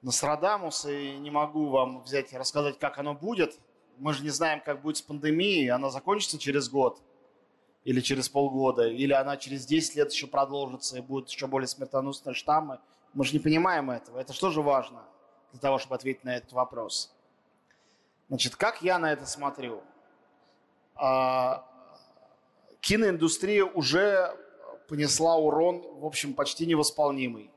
Нострадамус 0.00 0.86
и 0.86 1.18
не 1.18 1.30
могу 1.30 1.68
вам 1.68 2.00
взять 2.02 2.32
и 2.32 2.38
рассказать, 2.38 2.78
как 2.78 2.96
оно 2.96 3.12
будет. 3.12 3.58
Мы 3.98 4.14
же 4.14 4.22
не 4.22 4.30
знаем, 4.30 4.62
как 4.64 4.80
будет 4.80 4.96
с 4.96 5.02
пандемией. 5.02 5.68
Она 5.68 5.90
закончится 5.90 6.38
через 6.38 6.70
год 6.70 6.98
или 7.84 8.00
через 8.00 8.30
полгода, 8.30 8.88
или 8.88 9.12
она 9.12 9.36
через 9.36 9.66
10 9.66 9.96
лет 9.96 10.12
еще 10.12 10.26
продолжится 10.26 10.96
и 10.96 11.02
будут 11.02 11.28
еще 11.28 11.46
более 11.46 11.68
смертоносные 11.68 12.32
штаммы. 12.32 12.80
Мы 13.12 13.26
же 13.26 13.34
не 13.34 13.38
понимаем 13.38 13.90
этого. 13.90 14.18
Это 14.18 14.32
что 14.32 14.48
же 14.48 14.62
важно 14.62 15.02
для 15.52 15.60
того, 15.60 15.76
чтобы 15.76 15.96
ответить 15.96 16.24
на 16.24 16.36
этот 16.38 16.52
вопрос? 16.52 17.12
Значит, 18.28 18.56
как 18.56 18.82
я 18.82 18.98
на 18.98 19.12
это 19.12 19.26
смотрю? 19.26 19.82
А, 20.94 21.66
киноиндустрия 22.80 23.64
уже 23.64 24.36
понесла 24.88 25.36
урон, 25.36 25.80
в 25.98 26.04
общем, 26.04 26.34
почти 26.34 26.66
невосполнимый. 26.66 27.50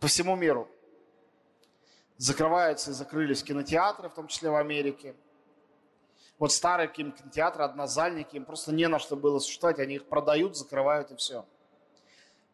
По 0.00 0.08
всему 0.08 0.36
миру. 0.36 0.68
Закрываются 2.18 2.90
и 2.90 2.94
закрылись 2.94 3.42
кинотеатры, 3.42 4.08
в 4.08 4.14
том 4.14 4.26
числе 4.26 4.50
в 4.50 4.56
Америке. 4.56 5.14
Вот 6.38 6.52
старые 6.52 6.88
кинотеатры, 6.88 7.64
однозальники, 7.64 8.36
им 8.36 8.44
просто 8.44 8.72
не 8.72 8.88
на 8.88 8.98
что 8.98 9.16
было 9.16 9.38
существовать. 9.38 9.78
Они 9.78 9.96
их 9.96 10.06
продают, 10.06 10.56
закрывают 10.56 11.10
и 11.12 11.16
все. 11.16 11.46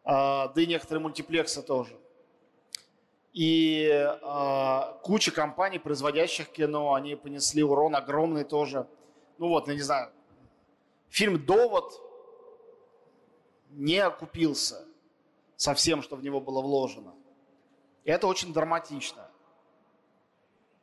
А, 0.03 0.49
да 0.49 0.61
и 0.61 0.67
некоторые 0.67 1.01
мультиплексы 1.01 1.61
тоже. 1.61 1.99
И 3.35 3.89
э, 3.91 4.93
куча 5.03 5.29
компаний, 5.29 5.77
производящих 5.77 6.49
кино, 6.53 6.93
они 6.93 7.15
понесли 7.15 7.63
урон 7.63 7.93
огромный 7.93 8.45
тоже. 8.45 8.87
Ну 9.39 9.49
вот, 9.49 9.67
я 9.67 9.73
не 9.73 9.81
знаю, 9.81 10.09
фильм 11.09 11.45
«Довод» 11.45 12.01
не 13.71 13.97
окупился 13.97 14.85
со 15.57 15.73
всем, 15.73 16.01
что 16.01 16.15
в 16.15 16.23
него 16.23 16.39
было 16.39 16.61
вложено. 16.61 17.13
И 18.05 18.09
это 18.09 18.25
очень 18.27 18.53
драматично. 18.53 19.29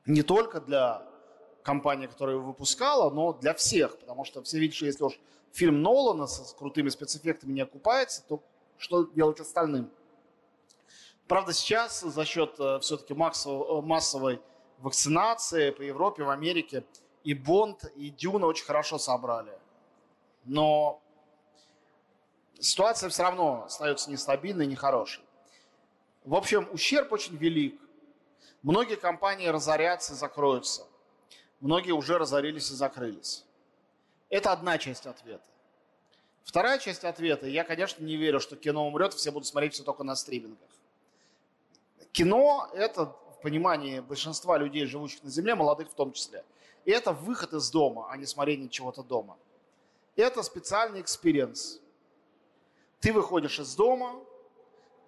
Не 0.05 0.23
только 0.23 0.61
для 0.61 1.07
компании, 1.63 2.07
которая 2.07 2.37
его 2.37 2.49
выпускала, 2.49 3.09
но 3.09 3.33
для 3.33 3.55
всех. 3.55 3.97
Потому 3.99 4.27
что 4.27 4.43
все 4.43 4.59
видят, 4.59 4.77
что 4.77 4.85
если 4.85 5.05
уж 5.05 5.19
фильм 5.53 5.81
Нолана 5.81 6.27
с 6.27 6.53
крутыми 6.53 6.91
спецэффектами 6.91 7.53
не 7.53 7.63
окупается, 7.63 8.23
то 8.29 8.43
что 8.77 9.05
делать 9.05 9.41
остальным? 9.41 9.91
Правда, 11.33 11.55
сейчас 11.55 12.01
за 12.01 12.27
счет 12.27 12.57
э, 12.59 12.79
все-таки 12.81 13.15
э, 13.15 13.17
массовой 13.17 14.43
вакцинации 14.81 15.71
по 15.71 15.81
Европе, 15.81 16.25
в 16.25 16.29
Америке 16.29 16.85
и 17.25 17.33
Бонд, 17.33 17.85
и 17.97 18.11
Дюна 18.11 18.47
очень 18.47 18.67
хорошо 18.67 18.99
собрали. 18.99 19.59
Но 20.45 21.01
ситуация 22.61 23.09
все 23.09 23.23
равно 23.23 23.65
остается 23.65 24.11
нестабильной, 24.11 24.67
нехорошей. 24.67 25.25
В 26.27 26.35
общем, 26.35 26.69
ущерб 26.71 27.11
очень 27.13 27.39
велик. 27.39 27.81
Многие 28.61 28.97
компании 28.97 29.47
разорятся, 29.47 30.15
закроются. 30.15 30.87
Многие 31.61 31.93
уже 31.93 32.19
разорились 32.19 32.71
и 32.71 32.75
закрылись. 32.75 33.47
Это 34.29 34.53
одна 34.53 34.77
часть 34.77 35.07
ответа. 35.07 35.49
Вторая 36.45 36.79
часть 36.79 37.05
ответа. 37.05 37.47
Я, 37.47 37.65
конечно, 37.65 38.05
не 38.05 38.19
верю, 38.19 38.39
что 38.39 38.55
кино 38.55 38.87
умрет, 38.87 39.15
все 39.15 39.33
будут 39.33 39.49
смотреть 39.49 39.73
все 39.73 39.83
только 39.83 40.05
на 40.05 40.15
стримингах. 40.15 40.69
Кино– 42.13 42.69
это, 42.75 43.07
в 43.07 43.41
понимании 43.43 44.01
большинства 44.01 44.59
людей, 44.59 44.85
живущих 44.85 45.23
на 45.23 45.31
Земле, 45.31 45.55
молодых 45.55 45.91
в 45.91 45.95
том 45.95 46.13
числе, 46.13 46.45
это 46.85 47.13
выход 47.13 47.55
из 47.55 47.71
дома, 47.71 48.09
а 48.11 48.17
не 48.17 48.27
смотрение 48.27 48.69
чего-то 48.69 49.03
дома. 49.03 49.39
Это 50.15 50.43
специальный 50.43 51.01
experience. 51.01 51.81
Ты 53.01 53.13
выходишь 53.13 53.59
из 53.59 53.75
дома, 53.75 54.21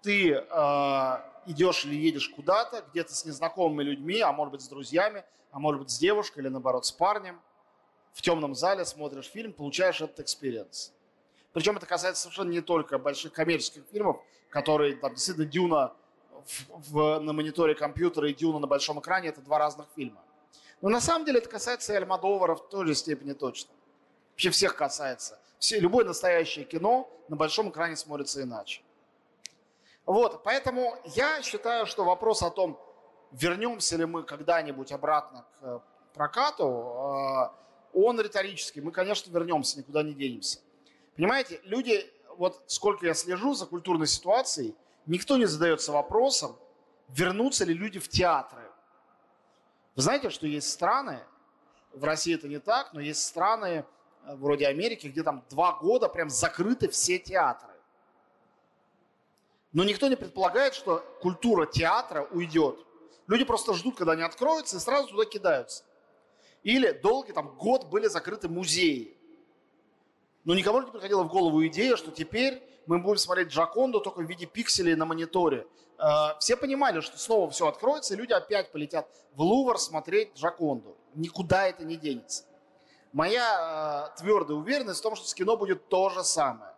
ты 0.03 0.33
э, 0.33 1.17
идешь 1.47 1.85
или 1.85 1.95
едешь 1.95 2.29
куда-то, 2.31 2.85
где-то 2.91 3.15
с 3.15 3.25
незнакомыми 3.25 3.83
людьми, 3.83 4.21
а 4.21 4.33
может 4.33 4.53
быть 4.53 4.63
с 4.63 4.69
друзьями, 4.69 5.25
а 5.51 5.59
может 5.59 5.83
быть 5.83 5.91
с 5.91 5.99
девушкой 5.99 6.41
или 6.41 6.49
наоборот 6.49 6.87
с 6.87 6.93
парнем, 6.93 7.41
в 8.13 8.23
темном 8.23 8.55
зале 8.55 8.85
смотришь 8.85 9.27
фильм, 9.27 9.53
получаешь 9.53 10.01
этот 10.01 10.21
experience. 10.21 10.93
Причем 11.53 11.77
это 11.77 11.87
касается 11.87 12.23
совершенно 12.23 12.51
не 12.51 12.61
только 12.63 12.99
больших 12.99 13.33
коммерческих 13.33 13.85
фильмов, 13.93 14.23
которые 14.49 14.97
там 14.97 15.15
действительно 15.15 15.47
Дюна 15.47 15.93
в, 16.47 16.93
в, 16.93 17.19
на 17.21 17.33
мониторе 17.33 17.75
компьютера 17.75 18.29
и 18.29 18.35
Дюна 18.35 18.59
на 18.59 18.67
большом 18.67 19.01
экране 19.01 19.29
это 19.29 19.41
два 19.41 19.59
разных 19.59 19.87
фильма. 19.95 20.23
Но 20.81 20.89
на 20.89 21.01
самом 21.01 21.25
деле 21.25 21.39
это 21.39 21.49
касается 21.49 21.93
и 21.93 21.97
Альмадовара 21.97 22.55
в 22.55 22.69
той 22.69 22.87
же 22.87 22.95
степени 22.95 23.33
точно. 23.33 23.71
Вообще 24.33 24.51
всех 24.51 24.77
касается. 24.77 25.39
Все, 25.59 25.79
любое 25.79 26.05
настоящее 26.05 26.65
кино 26.65 27.09
на 27.29 27.37
большом 27.37 27.71
экране 27.71 27.97
смотрится 27.97 28.43
иначе. 28.43 28.83
Вот, 30.05 30.43
поэтому 30.43 30.97
я 31.15 31.41
считаю, 31.43 31.87
что 31.87 32.05
вопрос 32.05 32.43
о 32.43 32.51
том, 32.51 32.79
вернемся 33.33 33.97
ли 33.97 34.05
мы 34.05 34.23
когда-нибудь 34.23 34.93
обратно 34.93 35.47
к 35.59 35.65
э, 35.65 35.81
прокату, 36.13 36.65
э, 36.65 37.65
он 37.95 38.21
риторический. 38.21 38.81
Мы, 38.81 38.93
конечно, 38.93 39.31
вернемся, 39.31 39.79
никуда 39.79 40.03
не 40.03 40.13
денемся. 40.13 40.59
Понимаете, 41.17 41.61
люди, 41.65 42.05
вот 42.37 42.63
сколько 42.67 43.07
я 43.07 43.15
слежу 43.15 43.55
за 43.55 43.67
культурной 43.67 44.07
ситуацией, 44.07 44.75
никто 45.07 45.37
не 45.37 45.47
задается 45.47 45.93
вопросом, 45.93 46.57
вернутся 47.09 47.65
ли 47.65 47.75
люди 47.75 47.99
в 47.99 48.09
театры. 48.09 48.63
Вы 49.97 50.03
знаете, 50.03 50.31
что 50.31 50.47
есть 50.47 50.71
страны, 50.71 51.21
в 51.93 52.05
России 52.05 52.35
это 52.35 52.49
не 52.49 52.59
так, 52.59 52.93
но 52.93 53.01
есть 53.01 53.23
страны 53.23 53.85
э, 54.25 54.35
вроде 54.37 54.67
Америки, 54.67 55.07
где 55.07 55.23
там 55.23 55.45
два 55.51 55.73
года 55.75 56.09
прям 56.09 56.29
закрыты 56.29 56.89
все 56.89 57.19
театры. 57.19 57.73
Но 59.73 59.85
никто 59.85 60.09
не 60.09 60.17
предполагает, 60.17 60.75
что 60.75 61.05
культура 61.21 61.67
театра 61.67 62.23
уйдет. 62.31 62.79
Люди 63.27 63.45
просто 63.45 63.75
ждут, 63.75 63.97
когда 63.97 64.13
они 64.13 64.23
откроются, 64.23 64.77
и 64.77 64.81
сразу 64.81 65.09
туда 65.09 65.25
кидаются. 65.25 65.85
Или 66.63 66.93
долгий 66.93 67.33
там 67.33 67.55
год 67.57 67.87
были 67.87 68.07
закрыты 68.07 68.49
музеи. 68.49 69.17
Но 70.45 70.55
никому 70.55 70.83
не 70.83 70.91
приходила 70.91 71.23
в 71.23 71.29
голову 71.29 71.67
идея, 71.67 71.97
что 71.97 72.11
теперь 72.11 72.63
мы 72.87 72.99
будем 72.99 73.19
смотреть 73.19 73.49
Джаконду 73.49 74.01
только 74.01 74.19
в 74.19 74.29
виде 74.29 74.47
пикселей 74.47 74.95
на 74.95 75.05
мониторе. 75.05 75.67
Э, 75.99 76.39
все 76.41 76.57
понимали, 76.57 77.01
что 77.01 77.19
снова 77.19 77.51
все 77.51 77.67
откроется, 77.67 78.15
и 78.15 78.17
люди 78.17 78.33
опять 78.33 78.73
полетят 78.73 79.09
в 79.35 79.43
Лувр 79.43 79.79
смотреть 79.79 80.35
Джаконду. 80.37 80.97
Никуда 81.15 81.69
это 81.69 81.85
не 81.85 81.97
денется. 81.97 82.45
Моя 83.13 84.13
э, 84.17 84.21
твердая 84.21 84.57
уверенность 84.57 85.01
в 85.01 85.03
том, 85.03 85.15
что 85.15 85.27
с 85.27 85.35
кино 85.35 85.57
будет 85.57 85.89
то 85.89 86.11
же 86.11 86.25
самое. 86.25 86.75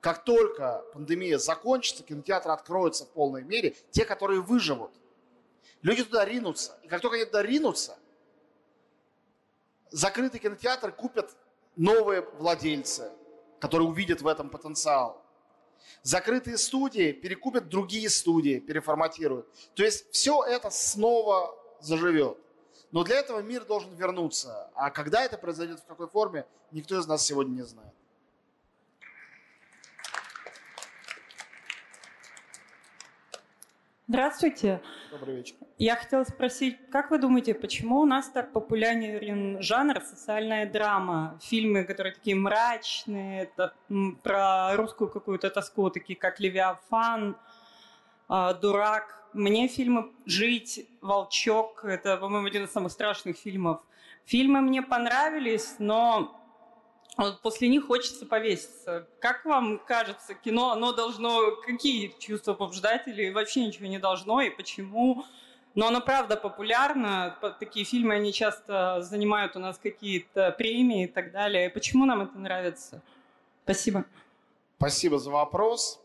Как 0.00 0.24
только 0.24 0.84
пандемия 0.92 1.38
закончится, 1.38 2.02
кинотеатры 2.02 2.52
откроются 2.52 3.04
в 3.04 3.10
полной 3.10 3.42
мере, 3.42 3.76
те, 3.90 4.04
которые 4.04 4.40
выживут. 4.40 4.92
Люди 5.82 6.04
туда 6.04 6.24
ринутся. 6.24 6.78
И 6.82 6.88
как 6.88 7.00
только 7.00 7.16
они 7.16 7.24
туда 7.24 7.42
ринутся, 7.42 7.96
закрытый 9.90 10.40
кинотеатр 10.40 10.92
купят 10.92 11.36
новые 11.76 12.22
владельцы, 12.22 13.10
которые 13.60 13.88
увидят 13.88 14.20
в 14.20 14.26
этом 14.26 14.50
потенциал. 14.50 15.22
Закрытые 16.02 16.58
студии 16.58 17.12
перекупят 17.12 17.68
другие 17.68 18.08
студии, 18.10 18.58
переформатируют. 18.60 19.46
То 19.74 19.84
есть 19.84 20.10
все 20.10 20.44
это 20.44 20.70
снова 20.70 21.54
заживет. 21.80 22.38
Но 22.92 23.04
для 23.04 23.16
этого 23.16 23.40
мир 23.40 23.64
должен 23.64 23.94
вернуться. 23.94 24.70
А 24.74 24.90
когда 24.90 25.24
это 25.24 25.36
произойдет, 25.36 25.80
в 25.80 25.86
какой 25.86 26.08
форме, 26.08 26.46
никто 26.70 26.98
из 26.98 27.06
нас 27.06 27.24
сегодня 27.24 27.56
не 27.56 27.64
знает. 27.64 27.92
Здравствуйте. 34.08 34.80
Добрый 35.10 35.34
вечер. 35.34 35.56
Я 35.78 35.96
хотела 35.96 36.22
спросить, 36.22 36.76
как 36.92 37.10
вы 37.10 37.18
думаете, 37.18 37.54
почему 37.54 37.98
у 37.98 38.04
нас 38.04 38.28
так 38.28 38.52
популярен 38.52 39.60
жанр 39.60 40.00
социальная 40.00 40.64
драма? 40.64 41.40
Фильмы, 41.42 41.82
которые 41.82 42.14
такие 42.14 42.36
мрачные, 42.36 43.50
про 44.22 44.76
русскую 44.76 45.10
какую-то 45.10 45.50
тоску, 45.50 45.90
такие 45.90 46.16
как 46.16 46.38
«Левиафан», 46.38 47.36
а, 48.28 48.54
«Дурак». 48.54 49.26
Мне 49.32 49.66
фильмы 49.66 50.12
«Жить», 50.24 50.88
«Волчок»— 51.00 51.80
это, 51.84 52.16
по-моему, 52.16 52.46
один 52.46 52.62
из 52.62 52.70
самых 52.70 52.92
страшных 52.92 53.36
фильмов. 53.36 53.80
Фильмы 54.24 54.60
мне 54.60 54.82
понравились, 54.82 55.74
но 55.80 56.40
вот 57.24 57.40
после 57.40 57.68
них 57.68 57.86
хочется 57.86 58.26
повеситься. 58.26 59.06
Как 59.20 59.44
вам 59.44 59.78
кажется, 59.78 60.34
кино, 60.34 60.72
оно 60.72 60.92
должно 60.92 61.56
какие 61.64 62.14
чувства 62.18 62.54
побуждать 62.54 63.08
или 63.08 63.30
вообще 63.30 63.66
ничего 63.66 63.86
не 63.86 63.98
должно, 63.98 64.40
и 64.42 64.50
почему? 64.50 65.24
Но 65.74 65.88
оно 65.88 66.00
правда 66.00 66.36
популярно, 66.36 67.36
такие 67.58 67.84
фильмы, 67.84 68.14
они 68.14 68.32
часто 68.32 69.02
занимают 69.02 69.56
у 69.56 69.58
нас 69.58 69.78
какие-то 69.78 70.52
премии 70.52 71.04
и 71.04 71.06
так 71.06 71.32
далее. 71.32 71.70
Почему 71.70 72.06
нам 72.06 72.22
это 72.22 72.38
нравится? 72.38 73.02
Спасибо. 73.64 74.04
Спасибо 74.78 75.18
за 75.18 75.30
вопрос. 75.30 76.00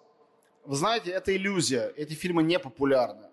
Вы 0.65 0.75
знаете, 0.75 1.11
это 1.11 1.35
иллюзия. 1.35 1.91
Эти 1.95 2.13
фильмы 2.13 2.43
не 2.43 2.59
популярны. 2.59 3.27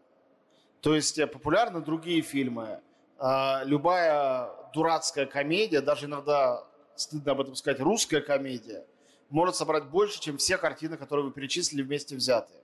То 0.80 0.94
есть 0.94 1.18
э, 1.18 1.26
популярны 1.26 1.80
другие 1.80 2.22
фильмы. 2.22 2.80
А, 3.18 3.62
любая 3.64 4.48
дурацкая 4.72 5.26
комедия, 5.26 5.80
даже 5.80 6.06
иногда 6.06 6.64
стыдно 7.00 7.32
об 7.32 7.40
этом 7.40 7.54
сказать, 7.54 7.80
русская 7.80 8.20
комедия 8.20 8.86
может 9.30 9.56
собрать 9.56 9.84
больше, 9.84 10.20
чем 10.20 10.38
все 10.38 10.58
картины, 10.58 10.96
которые 10.96 11.26
вы 11.26 11.32
перечислили 11.32 11.82
вместе 11.82 12.16
взятые. 12.16 12.62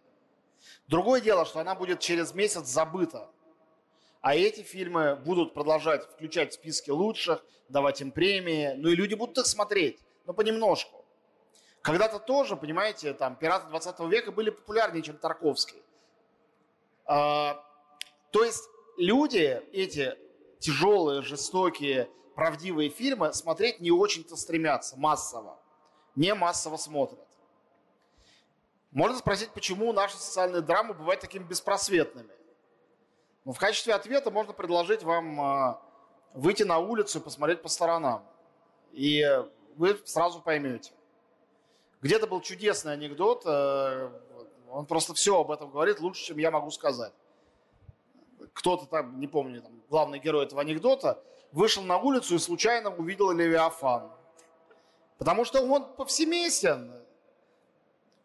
Другое 0.89 1.21
дело, 1.21 1.45
что 1.45 1.61
она 1.61 1.75
будет 1.75 2.01
через 2.01 2.35
месяц 2.35 2.67
забыта. 2.67 3.31
А 4.21 4.35
эти 4.35 4.63
фильмы 4.63 5.17
будут 5.17 5.53
продолжать 5.53 6.05
включать 6.11 6.53
в 6.53 6.55
списки 6.55 6.91
лучших, 6.91 7.45
давать 7.69 8.01
им 8.01 8.11
премии, 8.11 8.73
ну 8.77 8.89
и 8.89 8.97
люди 8.97 9.15
будут 9.15 9.37
их 9.39 9.47
смотреть, 9.47 10.01
но 10.25 10.33
понемножку. 10.33 11.05
Когда-то 11.83 12.19
тоже, 12.19 12.57
понимаете, 12.57 13.13
там 13.13 13.37
пираты 13.37 13.69
20 13.69 14.01
века 14.11 14.33
были 14.33 14.49
популярнее, 14.49 15.03
чем 15.03 15.19
Тарковский. 15.19 15.83
А, 17.05 17.63
то 18.31 18.43
есть 18.43 18.65
люди 18.97 19.61
эти 19.73 20.17
тяжелые, 20.59 21.21
жестокие, 21.21 22.09
правдивые 22.35 22.91
фильмы 22.91 23.33
смотреть 23.33 23.81
не 23.81 23.91
очень-то 23.91 24.37
стремятся 24.37 24.97
массово. 24.99 25.59
Не 26.15 26.35
массово 26.35 26.77
смотрят. 26.77 27.27
Можно 28.91 29.19
спросить, 29.19 29.51
почему 29.51 29.93
наши 29.93 30.17
социальные 30.17 30.63
драмы 30.63 30.95
бывают 30.95 31.21
такими 31.21 31.43
беспросветными. 31.43 32.31
Но 33.45 33.53
в 33.53 33.59
качестве 33.59 33.95
ответа 33.95 34.31
можно 34.31 34.53
предложить 34.53 35.03
вам 35.03 35.41
а, 35.41 35.83
выйти 36.33 36.63
на 36.63 36.79
улицу 36.79 37.19
и 37.19 37.23
посмотреть 37.23 37.63
по 37.63 37.69
сторонам. 37.69 38.25
И 38.93 39.25
вы 39.77 40.01
сразу 40.05 40.41
поймете. 40.41 40.93
Где-то 42.01 42.27
был 42.27 42.41
чудесный 42.41 42.93
анекдот, 42.93 43.43
э, 43.47 44.11
он 44.71 44.87
просто 44.87 45.15
все 45.15 45.41
об 45.41 45.51
этом 45.51 45.71
говорит 45.71 46.01
лучше, 46.01 46.23
чем 46.25 46.39
я 46.39 46.51
могу 46.51 46.71
сказать. 46.71 47.13
Кто-то 48.53 48.87
там, 48.87 49.19
не 49.19 49.27
помню, 49.27 49.63
там, 49.63 49.73
главный 49.89 50.19
герой 50.19 50.45
этого 50.45 50.61
анекдота, 50.61 51.23
вышел 51.55 51.85
на 51.85 51.99
улицу 51.99 52.35
и 52.35 52.39
случайно 52.39 52.91
увидел 52.91 53.31
Левиафан. 53.31 54.11
Потому 55.19 55.45
что 55.45 55.63
он 55.63 55.95
повсеместен. 55.95 56.93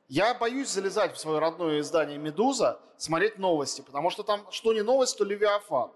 Я 0.08 0.34
боюсь 0.34 0.70
залезать 0.70 1.16
в 1.16 1.20
свое 1.20 1.38
родное 1.38 1.80
издание 1.80 2.18
«Медуза», 2.18 2.80
смотреть 2.98 3.38
новости, 3.38 3.82
потому 3.82 4.10
что 4.10 4.24
там 4.24 4.52
что 4.52 4.74
не 4.74 4.82
новость, 4.82 5.18
то 5.18 5.24
Левиафан. 5.24 5.92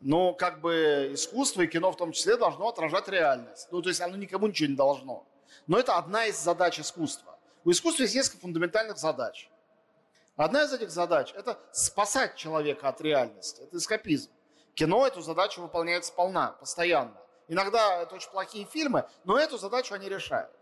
Но 0.00 0.34
как 0.34 0.60
бы 0.60 1.10
искусство 1.12 1.62
и 1.62 1.68
кино 1.68 1.92
в 1.92 1.96
том 1.96 2.10
числе 2.12 2.36
должно 2.36 2.68
отражать 2.68 3.08
реальность. 3.08 3.68
Ну, 3.70 3.80
то 3.80 3.88
есть 3.88 4.00
оно 4.00 4.16
никому 4.16 4.48
ничего 4.48 4.68
не 4.68 4.76
должно. 4.76 5.24
Но 5.68 5.78
это 5.78 5.96
одна 5.96 6.26
из 6.26 6.36
задач 6.38 6.80
искусства. 6.80 7.38
У 7.64 7.70
искусства 7.70 8.02
есть 8.02 8.14
несколько 8.14 8.40
фундаментальных 8.40 8.98
задач. 8.98 9.48
Одна 10.34 10.64
из 10.64 10.72
этих 10.72 10.90
задач– 10.90 11.32
это 11.36 11.58
спасать 11.72 12.34
человека 12.34 12.88
от 12.88 13.00
реальности. 13.00 13.62
Это 13.62 13.76
эскапизм. 13.78 14.30
Кино 14.76 15.06
эту 15.06 15.22
задачу 15.22 15.62
выполняет 15.62 16.04
сполна, 16.04 16.48
постоянно. 16.60 17.16
Иногда 17.48 18.02
это 18.02 18.14
очень 18.14 18.30
плохие 18.30 18.66
фильмы, 18.66 19.08
но 19.24 19.38
эту 19.38 19.56
задачу 19.56 19.94
они 19.94 20.06
решают. 20.06 20.52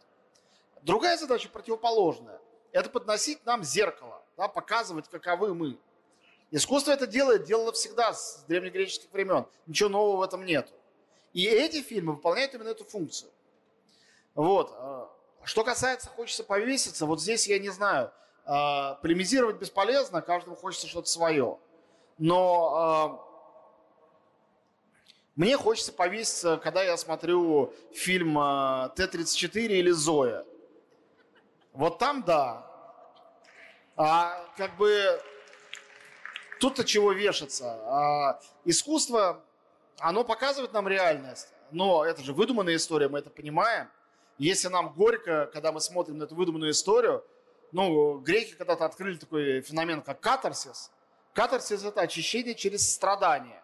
Другая 0.83 1.19
задача 1.19 1.49
противоположная. 1.49 2.41
Это 2.71 2.91
подносить 2.91 3.45
нам 3.45 3.65
зеркало, 3.65 4.23
да, 4.37 4.47
показывать, 4.47 5.09
каковы 5.09 5.53
мы. 5.53 5.79
Искусство 6.53 6.93
это 6.93 7.09
делает, 7.09 7.43
делало 7.43 7.73
всегда 7.73 8.13
с 8.13 8.45
древнегреческих 8.47 9.13
времен. 9.13 9.47
Ничего 9.67 9.89
нового 9.89 10.19
в 10.19 10.23
этом 10.23 10.45
нет. 10.45 10.73
И 11.33 11.45
эти 11.47 11.83
фильмы 11.83 12.13
выполняют 12.13 12.55
именно 12.55 12.69
эту 12.69 12.85
функцию. 12.85 13.33
Вот. 14.37 14.73
А, 14.77 15.11
что 15.43 15.65
касается 15.65 16.09
«хочется 16.09 16.45
повеситься», 16.45 17.07
вот 17.07 17.21
здесь 17.21 17.49
я 17.49 17.59
не 17.59 17.71
знаю. 17.71 18.13
А, 18.45 18.95
полемизировать 19.03 19.57
бесполезно, 19.57 20.23
каждому 20.23 20.55
хочется 20.55 20.87
что-то 20.87 21.09
свое. 21.09 21.59
Но 22.19 22.75
а, 22.77 23.34
мне 25.37 25.57
хочется 25.57 25.93
повеситься, 25.93 26.61
когда 26.63 26.83
я 26.83 26.97
смотрю 26.97 27.73
фильм 27.93 28.35
Т-34 28.35 29.67
или 29.67 29.91
«Зоя». 29.91 30.45
Вот 31.73 31.99
там 31.99 32.23
да. 32.23 32.71
А 33.97 34.47
как 34.57 34.77
бы 34.77 35.21
тут-то 36.61 36.85
чего 36.85 37.13
вешаться? 37.13 37.73
А, 37.85 38.41
искусство, 38.65 39.43
оно 39.99 40.23
показывает 40.23 40.73
нам 40.73 40.87
реальность. 40.87 41.49
Но 41.73 42.05
это 42.05 42.23
же 42.23 42.33
выдуманная 42.33 42.77
история, 42.77 43.09
мы 43.09 43.19
это 43.19 43.31
понимаем. 43.31 43.89
Если 44.39 44.69
нам 44.69 44.93
горько, 44.93 45.51
когда 45.53 45.73
мы 45.73 45.81
смотрим 45.81 46.19
на 46.19 46.25
эту 46.25 46.37
выдуманную 46.37 46.71
историю, 46.71 47.25
ну, 47.73 48.19
греки 48.19 48.55
когда-то 48.55 48.85
открыли 48.85 49.17
такой 49.17 49.63
феномен, 49.63 50.01
как 50.03 50.21
катарсис. 50.21 50.93
Катарсис– 51.33 51.83
это 51.85 52.03
очищение 52.03 52.55
через 52.55 52.93
страдание. 52.93 53.64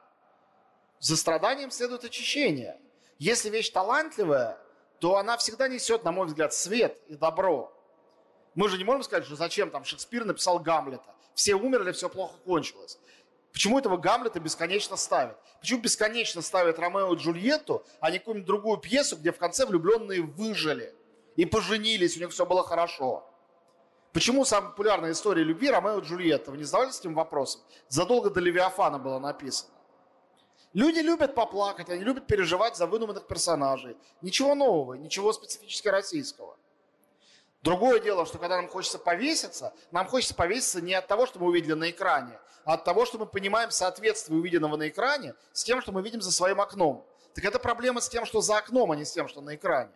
За 1.01 1.17
страданием 1.17 1.71
следует 1.71 2.05
очищение. 2.05 2.79
Если 3.19 3.49
вещь 3.49 3.71
талантливая, 3.71 4.59
то 4.99 5.17
она 5.17 5.39
всегда 5.39 5.67
несет, 5.67 6.05
на 6.05 6.13
мой 6.13 6.27
взгляд, 6.27 6.53
свет 6.53 7.01
и 7.09 7.17
добро. 7.17 7.73
Мы 8.55 8.69
же 8.69 8.77
не 8.77 8.85
можем 8.85 9.03
сказать, 9.03 9.25
что 9.25 9.35
зачем 9.35 9.71
там 9.71 9.83
Шекспир 9.83 10.27
написал 10.27 10.59
Гамлета. 10.59 11.15
Все 11.35 11.55
умерли, 11.55 11.93
все 11.93 12.11
плохо 12.11 12.37
кончилось. 12.45 12.99
Почему 13.51 13.79
этого 13.79 13.97
Гамлета 13.97 14.41
бесконечно 14.41 14.97
ставят? 14.97 15.39
Почему 15.61 15.81
бесконечно 15.81 16.43
ставят 16.43 16.79
Ромео 16.79 17.15
и 17.15 17.17
Джульетту, 17.17 17.83
а 18.01 18.11
не 18.11 18.19
какую-нибудь 18.19 18.47
другую 18.47 18.77
пьесу, 18.77 19.17
где 19.17 19.33
в 19.33 19.39
конце 19.39 19.65
влюбленные 19.65 20.21
выжили 20.21 20.95
и 21.37 21.47
поженились, 21.47 22.19
у 22.19 22.21
них 22.21 22.31
все 22.31 22.45
было 22.45 22.63
хорошо? 22.63 23.27
Почему 24.13 24.45
самая 24.45 24.71
популярная 24.71 25.13
история 25.13 25.45
любви 25.45 25.71
Ромео 25.71 26.01
и 26.01 26.03
Джульетта? 26.03 26.51
Вы 26.51 26.59
не 26.59 26.65
задавались 26.65 27.01
этим 27.01 27.15
вопросом? 27.15 27.63
Задолго 27.89 28.29
до 28.29 28.41
Левиафана 28.41 28.99
было 28.99 29.19
написано. 29.19 29.80
Люди 30.73 31.01
любят 31.01 31.35
поплакать, 31.35 31.89
они 31.89 32.05
любят 32.05 32.27
переживать 32.27 32.77
за 32.77 32.87
выдуманных 32.87 33.27
персонажей. 33.27 33.97
Ничего 34.23 34.55
нового, 34.55 34.95
ничего 34.95 35.33
специфически 35.33 35.89
российского. 35.89 36.57
Другое 37.63 38.01
дело, 38.01 38.25
что 38.25 38.39
когда 38.39 38.57
нам 38.57 38.69
хочется 38.69 38.99
повеситься, 38.99 39.75
нам 39.91 40.07
хочется 40.07 40.35
повеситься 40.35 40.81
не 40.81 40.95
от 40.95 41.09
того, 41.09 41.27
что 41.27 41.41
мы 41.41 41.49
увидели 41.49 41.75
на 41.75 41.91
экране, 41.91 42.39
а 42.65 42.75
от 42.75 42.85
того, 42.85 43.05
что 43.05 43.19
мы 43.19 43.27
понимаем 43.27 43.71
соответствие 43.71 44.39
увиденного 44.39 44.77
на 44.77 44.89
экране 44.89 45.35
с 45.53 45.65
тем, 45.65 45.83
что 45.83 45.93
мы 45.93 46.03
видим 46.03 46.23
за 46.23 46.33
своим 46.33 46.61
окном. 46.61 47.05
Так 47.35 47.45
это 47.45 47.59
проблема 47.59 48.01
с 48.01 48.09
тем, 48.09 48.25
что 48.25 48.41
за 48.41 48.57
окном, 48.57 48.93
а 48.93 48.97
не 48.97 49.05
с 49.05 49.13
тем, 49.13 49.29
что 49.29 49.41
на 49.41 49.57
экране. 49.57 49.93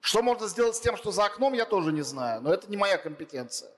Что 0.00 0.22
можно 0.22 0.46
сделать 0.48 0.76
с 0.76 0.80
тем, 0.80 0.96
что 0.96 1.10
за 1.10 1.24
окном, 1.24 1.54
я 1.54 1.64
тоже 1.64 1.92
не 1.92 2.02
знаю, 2.02 2.42
но 2.42 2.52
это 2.52 2.70
не 2.70 2.76
моя 2.76 2.98
компетенция. 2.98 3.70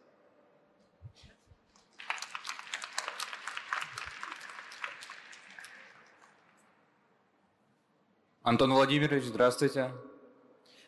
Антон 8.42 8.72
Владимирович, 8.72 9.24
здравствуйте. 9.24 9.90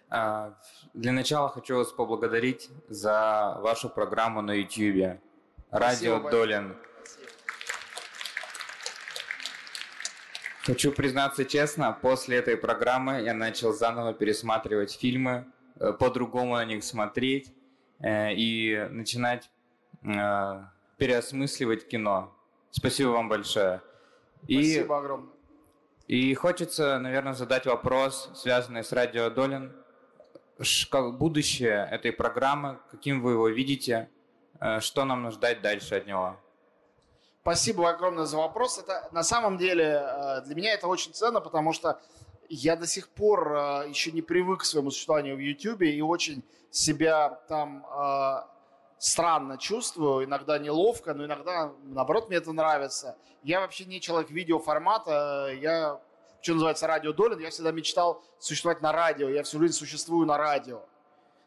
А, 0.09 0.55
для 0.95 1.13
начала 1.13 1.51
хочу 1.51 1.77
вас 1.77 1.93
поблагодарить 1.93 2.71
за 2.89 3.59
вашу 3.61 3.91
программу 3.91 4.41
на 4.41 4.53
YouTube. 4.53 5.21
Радио 5.71 6.19
Спасибо. 6.19 6.31
Долин. 6.31 6.77
Хочу 10.63 10.93
признаться 10.93 11.45
честно, 11.45 11.93
после 12.01 12.39
этой 12.39 12.57
программы 12.57 13.21
я 13.21 13.35
начал 13.35 13.75
заново 13.75 14.15
пересматривать 14.15 14.93
фильмы, 14.99 15.45
э, 15.79 15.93
по-другому 15.93 16.55
на 16.55 16.65
них 16.65 16.83
смотреть 16.83 17.53
э, 17.99 18.33
и 18.33 18.89
начинать 18.91 19.51
э, 20.03 20.65
переосмысливать 20.97 21.87
кино. 21.87 22.35
Спасибо 22.71 23.09
вам 23.09 23.29
большое. 23.29 23.83
Спасибо 24.45 24.99
огромное. 24.99 25.41
И 26.07 26.35
хочется, 26.35 26.99
наверное, 26.99 27.33
задать 27.33 27.67
вопрос, 27.67 28.31
связанный 28.35 28.85
с 28.85 28.93
радио 28.93 29.31
Долин 29.31 29.73
будущее 31.19 31.89
этой 31.91 32.13
программы, 32.13 32.79
каким 32.91 33.23
вы 33.23 33.33
его 33.33 33.49
видите, 33.49 34.09
э, 34.61 34.81
что 34.81 35.05
нам 35.05 35.31
ждать 35.31 35.61
дальше 35.63 35.97
от 35.97 36.07
него? 36.07 36.37
Спасибо 37.43 37.89
огромное 37.89 38.27
за 38.27 38.37
вопрос. 38.37 38.79
Это 38.79 39.09
на 39.13 39.23
самом 39.23 39.59
деле 39.59 40.03
э, 40.05 40.43
для 40.43 40.55
меня 40.55 40.75
это 40.75 40.87
очень 40.87 41.13
ценно, 41.13 41.41
потому 41.41 41.73
что 41.73 42.01
я 42.49 42.77
до 42.77 42.87
сих 42.87 43.09
пор 43.09 43.53
э, 43.53 43.89
еще 43.89 44.13
не 44.13 44.23
привык 44.23 44.61
к 44.61 44.65
своему 44.65 44.91
существованию 44.91 45.37
в 45.37 45.41
YouTube 45.41 45.83
и 45.83 46.01
очень 46.03 46.45
себя 46.71 47.29
там 47.49 47.85
странно 49.03 49.59
чувствую, 49.59 50.27
иногда 50.27 50.59
неловко, 50.59 51.13
но 51.13 51.25
иногда, 51.25 51.73
наоборот, 51.83 52.29
мне 52.29 52.37
это 52.37 52.53
нравится. 52.53 53.17
Я 53.43 53.59
вообще 53.59 53.85
не 53.85 54.01
человек 54.01 54.31
видеоформата, 54.31 55.51
я 55.61 56.01
что 56.41 56.55
называется 56.55 56.87
радио 56.87 57.13
Долин, 57.13 57.41
я 57.41 57.51
всегда 57.51 57.73
мечтал 57.73 58.23
существовать 58.39 58.81
на 58.81 58.93
радио, 58.93 59.29
я 59.29 59.43
всю 59.43 59.59
жизнь 59.59 59.75
существую 59.75 60.25
на 60.25 60.39
радио. 60.39 60.85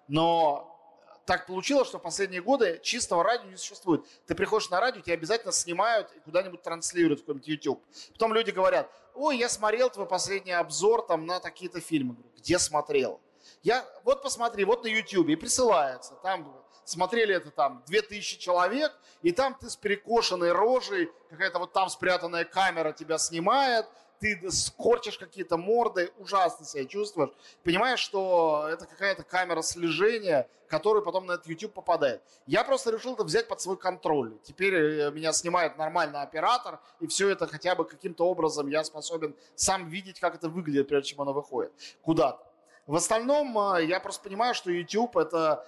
Но 0.10 0.78
так 1.26 1.48
получилось, 1.48 1.88
что 1.88 1.98
в 1.98 2.02
последние 2.02 2.42
годы 2.42 2.82
чистого 2.84 3.24
радио 3.24 3.50
не 3.50 3.56
существует. 3.56 4.06
Ты 4.26 4.36
приходишь 4.36 4.70
на 4.70 4.82
радио, 4.82 5.00
тебя 5.00 5.14
обязательно 5.14 5.54
снимают 5.54 6.12
и 6.12 6.20
куда-нибудь 6.20 6.62
транслируют 6.62 7.22
в 7.22 7.24
какой-нибудь 7.24 7.48
YouTube. 7.48 7.82
Потом 8.12 8.34
люди 8.34 8.52
говорят, 8.52 8.92
ой, 9.14 9.38
я 9.38 9.48
смотрел 9.48 9.90
твой 9.90 10.08
последний 10.08 10.52
обзор 10.52 11.04
там 11.04 11.26
на 11.26 11.40
такие-то 11.40 11.80
фильмы. 11.80 12.18
Где 12.38 12.60
смотрел? 12.60 13.22
Я, 13.64 13.86
вот 14.04 14.22
посмотри, 14.22 14.66
вот 14.66 14.84
на 14.84 14.88
YouTube, 14.88 15.30
и 15.30 15.36
присылается. 15.36 16.16
Там 16.22 16.65
смотрели 16.86 17.36
это 17.36 17.52
там 17.52 17.84
2000 17.88 18.40
человек, 18.40 18.94
и 19.22 19.32
там 19.32 19.56
ты 19.60 19.70
с 19.70 19.76
перекошенной 19.76 20.52
рожей, 20.52 21.12
какая-то 21.30 21.60
вот 21.60 21.74
там 21.74 21.90
спрятанная 21.90 22.46
камера 22.46 22.94
тебя 22.94 23.18
снимает, 23.18 23.86
ты 24.20 24.50
скорчишь 24.52 25.18
какие-то 25.18 25.58
морды, 25.58 26.12
ужасно 26.18 26.66
себя 26.66 26.86
чувствуешь. 26.86 27.32
Понимаешь, 27.64 28.00
что 28.00 28.68
это 28.72 28.86
какая-то 28.86 29.24
камера 29.24 29.62
слежения, 29.62 30.48
которая 30.68 31.04
потом 31.04 31.26
на 31.26 31.34
этот 31.34 31.48
YouTube 31.48 31.74
попадает. 31.74 32.22
Я 32.46 32.64
просто 32.64 32.92
решил 32.92 33.14
это 33.14 33.24
взять 33.24 33.48
под 33.48 33.62
свой 33.62 33.78
контроль. 33.78 34.38
Теперь 34.44 34.74
э, 34.76 35.12
меня 35.12 35.34
снимает 35.34 35.78
нормальный 35.78 36.22
оператор, 36.22 36.80
и 37.00 37.08
все 37.08 37.30
это 37.30 37.48
хотя 37.48 37.76
бы 37.76 37.86
каким-то 37.86 38.26
образом 38.26 38.68
я 38.68 38.84
способен 38.84 39.36
сам 39.56 39.90
видеть, 39.90 40.20
как 40.20 40.36
это 40.36 40.50
выглядит, 40.50 40.88
прежде 40.88 41.12
чем 41.12 41.22
оно 41.22 41.34
выходит 41.34 41.72
куда-то. 42.02 42.44
В 42.88 42.96
остальном 42.96 43.58
э, 43.76 43.86
я 43.86 44.00
просто 44.00 44.24
понимаю, 44.24 44.56
что 44.56 44.72
YouTube 44.72 45.18
это 45.18 45.66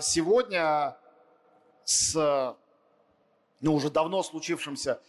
сегодня 0.00 0.96
с 1.84 2.56
ну, 3.60 3.74
уже 3.74 3.90
давно 3.90 4.22
случившимся 4.22 5.00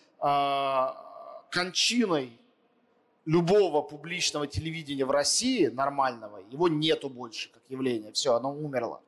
кончиной 1.52 2.38
любого 3.26 3.82
публичного 3.82 4.48
телевидения 4.48 5.06
в 5.06 5.12
России, 5.12 5.68
нормального, 5.68 6.38
его 6.50 6.68
нету 6.68 7.10
больше 7.10 7.50
как 7.52 7.62
явление. 7.70 8.12
Все, 8.14 8.34
оно 8.34 8.54
умерло. 8.54 9.02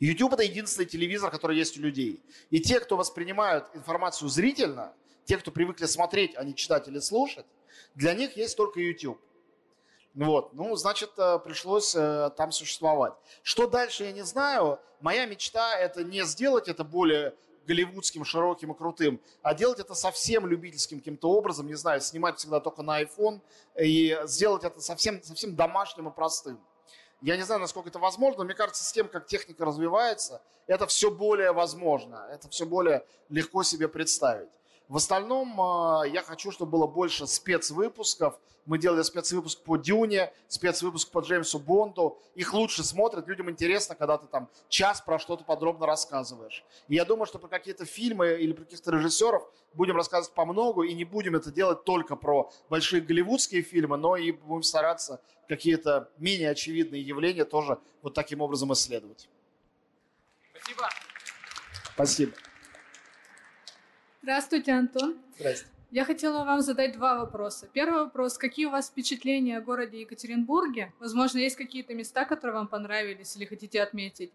YouTube 0.00 0.34
это 0.34 0.42
единственный 0.42 0.86
телевизор, 0.86 1.30
который 1.30 1.56
есть 1.56 1.78
у 1.78 1.80
людей. 1.80 2.20
И 2.50 2.60
те, 2.60 2.80
кто 2.80 2.96
воспринимают 2.96 3.66
информацию 3.74 4.28
зрительно, 4.28 4.92
те, 5.24 5.36
кто 5.36 5.50
привыкли 5.52 5.86
смотреть, 5.86 6.36
а 6.36 6.44
не 6.44 6.54
читать 6.54 6.88
или 6.88 6.98
слушать, 6.98 7.46
для 7.94 8.14
них 8.14 8.36
есть 8.36 8.56
только 8.56 8.80
YouTube. 8.80 9.20
Вот, 10.14 10.52
ну, 10.54 10.74
значит, 10.74 11.10
э, 11.16 11.38
пришлось 11.38 11.94
э, 11.94 12.30
там 12.36 12.50
существовать. 12.50 13.12
Что 13.42 13.66
дальше, 13.66 14.04
я 14.04 14.12
не 14.12 14.22
знаю. 14.22 14.80
Моя 15.00 15.26
мечта 15.26 15.76
это 15.76 16.02
не 16.02 16.24
сделать 16.24 16.68
это 16.68 16.82
более 16.82 17.34
голливудским, 17.68 18.24
широким 18.24 18.72
и 18.72 18.74
крутым, 18.74 19.20
а 19.42 19.54
делать 19.54 19.78
это 19.78 19.94
совсем 19.94 20.46
любительским 20.46 20.98
каким-то 20.98 21.30
образом, 21.30 21.66
не 21.66 21.74
знаю, 21.74 22.00
снимать 22.00 22.38
всегда 22.38 22.60
только 22.60 22.82
на 22.82 23.02
iPhone 23.02 23.40
и 23.78 24.18
сделать 24.24 24.64
это 24.64 24.80
совсем, 24.80 25.22
совсем 25.22 25.54
домашним 25.54 26.08
и 26.08 26.10
простым. 26.10 26.58
Я 27.20 27.36
не 27.36 27.42
знаю, 27.42 27.60
насколько 27.60 27.88
это 27.90 27.98
возможно, 27.98 28.38
но 28.38 28.44
мне 28.44 28.54
кажется, 28.54 28.82
с 28.82 28.92
тем, 28.92 29.08
как 29.08 29.26
техника 29.26 29.64
развивается, 29.64 30.40
это 30.66 30.86
все 30.86 31.10
более 31.10 31.52
возможно, 31.52 32.26
это 32.30 32.48
все 32.48 32.64
более 32.64 33.04
легко 33.28 33.62
себе 33.62 33.88
представить. 33.88 34.48
В 34.88 34.96
остальном 34.96 35.60
а, 35.60 36.04
я 36.04 36.22
хочу, 36.22 36.50
чтобы 36.50 36.72
было 36.72 36.86
больше 36.86 37.26
спецвыпусков. 37.26 38.38
Мы 38.64 38.78
делали 38.78 39.02
спецвыпуск 39.02 39.62
по 39.62 39.76
Дюне, 39.76 40.32
спецвыпуск 40.48 41.10
по 41.10 41.20
Джеймсу 41.20 41.58
Бонду. 41.58 42.18
Их 42.34 42.54
лучше 42.54 42.82
смотрят, 42.82 43.28
людям 43.28 43.50
интересно, 43.50 43.94
когда 43.94 44.16
ты 44.16 44.26
там 44.26 44.48
час 44.68 45.02
про 45.02 45.18
что-то 45.18 45.44
подробно 45.44 45.86
рассказываешь. 45.86 46.64
И 46.88 46.94
я 46.94 47.04
думаю, 47.04 47.26
что 47.26 47.38
про 47.38 47.48
какие-то 47.48 47.84
фильмы 47.84 48.38
или 48.40 48.52
про 48.52 48.64
каких-то 48.64 48.90
режиссеров 48.90 49.46
будем 49.74 49.96
рассказывать 49.96 50.34
по 50.34 50.46
много, 50.46 50.82
и 50.82 50.94
не 50.94 51.04
будем 51.04 51.36
это 51.36 51.50
делать 51.50 51.84
только 51.84 52.16
про 52.16 52.50
большие 52.70 53.02
голливудские 53.02 53.62
фильмы, 53.62 53.98
но 53.98 54.16
и 54.16 54.32
будем 54.32 54.62
стараться 54.62 55.20
какие-то 55.48 56.10
менее 56.18 56.50
очевидные 56.50 57.02
явления 57.02 57.44
тоже 57.44 57.78
вот 58.02 58.14
таким 58.14 58.40
образом 58.40 58.72
исследовать. 58.72 59.28
Спасибо. 60.52 60.88
Спасибо. 61.94 62.32
Здравствуйте, 64.28 64.72
Антон. 64.72 65.16
Здравствуйте. 65.38 65.72
Я 65.90 66.04
хотела 66.04 66.44
вам 66.44 66.60
задать 66.60 66.92
два 66.92 67.18
вопроса. 67.18 67.66
Первый 67.72 68.04
вопрос. 68.04 68.36
Какие 68.36 68.66
у 68.66 68.70
вас 68.70 68.90
впечатления 68.90 69.56
о 69.56 69.62
городе 69.62 70.02
Екатеринбурге? 70.02 70.92
Возможно, 71.00 71.38
есть 71.38 71.56
какие-то 71.56 71.94
места, 71.94 72.26
которые 72.26 72.56
вам 72.56 72.68
понравились 72.68 73.34
или 73.36 73.46
хотите 73.46 73.82
отметить? 73.82 74.30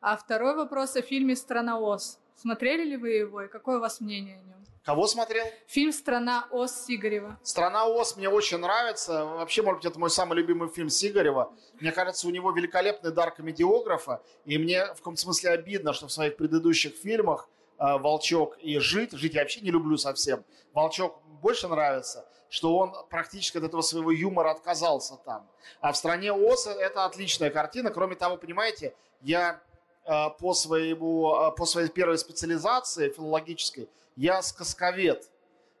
А 0.00 0.16
второй 0.16 0.56
вопрос 0.56 0.96
о 0.96 1.02
фильме 1.02 1.36
«Страна 1.36 1.78
Оз». 1.78 2.18
Смотрели 2.36 2.84
ли 2.84 2.96
вы 2.96 3.10
его 3.10 3.42
и 3.42 3.48
какое 3.48 3.76
у 3.76 3.80
вас 3.80 4.00
мнение 4.00 4.38
о 4.38 4.44
нем? 4.44 4.64
Кого 4.82 5.06
смотрел? 5.06 5.44
Фильм 5.66 5.92
«Страна 5.92 6.48
Оз» 6.50 6.86
Сигарева. 6.86 7.38
«Страна 7.42 7.86
Оз» 7.86 8.16
мне 8.16 8.30
очень 8.30 8.56
нравится. 8.56 9.26
Вообще, 9.26 9.60
может 9.60 9.82
быть, 9.82 9.90
это 9.90 10.00
мой 10.00 10.08
самый 10.08 10.36
любимый 10.36 10.70
фильм 10.70 10.88
Сигарева. 10.88 11.52
Мне 11.80 11.92
кажется, 11.92 12.26
у 12.26 12.30
него 12.30 12.50
великолепный 12.52 13.12
дар 13.12 13.30
комедиографа. 13.30 14.22
И 14.46 14.56
мне 14.56 14.86
в 14.86 14.96
каком-то 14.96 15.20
смысле 15.20 15.50
обидно, 15.50 15.92
что 15.92 16.06
в 16.06 16.12
своих 16.12 16.38
предыдущих 16.38 16.94
фильмах 16.94 17.50
Волчок 17.78 18.58
и 18.58 18.78
Жить. 18.78 19.12
Жить 19.12 19.34
я 19.34 19.42
вообще 19.42 19.60
не 19.60 19.70
люблю 19.70 19.96
совсем. 19.96 20.44
Волчок 20.72 21.20
больше 21.42 21.68
нравится, 21.68 22.26
что 22.48 22.76
он 22.76 22.94
практически 23.10 23.58
от 23.58 23.64
этого 23.64 23.82
своего 23.82 24.10
юмора 24.10 24.50
отказался 24.50 25.16
там. 25.24 25.48
А 25.80 25.92
в 25.92 25.96
стране 25.96 26.32
Оса 26.32 26.72
это 26.72 27.04
отличная 27.04 27.50
картина. 27.50 27.90
Кроме 27.90 28.14
того, 28.16 28.36
понимаете, 28.36 28.94
я 29.20 29.60
э, 30.04 30.30
по, 30.38 30.54
своему, 30.54 31.34
э, 31.34 31.52
по 31.56 31.66
своей 31.66 31.88
первой 31.88 32.18
специализации 32.18 33.10
филологической, 33.10 33.88
я 34.16 34.42
сказковед. 34.42 35.30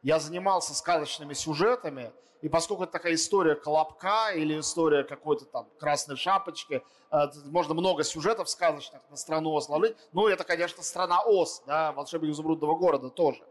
Я 0.02 0.18
занимался 0.18 0.74
сказочными 0.74 1.32
сюжетами, 1.32 2.12
и 2.44 2.48
поскольку 2.50 2.82
это 2.82 2.92
такая 2.92 3.14
история 3.14 3.54
Колобка 3.54 4.32
или 4.34 4.60
история 4.60 5.02
какой-то 5.02 5.46
там 5.46 5.66
Красной 5.78 6.16
Шапочки, 6.16 6.82
э, 7.10 7.16
можно 7.46 7.72
много 7.72 8.04
сюжетов 8.04 8.50
сказочных 8.50 9.00
на 9.08 9.16
страну 9.16 9.54
Оз 9.54 9.64
сложить. 9.64 9.96
Ну, 10.12 10.28
это, 10.28 10.44
конечно, 10.44 10.82
страна 10.82 11.22
Оз, 11.22 11.62
да, 11.66 11.92
волшебник 11.92 12.32
изумрудного 12.32 12.76
города 12.76 13.08
тоже. 13.08 13.42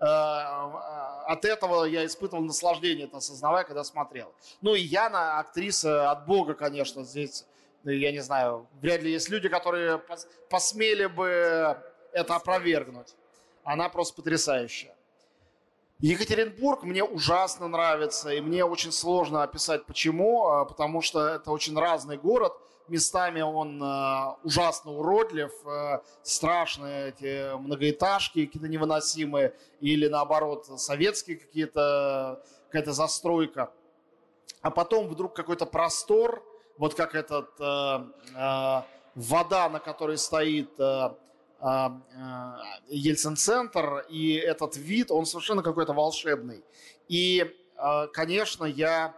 Э, 0.00 0.06
э, 0.06 0.06
от 0.06 1.44
этого 1.44 1.84
я 1.84 2.06
испытывал 2.06 2.42
наслаждение, 2.42 3.04
это 3.04 3.18
осознавая, 3.18 3.64
когда 3.64 3.84
смотрел. 3.84 4.32
Ну 4.62 4.74
и 4.74 4.80
Яна, 4.80 5.40
актриса 5.40 6.10
от 6.10 6.24
бога, 6.24 6.54
конечно, 6.54 7.04
здесь, 7.04 7.44
я 7.84 8.12
не 8.12 8.20
знаю, 8.20 8.66
вряд 8.80 9.02
ли 9.02 9.12
есть 9.12 9.28
люди, 9.28 9.50
которые 9.50 10.02
посмели 10.48 11.04
бы 11.04 11.76
это 12.12 12.36
опровергнуть. 12.36 13.14
Она 13.62 13.90
просто 13.90 14.16
потрясающая. 14.16 14.94
Екатеринбург 16.00 16.84
мне 16.84 17.02
ужасно 17.02 17.66
нравится, 17.66 18.30
и 18.30 18.40
мне 18.40 18.64
очень 18.64 18.92
сложно 18.92 19.42
описать 19.42 19.84
почему, 19.84 20.46
а, 20.46 20.64
потому 20.64 21.02
что 21.02 21.26
это 21.26 21.50
очень 21.50 21.76
разный 21.76 22.16
город. 22.16 22.52
Местами 22.86 23.40
он 23.40 23.82
а, 23.82 24.38
ужасно 24.44 24.92
уродлив, 24.92 25.50
а, 25.66 26.02
страшные 26.22 27.08
эти 27.08 27.58
многоэтажки 27.58 28.46
какие-то 28.46 28.68
невыносимые, 28.68 29.56
или 29.80 30.06
наоборот 30.06 30.66
советские 30.80 31.36
какие-то, 31.36 32.44
какая-то 32.66 32.92
застройка. 32.92 33.72
А 34.62 34.70
потом 34.70 35.08
вдруг 35.08 35.34
какой-то 35.34 35.66
простор, 35.66 36.44
вот 36.78 36.94
как 36.94 37.16
этот 37.16 37.58
вода, 39.14 39.68
на 39.68 39.80
которой 39.80 40.16
стоит 40.16 40.70
Ельцин-центр, 42.88 44.06
и 44.08 44.34
этот 44.34 44.76
вид, 44.76 45.10
он 45.10 45.26
совершенно 45.26 45.62
какой-то 45.62 45.92
волшебный. 45.92 46.64
И, 47.08 47.52
а, 47.76 48.06
конечно, 48.06 48.64
я 48.64 49.14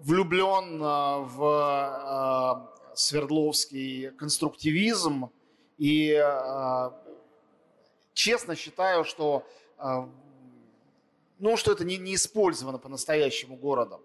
влюблен 0.00 0.80
в 0.80 2.70
Свердловский 2.94 4.10
конструктивизм 4.10 5.30
и 5.78 6.22
честно 8.12 8.54
считаю, 8.54 9.04
что, 9.04 9.46
ну, 11.38 11.56
что 11.56 11.72
это 11.72 11.84
не, 11.84 11.96
не 11.96 12.16
использовано 12.16 12.78
по-настоящему 12.78 13.56
городом. 13.56 14.02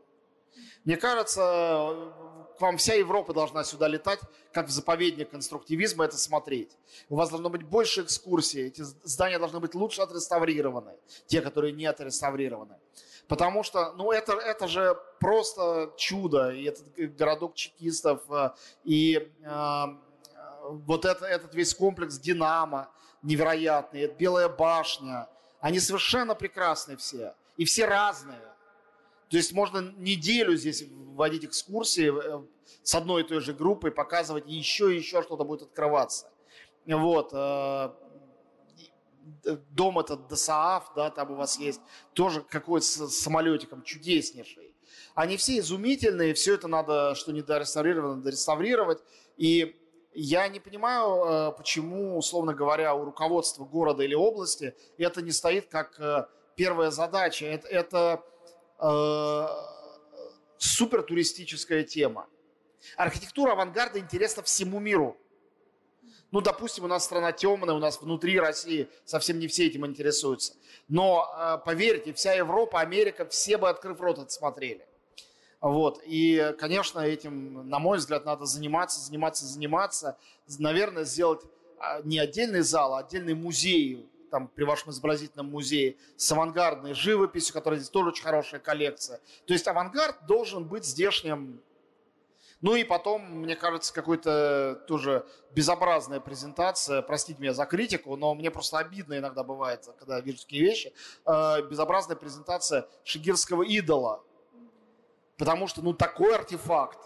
Мне 0.85 0.97
кажется, 0.97 2.13
к 2.57 2.61
вам 2.61 2.77
вся 2.77 2.93
Европа 2.93 3.33
должна 3.33 3.63
сюда 3.63 3.87
летать, 3.87 4.19
как 4.51 4.67
в 4.67 4.71
заповедник 4.71 5.29
конструктивизма 5.31 6.05
это 6.05 6.17
смотреть. 6.17 6.71
У 7.09 7.15
вас 7.15 7.29
должно 7.29 7.49
быть 7.49 7.63
больше 7.63 8.01
экскурсий, 8.01 8.67
эти 8.67 8.81
здания 8.81 9.39
должны 9.39 9.59
быть 9.59 9.75
лучше 9.75 10.01
отреставрированы, 10.01 10.93
те, 11.27 11.41
которые 11.41 11.73
не 11.73 11.85
отреставрированы. 11.85 12.75
Потому 13.27 13.63
что, 13.63 13.93
ну, 13.93 14.11
это, 14.11 14.33
это 14.33 14.67
же 14.67 14.97
просто 15.19 15.93
чудо, 15.97 16.51
и 16.51 16.65
этот 16.65 17.15
городок 17.17 17.55
чекистов, 17.55 18.21
э, 18.29 18.51
и 18.83 19.31
э, 19.43 19.85
вот 20.69 21.05
это, 21.05 21.25
этот 21.25 21.55
весь 21.55 21.73
комплекс 21.73 22.17
«Динамо» 22.17 22.89
невероятный, 23.21 24.01
это 24.01 24.15
Белая 24.15 24.49
башня, 24.49 25.29
они 25.61 25.79
совершенно 25.79 26.35
прекрасные 26.35 26.97
все, 26.97 27.33
и 27.55 27.63
все 27.63 27.85
разные. 27.85 28.52
То 29.33 29.37
есть 29.37 29.51
можно 29.51 29.91
неделю 29.97 30.55
здесь 30.55 30.83
вводить 30.91 31.45
экскурсии 31.45 32.13
э, 32.13 32.45
с 32.83 32.93
одной 32.93 33.23
и 33.23 33.25
той 33.25 33.41
же 33.41 33.51
группой, 33.51 33.89
показывать 33.89 34.43
еще 34.45 34.93
и 34.93 34.97
еще 34.97 35.23
что-то 35.23 35.43
будет 35.43 35.63
открываться. 35.63 36.31
Вот. 36.85 37.31
Э, 37.33 37.89
дом 39.71 39.97
этот 39.97 40.27
Досааф, 40.27 40.91
да, 40.95 41.09
там 41.09 41.31
у 41.31 41.35
вас 41.35 41.57
есть, 41.57 41.81
тоже 42.13 42.41
какой-то 42.41 42.85
с 42.85 43.09
самолетиком 43.09 43.81
чудеснейший. 43.81 44.75
Они 45.15 45.37
все 45.37 45.57
изумительные, 45.57 46.35
все 46.35 46.53
это 46.53 46.67
надо, 46.67 47.15
что 47.15 47.31
не 47.31 47.41
дореставрировано, 47.41 48.21
дореставрировать. 48.21 48.99
И 49.37 49.75
я 50.13 50.47
не 50.47 50.59
понимаю, 50.59 51.25
э, 51.25 51.51
почему, 51.57 52.19
условно 52.19 52.53
говоря, 52.53 52.93
у 52.93 53.03
руководства 53.03 53.65
города 53.65 54.03
или 54.03 54.13
области 54.13 54.75
это 54.99 55.23
не 55.23 55.31
стоит 55.31 55.69
как 55.71 56.29
первая 56.55 56.91
задача. 56.91 57.47
Это, 57.47 57.67
это 57.67 58.23
э, 58.79 59.47
супер 60.57 61.03
туристическая 61.03 61.83
тема. 61.83 62.27
Архитектура 62.97 63.53
авангарда 63.53 63.99
интересна 63.99 64.43
всему 64.43 64.79
миру. 64.79 65.17
Ну, 66.31 66.41
допустим, 66.41 66.85
у 66.85 66.87
нас 66.87 67.03
страна 67.03 67.31
темная, 67.31 67.75
у 67.75 67.79
нас 67.79 68.01
внутри 68.01 68.39
России 68.39 68.89
совсем 69.05 69.39
не 69.39 69.47
все 69.47 69.67
этим 69.67 69.85
интересуются. 69.85 70.55
Но, 70.87 71.31
э, 71.37 71.57
поверьте, 71.63 72.13
вся 72.13 72.33
Европа, 72.33 72.79
Америка, 72.79 73.25
все 73.25 73.57
бы, 73.57 73.69
открыв 73.69 74.01
рот, 74.01 74.17
это 74.17 74.29
смотрели. 74.29 74.85
Вот. 75.61 76.01
И, 76.05 76.53
конечно, 76.59 76.99
этим, 76.99 77.69
на 77.69 77.79
мой 77.79 77.97
взгляд, 77.97 78.25
надо 78.25 78.45
заниматься, 78.45 78.99
заниматься, 78.99 79.45
заниматься. 79.45 80.17
Наверное, 80.59 81.05
сделать 81.05 81.41
а, 81.79 82.01
не 82.01 82.19
отдельный 82.19 82.61
зал, 82.61 82.95
а 82.95 82.99
отдельный 82.99 83.33
музей 83.33 84.09
там, 84.33 84.47
при 84.47 84.63
вашем 84.63 84.89
изобразительном 84.89 85.51
музее 85.51 85.95
с 86.17 86.31
авангардной 86.31 86.95
живописью, 86.95 87.53
которая 87.53 87.79
здесь 87.79 87.91
тоже 87.91 88.09
очень 88.09 88.23
хорошая 88.23 88.59
коллекция. 88.59 89.19
То 89.45 89.53
есть 89.53 89.67
авангард 89.67 90.25
должен 90.25 90.67
быть 90.67 90.85
здешним 90.85 91.61
ну 92.61 92.75
и 92.75 92.85
потом, 92.85 93.41
мне 93.41 93.57
кажется, 93.57 93.93
какой-то 93.93 94.81
тоже 94.87 95.27
безобразная 95.51 96.21
презентация, 96.21 97.01
простите 97.01 97.41
меня 97.41 97.53
за 97.53 97.65
критику, 97.65 98.15
но 98.15 98.33
мне 98.35 98.51
просто 98.51 98.77
обидно 98.77 99.17
иногда 99.17 99.43
бывает, 99.43 99.85
когда 99.99 100.21
вижу 100.21 100.39
такие 100.39 100.63
вещи, 100.63 100.93
э, 101.25 101.61
безобразная 101.69 102.15
презентация 102.15 102.87
шигирского 103.03 103.63
идола. 103.63 104.23
Потому 105.37 105.67
что, 105.67 105.81
ну, 105.81 105.93
такой 105.93 106.33
артефакт, 106.33 106.99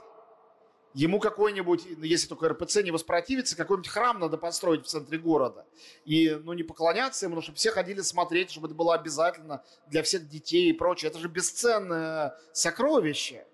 ему 0.98 1.20
какой-нибудь, 1.20 1.86
если 2.02 2.28
только 2.28 2.50
РПЦ 2.50 2.78
не 2.78 2.90
воспротивится, 2.90 3.56
какой-нибудь 3.56 3.88
храм 3.88 4.20
надо 4.20 4.38
построить 4.38 4.84
в 4.84 4.90
центре 4.90 5.20
города. 5.20 5.66
И, 6.06 6.30
ну, 6.44 6.54
не 6.54 6.64
поклоняться 6.64 7.28
ему, 7.28 7.36
но 7.36 7.42
чтобы 7.42 7.58
все 7.58 7.70
ходили 7.70 8.02
смотреть, 8.02 8.50
чтобы 8.50 8.68
это 8.68 8.76
было 8.76 8.96
обязательно 8.96 9.64
для 9.86 10.02
всех 10.02 10.28
детей 10.28 10.72
и 10.72 10.74
прочее. 10.74 11.12
Это 11.12 11.20
же 11.20 11.28
бесценное 11.28 12.36
сокровище. 12.52 13.46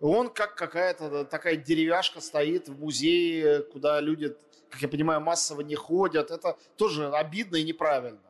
Он 0.00 0.28
как 0.28 0.56
какая-то 0.56 1.24
такая 1.24 1.56
деревяшка 1.56 2.20
стоит 2.20 2.68
в 2.68 2.78
музее, 2.78 3.62
куда 3.62 4.00
люди, 4.00 4.36
как 4.68 4.82
я 4.82 4.88
понимаю, 4.88 5.22
массово 5.22 5.62
не 5.62 5.74
ходят. 5.74 6.30
Это 6.30 6.58
тоже 6.76 7.08
обидно 7.08 7.56
и 7.56 7.64
неправильно. 7.64 8.20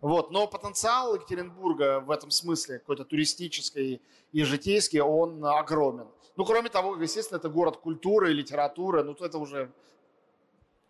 Вот. 0.00 0.32
Но 0.32 0.48
потенциал 0.48 1.14
Екатеринбурга 1.14 2.00
в 2.00 2.10
этом 2.10 2.32
смысле, 2.32 2.80
какой-то 2.80 3.04
туристический 3.04 4.02
и 4.32 4.42
житейский, 4.42 5.00
он 5.00 5.44
огромен. 5.44 6.08
Ну, 6.38 6.44
кроме 6.44 6.68
того, 6.68 6.94
естественно, 6.94 7.38
это 7.38 7.48
город 7.48 7.78
культуры, 7.78 8.32
литературы, 8.32 9.02
ну, 9.02 9.12
то 9.12 9.26
это 9.26 9.38
уже 9.38 9.72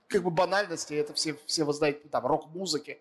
как 0.06 0.22
бы 0.22 0.30
банальности, 0.30 0.92
это 0.92 1.14
все, 1.14 1.38
все 1.46 1.64
вы 1.64 1.72
знаете, 1.72 2.06
там, 2.10 2.26
рок-музыки. 2.26 3.00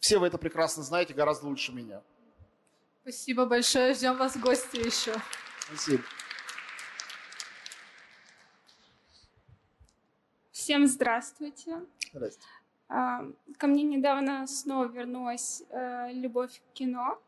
Все 0.00 0.18
вы 0.18 0.26
это 0.26 0.38
прекрасно 0.38 0.82
знаете 0.82 1.14
гораздо 1.14 1.46
лучше 1.46 1.72
меня. 1.72 2.02
Спасибо 3.02 3.46
большое, 3.46 3.94
ждем 3.94 4.16
вас 4.16 4.34
в 4.34 4.40
гости 4.40 4.78
еще. 4.78 5.14
Спасибо. 5.60 6.02
Всем 10.50 10.88
здравствуйте. 10.88 11.80
Здравствуйте. 12.12 12.48
Ко 12.88 13.66
мне 13.68 13.84
недавно 13.84 14.48
снова 14.48 14.86
вернулась 14.86 15.62
э, 15.70 16.12
любовь 16.12 16.60
к 16.60 16.72
кино. 16.72 17.22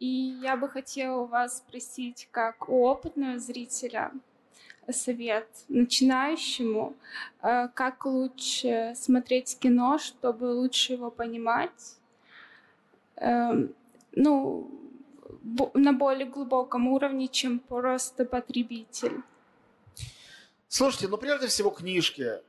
И 0.00 0.38
я 0.42 0.56
бы 0.56 0.68
хотела 0.68 1.20
у 1.20 1.26
вас 1.26 1.58
спросить, 1.58 2.26
как 2.30 2.68
у 2.68 2.84
опытного 2.86 3.38
зрителя, 3.38 4.10
совет 4.90 5.46
начинающему, 5.68 6.94
э, 7.42 7.68
как 7.74 8.06
лучше 8.06 8.94
смотреть 8.96 9.58
кино, 9.58 9.98
чтобы 9.98 10.46
лучше 10.46 10.94
его 10.94 11.10
понимать. 11.10 11.96
Эм, 13.16 13.74
ну, 14.12 14.70
на 15.74 15.92
более 15.92 16.26
глубоком 16.26 16.88
уровне, 16.88 17.28
чем 17.28 17.58
просто 17.58 18.24
потребитель? 18.24 19.22
Слушайте, 20.68 21.08
ну 21.08 21.18
прежде 21.18 21.46
всего 21.46 21.70
книжки. 21.70 22.40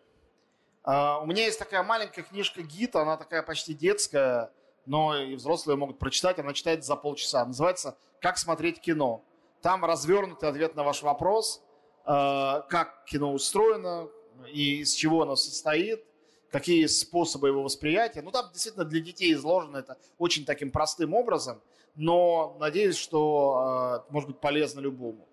Uh, 0.84 1.22
у 1.22 1.28
меня 1.28 1.46
есть 1.46 1.60
такая 1.60 1.84
маленькая 1.84 2.24
книжка 2.24 2.64
гид, 2.64 2.96
она 2.96 3.16
такая 3.16 3.44
почти 3.44 3.76
детская, 3.76 4.52
но 4.86 5.18
и 5.18 5.36
взрослые 5.36 5.78
могут 5.78 6.00
прочитать, 6.00 6.40
она 6.40 6.54
читается 6.54 6.88
за 6.88 6.96
полчаса. 6.96 7.46
Называется 7.46 7.98
«Как 8.20 8.38
смотреть 8.38 8.80
кино». 8.80 9.24
Там 9.62 9.86
развернутый 9.86 10.50
ответ 10.50 10.76
на 10.76 10.84
ваш 10.84 11.04
вопрос, 11.04 11.64
uh, 12.06 12.64
как 12.68 13.06
кино 13.06 13.32
устроено 13.32 14.10
и 14.52 14.80
из 14.80 14.94
чего 14.94 15.22
оно 15.22 15.36
состоит, 15.36 16.04
какие 16.50 16.88
способы 16.88 17.50
его 17.50 17.62
восприятия. 17.62 18.24
Ну, 18.24 18.32
там 18.32 18.50
действительно 18.52 18.86
для 18.86 19.02
детей 19.02 19.34
изложено 19.34 19.78
это 19.78 19.98
очень 20.18 20.46
таким 20.46 20.72
простым 20.72 21.14
образом– 21.14 21.62
но 21.96 22.56
надеюсь, 22.60 22.98
что 22.98 24.04
э, 24.08 24.12
может 24.12 24.30
быть 24.30 24.40
полезно 24.40 24.80
любому. 24.80 25.28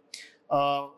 Э, 0.50 0.88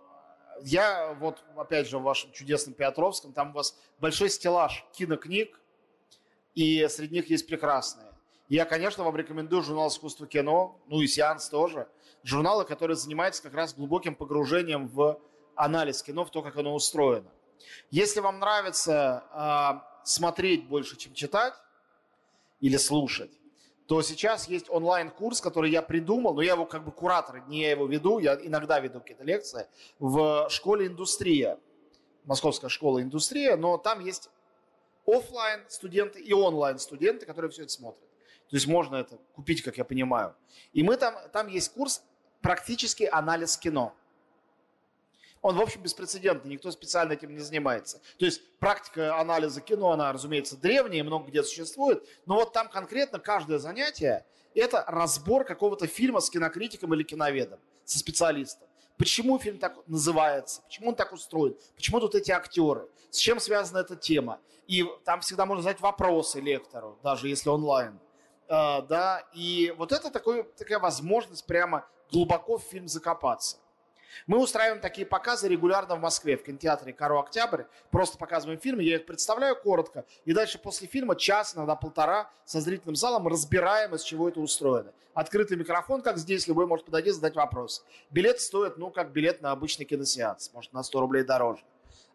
я 0.62 1.16
вот, 1.20 1.42
опять 1.56 1.88
же, 1.88 1.98
в 1.98 2.02
вашем 2.02 2.32
чудесном 2.32 2.74
Петровском, 2.74 3.32
там 3.32 3.50
у 3.50 3.54
вас 3.54 3.78
большой 3.98 4.30
стеллаж 4.30 4.84
кинокниг, 4.92 5.60
и 6.54 6.86
среди 6.88 7.16
них 7.16 7.30
есть 7.30 7.46
прекрасные. 7.46 8.09
Я, 8.50 8.64
конечно, 8.64 9.04
вам 9.04 9.16
рекомендую 9.16 9.62
журнал 9.62 9.88
«Искусство 9.88 10.26
кино», 10.26 10.76
ну 10.88 11.00
и 11.00 11.06
«Сеанс» 11.06 11.48
тоже. 11.48 11.86
Журналы, 12.24 12.64
которые 12.64 12.96
занимаются 12.96 13.44
как 13.44 13.54
раз 13.54 13.74
глубоким 13.74 14.16
погружением 14.16 14.88
в 14.88 15.20
анализ 15.54 16.02
кино, 16.02 16.24
в 16.24 16.32
то, 16.32 16.42
как 16.42 16.56
оно 16.56 16.74
устроено. 16.74 17.30
Если 17.92 18.18
вам 18.18 18.40
нравится 18.40 19.22
э, 19.32 20.04
смотреть 20.04 20.66
больше, 20.66 20.96
чем 20.96 21.14
читать 21.14 21.54
или 22.58 22.76
слушать, 22.76 23.30
то 23.86 24.02
сейчас 24.02 24.48
есть 24.48 24.68
онлайн-курс, 24.68 25.40
который 25.40 25.70
я 25.70 25.80
придумал, 25.80 26.34
но 26.34 26.42
я 26.42 26.54
его 26.54 26.66
как 26.66 26.84
бы 26.84 26.90
куратор, 26.90 27.44
не 27.46 27.60
я 27.60 27.70
его 27.70 27.86
веду, 27.86 28.18
я 28.18 28.34
иногда 28.34 28.80
веду 28.80 28.98
какие-то 28.98 29.22
лекции 29.22 29.68
в 30.00 30.48
школе 30.50 30.88
«Индустрия», 30.88 31.60
Московская 32.24 32.68
школа 32.68 33.00
«Индустрия», 33.00 33.56
но 33.56 33.78
там 33.78 34.00
есть 34.04 34.28
офлайн 35.06 35.60
студенты 35.68 36.20
и 36.20 36.32
онлайн 36.32 36.80
студенты, 36.80 37.26
которые 37.26 37.52
все 37.52 37.62
это 37.62 37.70
смотрят. 37.70 38.09
То 38.50 38.56
есть 38.56 38.66
можно 38.66 38.96
это 38.96 39.18
купить, 39.34 39.62
как 39.62 39.78
я 39.78 39.84
понимаю. 39.84 40.34
И 40.72 40.82
мы 40.82 40.96
там, 40.96 41.14
там 41.32 41.46
есть 41.46 41.72
курс 41.72 42.02
«Практический 42.42 43.06
анализ 43.06 43.56
кино» 43.56 43.94
он, 45.42 45.56
в 45.56 45.60
общем, 45.60 45.82
беспрецедентный, 45.82 46.52
никто 46.52 46.70
специально 46.70 47.12
этим 47.12 47.32
не 47.32 47.38
занимается. 47.38 48.00
То 48.18 48.26
есть 48.26 48.42
практика 48.58 49.18
анализа 49.18 49.60
кино, 49.60 49.90
она, 49.90 50.12
разумеется, 50.12 50.56
древняя, 50.56 51.02
много 51.02 51.28
где 51.28 51.42
существует, 51.42 52.06
но 52.26 52.34
вот 52.34 52.52
там 52.52 52.68
конкретно 52.68 53.18
каждое 53.18 53.58
занятие– 53.58 54.26
это 54.54 54.84
разбор 54.86 55.44
какого-то 55.44 55.86
фильма 55.86 56.20
с 56.20 56.28
кинокритиком 56.28 56.92
или 56.94 57.02
киноведом, 57.02 57.60
со 57.84 57.98
специалистом. 57.98 58.68
Почему 58.98 59.38
фильм 59.38 59.58
так 59.58 59.78
называется, 59.86 60.60
почему 60.62 60.90
он 60.90 60.94
так 60.94 61.12
устроен, 61.12 61.56
почему 61.74 62.00
тут 62.00 62.14
эти 62.14 62.30
актеры, 62.30 62.88
с 63.08 63.16
чем 63.16 63.40
связана 63.40 63.78
эта 63.78 63.96
тема. 63.96 64.40
И 64.66 64.84
там 65.04 65.20
всегда 65.20 65.46
можно 65.46 65.62
задать 65.62 65.80
вопросы 65.80 66.40
лектору, 66.40 66.98
даже 67.02 67.28
если 67.28 67.48
онлайн. 67.48 67.98
Uh, 68.50 68.84
да, 68.88 69.24
и 69.32 69.72
вот 69.78 69.92
это 69.92 70.10
такой, 70.10 70.42
такая 70.42 70.80
возможность 70.80 71.46
прямо 71.46 71.86
глубоко 72.10 72.58
в 72.58 72.64
фильм 72.64 72.88
закопаться. 72.88 73.58
Мы 74.26 74.38
устраиваем 74.38 74.80
такие 74.80 75.06
показы 75.06 75.46
регулярно 75.46 75.94
в 75.94 76.00
Москве, 76.00 76.36
в 76.36 76.42
кинотеатре 76.42 76.92
«Каро 76.92 77.20
Октябрь». 77.20 77.62
Просто 77.92 78.18
показываем 78.18 78.58
фильмы, 78.58 78.82
я 78.82 78.96
их 78.96 79.06
представляю 79.06 79.54
коротко. 79.54 80.04
И 80.24 80.32
дальше 80.32 80.58
после 80.58 80.88
фильма 80.88 81.14
час, 81.14 81.54
иногда 81.54 81.76
полтора, 81.76 82.28
со 82.44 82.60
зрительным 82.60 82.96
залом 82.96 83.28
разбираем, 83.28 83.94
из 83.94 84.02
чего 84.02 84.28
это 84.28 84.40
устроено. 84.40 84.92
Открытый 85.14 85.56
микрофон, 85.56 86.02
как 86.02 86.18
здесь, 86.18 86.48
любой 86.48 86.66
может 86.66 86.86
подойти, 86.86 87.12
задать 87.12 87.36
вопрос. 87.36 87.84
Билет 88.10 88.40
стоит, 88.40 88.78
ну, 88.78 88.90
как 88.90 89.12
билет 89.12 89.42
на 89.42 89.52
обычный 89.52 89.84
киносеанс, 89.84 90.52
может, 90.52 90.72
на 90.72 90.82
100 90.82 91.00
рублей 91.00 91.22
дороже. 91.22 91.62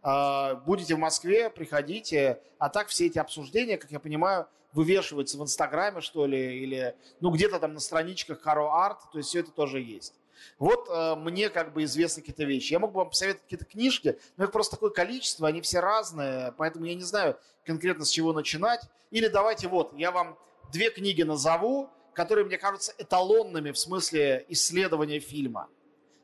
А, 0.08 0.54
будете 0.54 0.94
в 0.94 1.00
Москве, 1.00 1.50
приходите. 1.50 2.40
А 2.60 2.70
так 2.70 2.90
все 2.90 3.08
эти 3.08 3.18
обсуждения, 3.18 3.76
как 3.76 3.90
я 3.90 4.00
понимаю, 4.00 4.48
вывешиваются 4.72 5.36
в 5.40 5.42
Инстаграме, 5.42 6.02
что 6.02 6.28
ли, 6.28 6.60
или 6.60 6.96
ну 7.22 7.32
где-то 7.32 7.58
там 7.60 7.74
на 7.74 7.80
страничках 7.80 8.40
Каро 8.40 8.70
Арт, 8.72 9.00
то 9.12 9.18
есть 9.18 9.30
все 9.30 9.40
это 9.40 9.50
тоже 9.50 9.82
есть. 9.82 10.14
Вот 10.60 10.88
э, 10.90 11.16
мне 11.16 11.50
как 11.50 11.74
бы 11.74 11.84
известны 11.86 12.22
какие-то 12.22 12.44
вещи. 12.44 12.74
Я 12.74 12.80
мог 12.80 12.92
бы 12.92 13.00
вам 13.00 13.10
посоветовать 13.10 13.46
какие-то 13.46 13.66
книжки, 13.66 14.20
но 14.38 14.44
их 14.44 14.52
просто 14.52 14.76
такое 14.76 14.92
количество, 14.92 15.48
они 15.48 15.62
все 15.62 15.80
разные, 15.80 16.54
поэтому 16.56 16.86
я 16.86 16.94
не 16.94 17.02
знаю 17.02 17.40
конкретно 17.66 18.06
с 18.06 18.10
чего 18.10 18.32
начинать. 18.32 18.82
Или 19.10 19.28
давайте 19.28 19.68
вот, 19.70 19.92
я 19.98 20.12
вам 20.12 20.38
две 20.72 20.92
книги 20.92 21.24
назову, 21.24 21.90
которые 22.14 22.46
мне 22.46 22.60
кажутся 22.60 22.94
эталонными 23.00 23.72
в 23.72 23.80
смысле 23.80 24.46
исследования 24.50 25.20
фильма. 25.20 25.68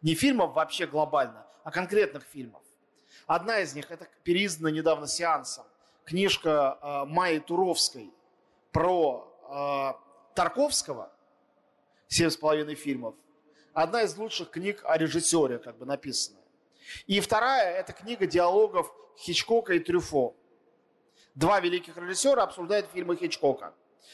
Не 0.04 0.14
фильмов 0.14 0.54
вообще 0.54 0.86
глобально, 0.86 1.48
а 1.64 1.72
конкретных 1.72 2.26
фильмов. 2.26 2.61
Одна 3.34 3.62
из 3.62 3.74
них, 3.74 3.90
это 3.90 4.10
переиздана 4.24 4.72
недавно 4.72 5.08
сеансом, 5.08 5.64
книжка 6.04 6.78
э, 6.82 7.06
Майи 7.06 7.40
Туровской 7.40 8.12
про 8.74 9.26
э, 9.50 10.36
Тарковского, 10.36 11.10
семь 12.10 12.30
с 12.30 12.36
половиной 12.36 12.76
фильмов– 12.76 13.16
одна 13.74 14.04
из 14.04 14.18
лучших 14.18 14.50
книг 14.50 14.82
о 14.84 14.98
режиссере, 14.98 15.60
как 15.60 15.78
бы 15.78 15.86
написанная. 15.86 16.44
И 17.08 17.22
вторая– 17.22 17.74
это 17.80 17.94
книга 17.94 18.28
диалогов 18.28 18.92
Хичкока 19.18 19.76
и 19.76 19.80
Трюфо. 19.80 20.36
Два 21.34 21.62
великих 21.62 21.96
режиссера 21.96 22.44
обсуждают 22.44 22.88
фильмы 22.94 23.16
Хичкока. 23.16 23.74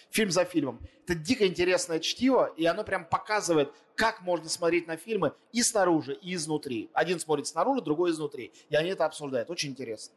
Фильм 0.10 0.32
за 0.32 0.46
фильмом. 0.46 0.80
Это 1.04 1.16
дико 1.16 1.46
интересное 1.48 2.00
чтиво, 2.00 2.54
и 2.58 2.66
оно 2.66 2.84
прям 2.84 3.06
показывает, 3.06 3.72
как 3.96 4.22
можно 4.22 4.50
смотреть 4.50 4.88
на 4.88 4.98
фильмы 4.98 5.34
и 5.52 5.64
снаружи, 5.64 6.14
и 6.14 6.36
изнутри. 6.36 6.90
Один 6.94 7.20
смотрит 7.20 7.48
снаружи, 7.48 7.82
другой 7.82 8.12
изнутри. 8.12 8.52
И 8.70 8.76
они 8.76 8.90
это 8.90 9.06
обсуждают. 9.06 9.50
Очень 9.50 9.72
интересно. 9.72 10.16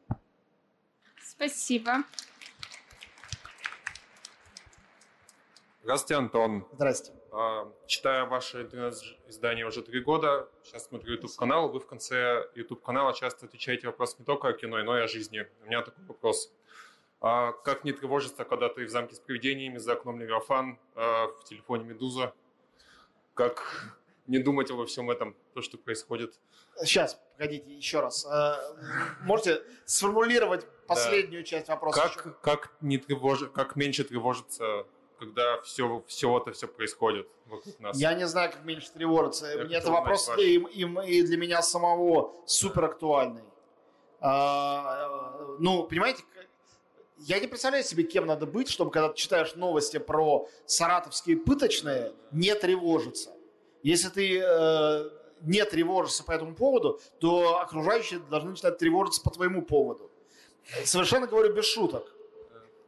Спасибо. 1.23 2.05
Здравствуйте, 5.83 6.15
Антон. 6.17 6.67
Здрасте. 6.73 7.13
А, 7.33 7.73
Читаю 7.87 8.29
ваше 8.29 8.63
интернет-издание 8.63 9.67
уже 9.67 9.83
три 9.83 10.01
года. 10.01 10.49
Сейчас 10.63 10.87
смотрю 10.87 11.15
YouTube-канал. 11.15 11.71
Вы 11.71 11.81
в 11.81 11.87
конце 11.87 12.47
YouTube-канала 12.55 13.15
часто 13.15 13.47
отвечаете 13.47 13.87
вопрос 13.87 14.19
не 14.19 14.25
только 14.25 14.49
о 14.49 14.53
кино, 14.53 14.83
но 14.83 14.99
и 14.99 15.03
о 15.03 15.09
жизни. 15.09 15.47
У 15.63 15.67
меня 15.67 15.83
такой 15.83 16.05
вопрос. 16.05 16.53
А 17.21 17.53
как 17.53 17.85
не 17.85 17.93
тревожиться, 17.93 18.45
когда 18.45 18.69
ты 18.69 18.85
в 18.87 18.89
замке 18.89 19.15
с 19.15 19.19
привидениями, 19.19 19.77
за 19.79 19.93
окном 19.93 20.19
Левиафан, 20.21 20.79
а 20.95 21.27
в 21.27 21.45
телефоне 21.45 21.85
Медуза? 21.85 22.33
Как 23.35 23.63
не 24.27 24.39
думать 24.39 24.71
обо 24.71 24.87
всем 24.87 25.11
этом, 25.11 25.37
то, 25.55 25.61
что 25.61 25.77
происходит? 25.77 26.39
Сейчас, 26.83 27.21
погодите, 27.37 27.71
еще 27.75 28.01
раз. 28.01 28.27
Э, 28.27 28.55
Можете 29.23 29.63
сформулировать 29.85 30.67
последнюю 30.87 31.45
часть 31.45 31.69
вопроса? 31.69 32.01
еще? 32.07 32.21
Как, 32.21 32.41
как, 32.41 32.73
не 32.81 32.97
тревож... 32.97 33.41
как 33.53 33.77
меньше 33.77 34.05
тревожиться, 34.05 34.87
когда 35.19 35.61
все, 35.61 36.03
все 36.07 36.39
это 36.39 36.53
все 36.53 36.69
происходит 36.69 37.29
вокруг 37.47 37.79
нас? 37.81 37.99
Я 37.99 38.15
не 38.15 38.27
знаю, 38.27 38.51
как 38.53 38.65
меньше 38.65 38.91
тревожиться. 38.93 39.47
Я 39.47 39.65
Мне 39.65 39.77
это 39.77 39.91
вопрос 39.91 40.31
и, 40.39 40.57
и- 40.57 41.19
и 41.19 41.23
для 41.23 41.37
меня 41.37 41.61
самого 41.61 42.33
супер 42.47 42.85
актуальный. 42.87 43.43
А, 44.23 45.57
ну, 45.59 45.85
понимаете, 45.85 46.23
я 47.21 47.39
не 47.39 47.47
представляю 47.47 47.85
себе, 47.85 48.05
кем 48.05 48.27
надо 48.27 48.47
быть, 48.47 48.71
чтобы 48.71 48.91
когда 48.91 49.11
ты 49.11 49.17
читаешь 49.17 49.55
новости 49.55 49.99
про 49.99 50.49
саратовские 50.65 51.37
пыточные, 51.37 52.13
не 52.33 52.55
тревожиться. 52.55 53.31
Если 53.83 54.09
ты 54.09 54.41
э, 54.43 55.11
не 55.43 55.65
тревожишься 55.65 56.25
по 56.25 56.33
этому 56.33 56.55
поводу, 56.55 57.01
то 57.19 57.61
окружающие 57.61 58.21
должны 58.21 58.51
начинать 58.51 58.79
тревожиться 58.79 59.23
по 59.23 59.31
твоему 59.31 59.63
поводу. 59.63 60.11
Совершенно 60.85 61.27
говорю 61.27 61.53
без 61.53 61.67
шуток. 61.67 62.11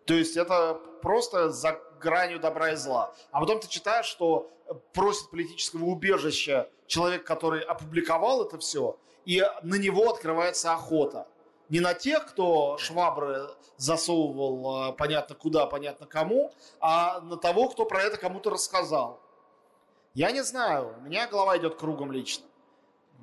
То 0.07 0.14
есть 0.14 0.37
это 0.37 0.80
просто 1.03 1.51
за 1.51 1.78
гранью 2.01 2.41
добра 2.41 2.72
и 2.72 2.76
зла. 2.76 3.14
А 3.30 3.41
потом 3.41 3.61
ты 3.61 3.68
читаешь, 3.68 4.07
что 4.07 4.51
просит 4.95 5.30
политического 5.30 5.85
убежища 5.85 6.68
человек, 6.87 7.24
который 7.24 7.61
опубликовал 7.61 8.45
это 8.45 8.59
все, 8.59 8.99
и 9.24 9.43
на 9.62 9.76
него 9.76 10.11
открывается 10.11 10.72
охота. 10.72 11.28
Не 11.72 11.80
на 11.80 11.94
тех, 11.94 12.26
кто 12.26 12.76
швабры 12.76 13.48
засовывал 13.78 14.90
э, 14.90 14.92
понятно 14.92 15.34
куда, 15.34 15.64
понятно 15.64 16.06
кому, 16.06 16.52
а 16.80 17.22
на 17.22 17.38
того, 17.38 17.70
кто 17.70 17.86
про 17.86 18.02
это 18.02 18.18
кому-то 18.18 18.50
рассказал. 18.50 19.22
Я 20.12 20.32
не 20.32 20.42
знаю, 20.42 20.94
у 20.98 21.00
меня 21.00 21.26
голова 21.26 21.56
идет 21.56 21.76
кругом 21.76 22.12
лично. 22.12 22.44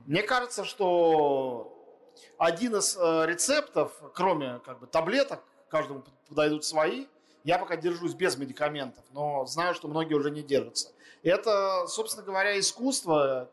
Мне 0.08 0.24
кажется, 0.24 0.66
что 0.66 1.72
один 2.40 2.76
из 2.76 2.98
э, 2.98 3.26
рецептов, 3.28 3.94
кроме 4.16 4.58
как 4.66 4.80
бы 4.80 4.88
таблеток, 4.88 5.44
каждому 5.70 6.04
подойдут 6.28 6.66
свои, 6.66 7.06
я 7.44 7.60
пока 7.60 7.76
держусь 7.76 8.16
без 8.16 8.36
медикаментов, 8.36 9.04
но 9.12 9.46
знаю, 9.46 9.76
что 9.76 9.88
многие 9.88 10.16
уже 10.16 10.32
не 10.32 10.42
держатся. 10.42 10.92
Это, 11.22 11.86
собственно 11.86 12.26
говоря, 12.26 12.60
искусство, 12.60 13.52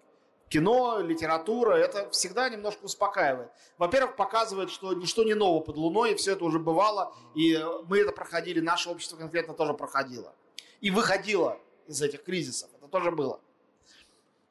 кино, 0.49 1.01
литература, 1.01 1.75
это 1.75 2.11
всегда 2.11 2.49
немножко 2.49 2.85
успокаивает. 2.85 3.51
Во-первых, 3.79 4.17
показывает, 4.17 4.71
что 4.71 4.93
ничто 4.95 5.25
не 5.25 5.35
ново 5.35 5.61
под 5.61 5.77
луной, 5.77 6.13
и 6.13 6.15
все 6.15 6.33
это 6.33 6.45
уже 6.45 6.59
бывало, 6.59 7.15
и 7.35 7.59
мы 7.89 7.99
это 7.99 8.13
проходили, 8.13 8.61
наше 8.61 8.91
общество 8.91 9.17
конкретно 9.17 9.55
тоже 9.55 9.75
проходило. 9.75 10.33
И 10.81 10.91
выходило 10.91 11.59
из 11.87 12.01
этих 12.03 12.23
кризисов, 12.25 12.71
это 12.77 12.89
тоже 12.89 13.11
было. 13.11 13.41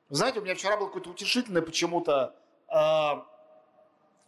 Знаете, 0.10 0.40
у 0.40 0.44
меня 0.44 0.56
вчера 0.56 0.78
был 0.78 0.88
какой-то 0.88 1.10
утешительный 1.10 1.62
почему-то 1.62 2.36
э, 2.70 2.76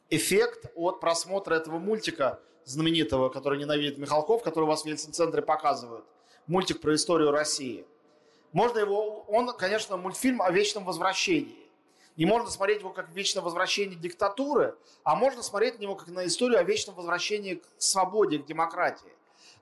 эффект 0.09 0.72
от 0.76 0.99
просмотра 0.99 1.55
этого 1.55 1.78
мультика 1.78 2.39
знаменитого, 2.65 3.30
который 3.30 3.59
ненавидит 3.59 3.97
Михалков, 3.97 4.41
который 4.43 4.65
у 4.65 4.68
вас 4.68 4.84
в 4.84 4.86
Ельцин-центре 4.86 5.41
показывают. 5.41 6.05
Мультик 6.47 6.82
про 6.82 6.95
историю 6.95 7.32
России. 7.32 7.86
Можно 8.54 8.80
его... 8.80 9.24
Он, 9.28 9.52
конечно, 9.56 9.98
мультфильм 9.98 10.41
о 10.41 10.52
вечном 10.52 10.86
возвращении. 10.86 11.68
И 12.16 12.26
можно 12.26 12.50
смотреть 12.50 12.80
его 12.80 12.89
как 12.89 13.10
вечное 13.10 13.43
возвращение 13.43 13.95
диктатуры, 13.95 14.76
а 15.04 15.16
можно 15.16 15.43
смотреть 15.43 15.78
на 15.78 15.84
него 15.84 15.95
как 15.95 16.08
на 16.08 16.26
историю 16.26 16.60
о 16.60 16.64
вечном 16.64 16.95
возвращении 16.95 17.56
к 17.56 17.64
свободе, 17.78 18.39
к 18.39 18.45
демократии. 18.45 19.12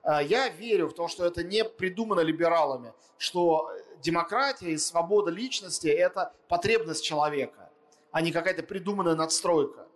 Э, 0.02 0.20
Я 0.24 0.48
верю 0.48 0.88
в 0.88 0.94
то, 0.94 1.06
что 1.06 1.26
это 1.26 1.44
не 1.44 1.64
придумано 1.64 2.20
либералами, 2.20 2.94
что 3.18 3.70
демократия 4.00 4.70
и 4.70 4.78
свобода 4.78 5.30
личности– 5.30 5.86
это 5.88 6.32
потребность 6.48 7.04
человека, 7.04 7.70
а 8.10 8.22
не 8.22 8.32
какая-то 8.32 8.62
придуманная 8.62 9.14
надстройка. 9.14 9.86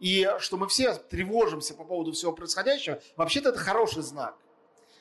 И 0.00 0.28
что 0.38 0.56
мы 0.56 0.66
все 0.66 0.94
тревожимся 0.94 1.74
по 1.74 1.84
поводу 1.84 2.12
всего 2.12 2.32
происходящего, 2.32 3.00
вообще-то 3.16 3.50
это 3.50 3.58
хороший 3.58 4.02
знак. 4.02 4.34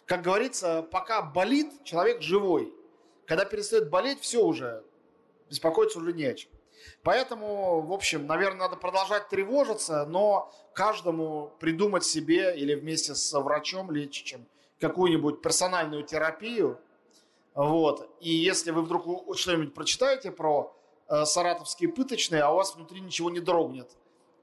Как 0.06 0.22
говорится, 0.22 0.84
пока 0.92 1.22
болит, 1.22 1.84
человек 1.84 2.22
живой. 2.22 2.74
Когда 3.30 3.46
перестает 3.46 3.92
болеть, 3.92 4.20
все 4.22 4.44
уже, 4.44 4.84
беспокоиться 5.52 6.00
уже 6.00 6.14
не 6.14 6.26
о 6.26 6.34
чем. 6.34 6.50
Поэтому, 7.04 7.82
в 7.82 7.94
общем, 7.94 8.26
наверное, 8.26 8.62
надо 8.62 8.76
продолжать 8.76 9.30
тревожиться, 9.30 10.04
но 10.08 10.52
каждому 10.74 11.54
придумать 11.60 12.04
себе 12.04 12.58
или 12.58 12.74
вместе 12.74 13.14
с 13.14 13.40
врачом 13.40 13.92
лечащим 13.92 14.48
какую-нибудь 14.80 15.44
персональную 15.44 16.04
терапию. 16.04 16.80
Вот. 17.54 18.10
И 18.20 18.32
если 18.32 18.72
вы 18.72 18.82
вдруг 18.82 19.38
что-нибудь 19.38 19.76
прочитаете 19.76 20.32
про 20.32 20.76
э, 21.08 21.24
саратовские 21.26 21.92
пыточные, 21.92 22.42
а 22.42 22.52
у 22.52 22.56
вас 22.56 22.76
внутри 22.76 23.00
ничего 23.00 23.30
не 23.30 23.42
дрогнет, 23.42 23.92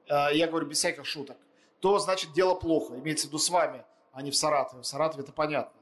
э, 0.09 0.28
я 0.32 0.47
говорю 0.47 0.66
без 0.68 0.78
всяких 0.78 1.07
шуток, 1.07 1.37
то 1.80 1.99
значит 1.99 2.32
дело 2.34 2.55
плохо. 2.55 2.95
Имеется 2.95 3.26
в 3.26 3.30
виду 3.30 3.39
с 3.39 3.51
вами, 3.51 3.84
а 4.12 4.22
не 4.22 4.30
в 4.30 4.37
Саратове. 4.37 4.82
В 4.82 4.87
Саратове 4.87 5.24
это 5.24 5.32
понятно. 5.32 5.72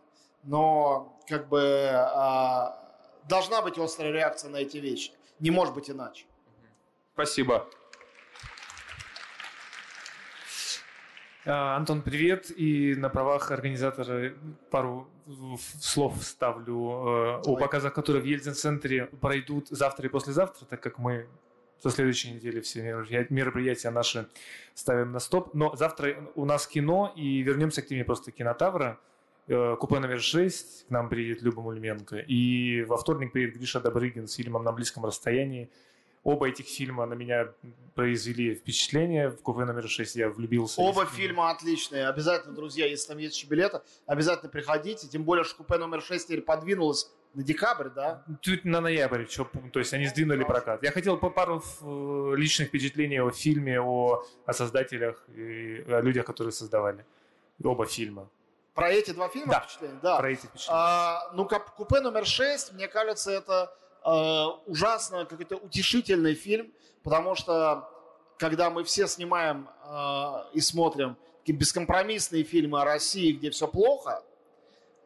Но 0.43 1.19
как 1.29 1.49
бы 1.51 1.61
э, 1.61 2.84
должна 3.29 3.63
быть 3.63 3.79
острая 3.79 4.13
реакция 4.13 4.51
на 4.51 4.59
эти 4.59 4.79
вещи. 4.79 5.13
Не 5.41 5.51
может 5.51 5.75
быть 5.75 5.91
иначе. 5.91 6.27
Спасибо. 7.15 7.69
А, 11.47 11.77
Антон, 11.77 12.03
привет. 12.03 12.51
И 12.57 12.95
на 12.95 13.09
правах 13.09 13.51
организатора 13.51 14.35
пару 14.71 15.09
слов 15.81 16.19
вставлю 16.21 16.75
э, 16.75 17.41
о 17.45 17.57
показах, 17.57 17.95
которые 17.95 18.23
в 18.23 18.27
Ельцин-центре 18.27 19.07
пройдут 19.07 19.69
завтра 19.69 20.07
и 20.07 20.09
послезавтра, 20.11 20.67
так 20.67 20.83
как 20.83 20.99
мы 20.99 21.29
со 21.83 21.91
следующей 21.91 22.33
недели 22.33 22.61
все 22.61 22.81
мероприятия- 22.83 23.27
мероприятия 23.31 23.91
наши 23.91 24.29
ставим 24.75 25.13
на 25.13 25.21
стоп. 25.21 25.53
Но 25.55 25.77
завтра 25.77 26.31
у 26.35 26.47
нас 26.47 26.67
кино, 26.67 27.13
и 27.15 27.43
вернемся 27.43 27.83
к 27.83 27.87
теме 27.87 28.05
просто 28.05 28.33
кинотавра. 28.33 28.99
Э, 29.47 29.77
Купе 29.79 29.99
номер 29.99 30.21
6, 30.21 30.87
к 30.89 30.91
нам 30.91 31.09
приедет 31.09 31.43
Люба 31.43 31.61
Мульменко. 31.61 32.17
И 32.17 32.83
во 32.85 32.97
вторник 32.97 33.33
приедет 33.33 33.57
Гриша 33.57 33.81
Добрыгин 33.81 34.27
с 34.27 34.35
фильмом 34.35 34.65
«На 34.65 34.73
близком 34.73 35.05
расстоянии». 35.05 35.71
Оба 36.23 36.49
этих 36.49 36.67
фильма 36.67 37.05
на 37.05 37.13
меня 37.13 37.53
произвели 37.95 38.55
впечатление. 38.55 39.29
В 39.29 39.43
купе 39.43 39.67
номер 39.67 39.87
6 39.87 40.17
я 40.17 40.31
влюбился. 40.31 40.81
Оба 40.81 41.05
фильма 41.05 41.51
отличные. 41.51 42.09
Обязательно, 42.09 42.55
друзья, 42.55 42.87
если 42.87 43.09
там 43.09 43.19
есть 43.19 43.37
еще 43.37 43.47
билеты, 43.47 43.83
обязательно 44.07 44.51
приходите. 44.51 45.07
Тем 45.07 45.25
более, 45.25 45.45
что 45.45 45.57
купе 45.57 45.77
номер 45.77 46.01
6 46.01 46.27
теперь 46.27 46.41
подвинулось 46.41 47.13
на 47.35 47.43
декабрь, 47.43 47.91
да? 47.91 48.25
Чуть 48.41 48.65
на 48.65 48.81
ноябрь, 48.81 49.27
чё, 49.27 49.47
то 49.71 49.79
есть 49.79 49.93
они 49.93 50.07
сдвинули 50.07 50.45
прокат. 50.45 50.83
Я 50.83 50.93
хотел 50.93 51.19
по 51.19 51.29
пару 51.29 51.63
э, 51.83 52.35
личных 52.39 52.69
впечатлений 52.69 53.21
о 53.21 53.31
фильме, 53.31 53.79
о, 53.79 54.25
о 54.47 54.53
создателях 54.55 55.23
и 55.29 55.85
о 55.89 56.01
людях, 56.01 56.25
которые 56.25 56.53
создавали 56.53 57.05
оба 57.63 57.85
фильма. 57.85 58.31
Про 58.75 58.91
эти 58.91 59.13
два 59.13 59.29
фильма 59.29 59.53
Да. 59.53 59.61
впечатления? 59.61 59.99
Да. 60.03 60.17
Про 60.17 60.31
эти 60.31 60.47
впечатления. 60.47 60.81
А, 60.81 61.31
ну, 61.33 61.49
купе 61.49 62.01
номер 62.01 62.27
6, 62.27 62.73
мне 62.73 62.89
кажется, 62.89 63.31
это 63.31 63.73
э, 64.05 64.45
ужасно 64.67 65.25
какой-то 65.25 65.57
утешительный 65.57 66.35
фильм, 66.35 66.73
потому 67.05 67.37
что 67.37 67.89
когда 68.37 68.71
мы 68.71 68.83
все 68.83 69.07
снимаем 69.07 69.69
э, 69.85 70.45
и 70.55 70.61
смотрим 70.61 71.17
такие 71.39 71.57
бескомпромиссные 71.57 72.43
фильмы 72.43 72.81
о 72.81 72.85
России, 72.85 73.33
где 73.33 73.51
все 73.51 73.69
плохо, 73.69 74.25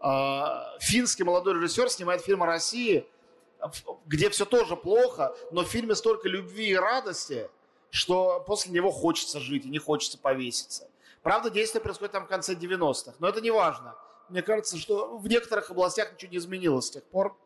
э, 0.01 0.45
финский 0.81 1.25
молодой 1.25 1.55
режиссер 1.55 1.91
снимает 1.91 2.23
фильм 2.23 2.43
о 2.43 2.47
России, 2.47 3.07
где 4.07 4.31
все 4.31 4.47
тоже 4.47 4.77
плохо, 4.77 5.35
но 5.51 5.63
в 5.63 5.67
фильме 5.69 5.95
столько 5.95 6.29
любви 6.29 6.69
и 6.69 6.77
радости, 6.77 7.51
что 7.91 8.43
после 8.47 8.73
него 8.73 8.91
хочется 8.91 9.41
жить 9.41 9.67
и 9.67 9.69
не 9.69 9.79
хочется 9.79 10.17
повеситься. 10.17 10.89
Правда, 11.23 11.51
действие 11.51 11.83
происходит 11.83 12.13
там 12.13 12.25
в 12.25 12.29
конце 12.29 12.55
90-х, 12.55 13.15
но 13.19 13.29
это 13.29 13.41
не 13.41 13.51
важно. 13.51 13.97
Мне 14.29 14.43
кажется, 14.43 14.77
что 14.77 15.17
в 15.17 15.27
некоторых 15.27 15.71
областях 15.71 16.13
ничего 16.13 16.31
не 16.31 16.39
изменилось 16.39 16.87
с 16.87 16.91
тех 16.91 17.05
пор. 17.05 17.37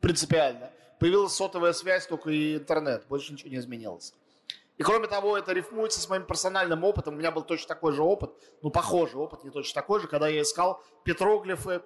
Принципиально. 0.00 0.70
Появилась 1.00 1.32
сотовая 1.32 1.72
связь, 1.72 2.06
только 2.06 2.30
и 2.30 2.56
интернет. 2.56 3.06
Больше 3.08 3.32
ничего 3.32 3.50
не 3.50 3.56
изменилось. 3.56 4.14
И 4.76 4.82
кроме 4.82 5.06
того, 5.06 5.38
это 5.38 5.52
рифмуется 5.52 6.00
с 6.00 6.08
моим 6.08 6.24
персональным 6.24 6.82
опытом. 6.84 7.14
У 7.14 7.16
меня 7.16 7.30
был 7.30 7.42
точно 7.42 7.68
такой 7.68 7.92
же 7.92 8.02
опыт, 8.02 8.32
ну, 8.62 8.70
похожий 8.70 9.20
опыт, 9.20 9.44
не 9.44 9.50
точно 9.50 9.80
такой 9.80 10.00
же, 10.00 10.08
когда 10.08 10.28
я 10.28 10.42
искал 10.42 10.82
петроглифы 11.04 11.82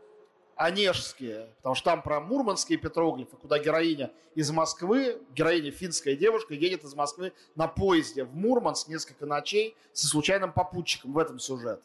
онежские, 0.58 1.48
потому 1.58 1.76
что 1.76 1.84
там 1.84 2.02
про 2.02 2.20
мурманские 2.20 2.78
петроглифы, 2.78 3.36
куда 3.36 3.58
героиня 3.58 4.10
из 4.34 4.50
Москвы, 4.50 5.22
героиня 5.30 5.70
финская 5.70 6.16
девушка, 6.16 6.52
едет 6.52 6.82
из 6.82 6.94
Москвы 6.94 7.32
на 7.54 7.68
поезде 7.68 8.24
в 8.24 8.34
Мурманск 8.34 8.88
несколько 8.88 9.24
ночей 9.24 9.76
со 9.92 10.08
случайным 10.08 10.52
попутчиком 10.52 11.12
в 11.12 11.18
этом 11.18 11.38
сюжет. 11.38 11.80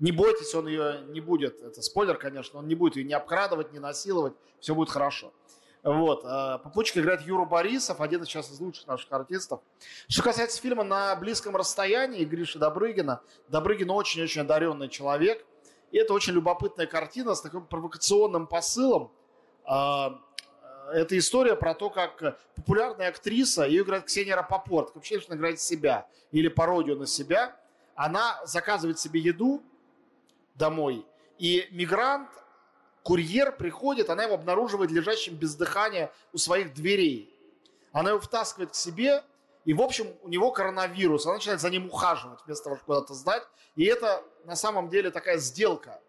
Не 0.00 0.12
бойтесь, 0.12 0.54
он 0.54 0.68
ее 0.68 1.00
не 1.08 1.20
будет, 1.20 1.62
это 1.62 1.80
спойлер, 1.80 2.16
конечно, 2.16 2.58
он 2.58 2.68
не 2.68 2.74
будет 2.74 2.96
ее 2.96 3.04
не 3.04 3.14
обкрадывать, 3.14 3.72
не 3.72 3.78
насиловать, 3.78 4.34
все 4.60 4.74
будет 4.74 4.90
хорошо. 4.90 5.32
Вот. 5.82 6.24
э, 6.24 6.58
Попутчик 6.62 6.98
играет 6.98 7.22
Юру 7.22 7.46
Борисов, 7.46 8.00
один 8.00 8.22
из 8.22 8.28
сейчас 8.28 8.50
из 8.50 8.58
лучших 8.58 8.86
наших 8.86 9.10
артистов. 9.12 9.60
Что 10.08 10.22
касается 10.22 10.60
фильма 10.60 10.82
«На 10.82 11.14
близком 11.16 11.56
расстоянии» 11.56 12.24
Гриши 12.24 12.58
Добрыгина, 12.58 13.20
Добрыгин 13.48 13.90
очень-очень 13.90 14.42
одаренный 14.42 14.88
человек. 14.88 15.44
И 15.94 15.96
это 15.96 16.12
очень 16.12 16.32
любопытная 16.32 16.88
картина 16.88 17.36
с 17.36 17.40
таким 17.40 17.64
провокационным 17.66 18.48
посылом. 18.48 19.12
А, 19.64 20.20
Это 20.92 21.16
история 21.16 21.54
про 21.54 21.72
то, 21.72 21.88
как 21.88 22.36
популярная 22.56 23.10
актриса, 23.10 23.64
ее 23.64 23.84
играет 23.84 24.06
Ксения 24.06 24.34
Рапопорт, 24.34 24.92
вообще 24.96 25.14
лишь 25.14 25.26
играет 25.28 25.60
себя 25.60 26.08
или 26.32 26.48
пародию 26.48 26.96
на 26.96 27.06
себя. 27.06 27.56
Она 27.94 28.44
заказывает 28.44 28.98
себе 28.98 29.20
еду 29.20 29.62
домой, 30.56 31.06
и 31.38 31.68
мигрант 31.70 32.28
Курьер 33.04 33.52
приходит, 33.52 34.10
она 34.10 34.24
его 34.24 34.34
обнаруживает 34.34 34.90
лежащим 34.90 35.36
без 35.36 35.54
дыхания 35.54 36.12
у 36.32 36.38
своих 36.38 36.74
дверей. 36.74 37.32
Она 37.92 38.10
его 38.10 38.18
втаскивает 38.18 38.72
к 38.72 38.74
себе, 38.74 39.22
и, 39.64 39.74
в 39.74 39.80
общем, 39.80 40.06
у 40.22 40.28
него 40.28 40.50
коронавирус. 40.50 41.26
Она 41.26 41.34
начинает 41.36 41.60
за 41.60 41.70
ним 41.70 41.86
ухаживать, 41.86 42.40
вместо 42.44 42.64
того, 42.64 42.76
чтобы 42.76 42.86
куда-то 42.86 43.14
сдать. 43.14 43.42
И 43.76 43.84
это 43.84 44.22
на 44.44 44.56
самом 44.56 44.88
деле 44.88 45.10
такая 45.10 45.38
сделка. 45.38 46.00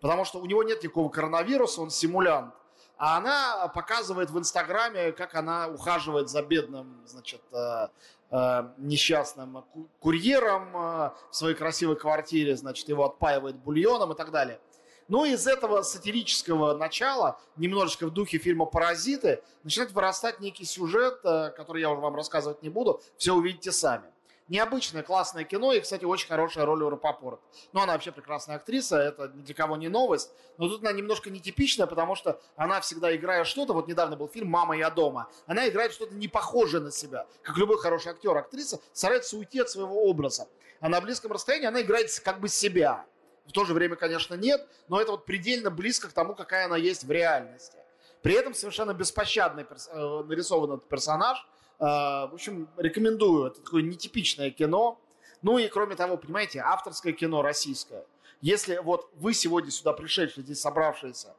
Потому 0.00 0.24
что 0.24 0.40
у 0.40 0.46
него 0.46 0.62
нет 0.62 0.82
никакого 0.82 1.08
коронавируса, 1.08 1.80
он 1.82 1.90
симулянт. 1.90 2.54
А 2.96 3.16
она 3.18 3.68
показывает 3.68 4.30
в 4.30 4.38
Инстаграме, 4.38 5.12
как 5.12 5.34
она 5.34 5.68
ухаживает 5.68 6.28
за 6.28 6.42
бедным, 6.42 7.02
значит, 7.04 7.42
э, 7.52 7.88
э, 8.30 8.62
несчастным 8.78 9.62
ку- 9.62 9.88
курьером 10.00 10.76
э, 10.76 11.10
в 11.30 11.36
своей 11.36 11.54
красивой 11.54 11.96
квартире, 11.96 12.56
значит, 12.56 12.88
его 12.88 13.04
отпаивает 13.04 13.56
бульоном 13.56 14.12
и 14.12 14.16
так 14.16 14.30
далее. 14.30 14.60
Но 15.08 15.24
из 15.24 15.46
этого 15.46 15.82
сатирического 15.82 16.76
начала, 16.76 17.40
немножечко 17.56 18.06
в 18.06 18.10
духе 18.10 18.38
фильма 18.38 18.66
«Паразиты», 18.66 19.42
начинает 19.62 19.92
вырастать 19.92 20.40
некий 20.40 20.64
сюжет, 20.64 21.20
э, 21.24 21.50
который 21.56 21.82
я 21.82 21.90
уже 21.90 22.00
вам 22.00 22.16
рассказывать 22.16 22.62
не 22.62 22.68
буду, 22.68 23.00
все 23.16 23.34
увидите 23.34 23.72
сами. 23.72 24.12
Необычное, 24.48 25.02
классное 25.02 25.44
кино, 25.44 25.72
и, 25.72 25.80
кстати, 25.80 26.04
очень 26.04 26.28
хорошая 26.28 26.66
роль 26.66 26.82
у 26.82 26.90
Рапопорт. 26.90 27.40
Ну, 27.72 27.80
она 27.80 27.94
вообще 27.94 28.12
прекрасная 28.12 28.56
актриса, 28.56 28.98
это 28.98 29.28
ни 29.34 29.42
для 29.42 29.54
кого 29.54 29.76
не 29.76 29.88
новость. 29.88 30.30
Но 30.58 30.68
тут 30.68 30.82
она 30.82 30.92
немножко 30.92 31.30
нетипичная, 31.30 31.86
потому 31.86 32.16
что 32.16 32.40
она 32.56 32.80
всегда 32.80 33.14
играя 33.16 33.44
что-то, 33.44 33.72
вот 33.72 33.88
недавно 33.88 34.16
был 34.16 34.28
фильм 34.28 34.48
«Мама, 34.48 34.76
я 34.76 34.90
дома», 34.90 35.30
она 35.46 35.68
играет 35.68 35.92
что-то 35.92 36.14
не 36.14 36.28
похожее 36.28 36.82
на 36.82 36.90
себя. 36.90 37.26
Как 37.42 37.56
любой 37.56 37.78
хороший 37.78 38.12
актер, 38.12 38.36
актриса 38.36 38.80
старается 38.92 39.38
уйти 39.38 39.60
от 39.60 39.70
своего 39.70 40.04
образа. 40.04 40.48
А 40.80 40.88
на 40.88 41.00
близком 41.00 41.32
расстоянии 41.32 41.68
она 41.68 41.80
играет 41.80 42.10
как 42.20 42.40
бы 42.40 42.48
себя. 42.48 43.06
В 43.46 43.52
то 43.52 43.64
же 43.64 43.74
время, 43.74 43.96
конечно, 43.96 44.34
нет, 44.34 44.66
но 44.88 45.00
это 45.00 45.12
вот 45.12 45.24
предельно 45.26 45.70
близко 45.70 46.08
к 46.08 46.12
тому, 46.12 46.34
какая 46.34 46.66
она 46.66 46.76
есть 46.76 47.04
в 47.04 47.10
реальности. 47.10 47.76
При 48.22 48.34
этом 48.34 48.54
совершенно 48.54 48.94
беспощадный 48.94 49.64
перс- 49.64 49.88
э, 49.92 50.22
нарисован 50.24 50.72
этот 50.72 50.88
персонаж. 50.88 51.44
Э, 51.80 51.84
В 52.30 52.34
общем, 52.34 52.68
рекомендую. 52.76 53.46
Это 53.46 53.60
такое 53.60 53.82
нетипичное 53.82 54.50
кино. 54.50 55.00
Ну 55.42 55.58
и 55.58 55.66
кроме 55.68 55.96
того, 55.96 56.16
понимаете, 56.16 56.60
авторское 56.60 57.12
кино 57.12 57.42
российское. 57.42 58.06
Если 58.40 58.76
вот 58.78 59.10
вы 59.14 59.34
сегодня 59.34 59.70
сюда 59.72 59.92
пришедшие, 59.92 60.44
здесь 60.44 60.60
собравшиеся, 60.60 61.34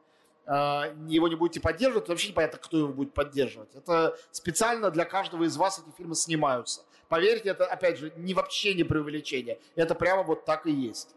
э, 0.46 0.52
его 1.08 1.28
не 1.28 1.36
будете 1.36 1.60
поддерживать, 1.60 2.04
то 2.04 2.12
вообще 2.12 2.28
непонятно, 2.28 2.58
кто 2.58 2.76
его 2.76 2.88
будет 2.88 3.14
поддерживать. 3.14 3.74
Это 3.74 4.18
специально 4.30 4.90
для 4.90 5.06
каждого 5.06 5.44
из 5.44 5.56
вас 5.56 5.78
эти 5.78 5.96
фильмы 5.96 6.14
снимаются. 6.14 6.82
Поверьте, 7.08 7.48
это, 7.50 7.64
опять 7.66 7.98
же, 7.98 8.12
не 8.16 8.34
вообще 8.34 8.74
не 8.74 8.84
преувеличение. 8.84 9.58
Это 9.74 9.94
прямо 9.94 10.22
вот 10.22 10.44
так 10.44 10.66
и 10.66 10.70
есть. 10.70 11.14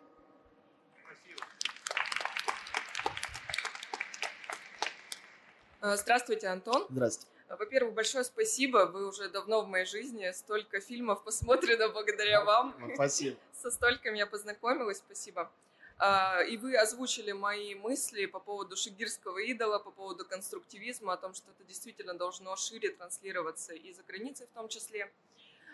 Здравствуйте, 5.82 6.48
Антон. 6.48 6.86
Здрасте. 6.90 7.28
Э, 7.50 7.56
Во-первых, 7.56 7.94
большое 7.94 8.24
спасибо. 8.24 8.86
Вы 8.86 9.08
уже 9.08 9.30
давно 9.30 9.62
в 9.62 9.68
моей 9.68 9.86
жизни. 9.86 10.32
Столько 10.32 10.80
фильмов 10.80 11.24
посмотрено 11.24 11.90
благодаря 11.90 12.44
вам. 12.44 12.76
Спасибо. 12.96 13.38
Со 13.54 13.70
столькими 13.70 14.18
я 14.18 14.26
познакомилась. 14.26 14.98
Спасибо. 14.98 15.52
А, 16.00 16.42
И 16.42 16.58
вы 16.58 16.76
озвучили 16.76 17.32
мои 17.32 17.76
мысли 17.76 18.26
по 18.26 18.40
поводу 18.40 18.76
шигирского 18.76 19.38
идола, 19.40 19.80
по 19.80 19.92
поводу 19.92 20.26
конструктивизма, 20.26 21.14
о 21.14 21.18
том, 21.18 21.34
что 21.34 21.50
это 21.52 21.64
действительно 21.64 22.14
должно 22.16 22.56
шире 22.56 22.90
транслироваться 22.90 23.74
и 23.74 23.94
за 23.94 24.04
границей 24.04 24.48
в 24.48 24.56
том 24.56 24.68
числе. 24.70 25.12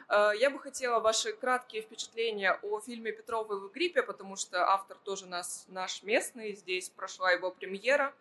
А, 0.10 0.32
Я 0.34 0.50
бы 0.50 0.60
хотела 0.60 1.00
ваши 1.00 1.32
краткие 1.32 1.82
впечатления 1.82 2.60
о 2.62 2.82
фильме 2.82 3.14
Петровы 3.14 3.58
в 3.60 3.72
гриппе, 3.72 4.04
потому 4.04 4.36
что 4.36 4.68
автор 4.70 4.98
тоже 5.04 5.28
нас, 5.28 5.66
наш 5.70 6.04
местный, 6.04 6.56
здесь 6.56 6.90
прошла 6.90 7.32
его 7.32 7.52
премьера. 7.52 8.14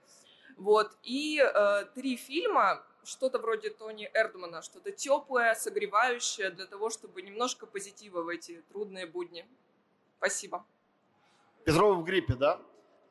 Вот. 0.57 0.97
И 1.03 1.41
э, 1.41 1.85
три 1.95 2.17
фильма, 2.17 2.83
что-то 3.05 3.39
вроде 3.39 3.71
Тони 3.71 4.11
Эрдмана, 4.15 4.63
что-то 4.63 4.93
теплое, 4.93 5.55
согревающее 5.55 6.51
для 6.51 6.67
того, 6.67 6.91
чтобы 6.91 7.23
немножко 7.23 7.67
позитива 7.67 8.23
в 8.23 8.29
эти 8.29 8.63
трудные 8.69 9.07
будни. 9.07 9.47
Спасибо. 10.19 10.65
Петрова 11.65 11.95
в 11.95 12.05
гриппе, 12.05 12.35
да? 12.35 12.61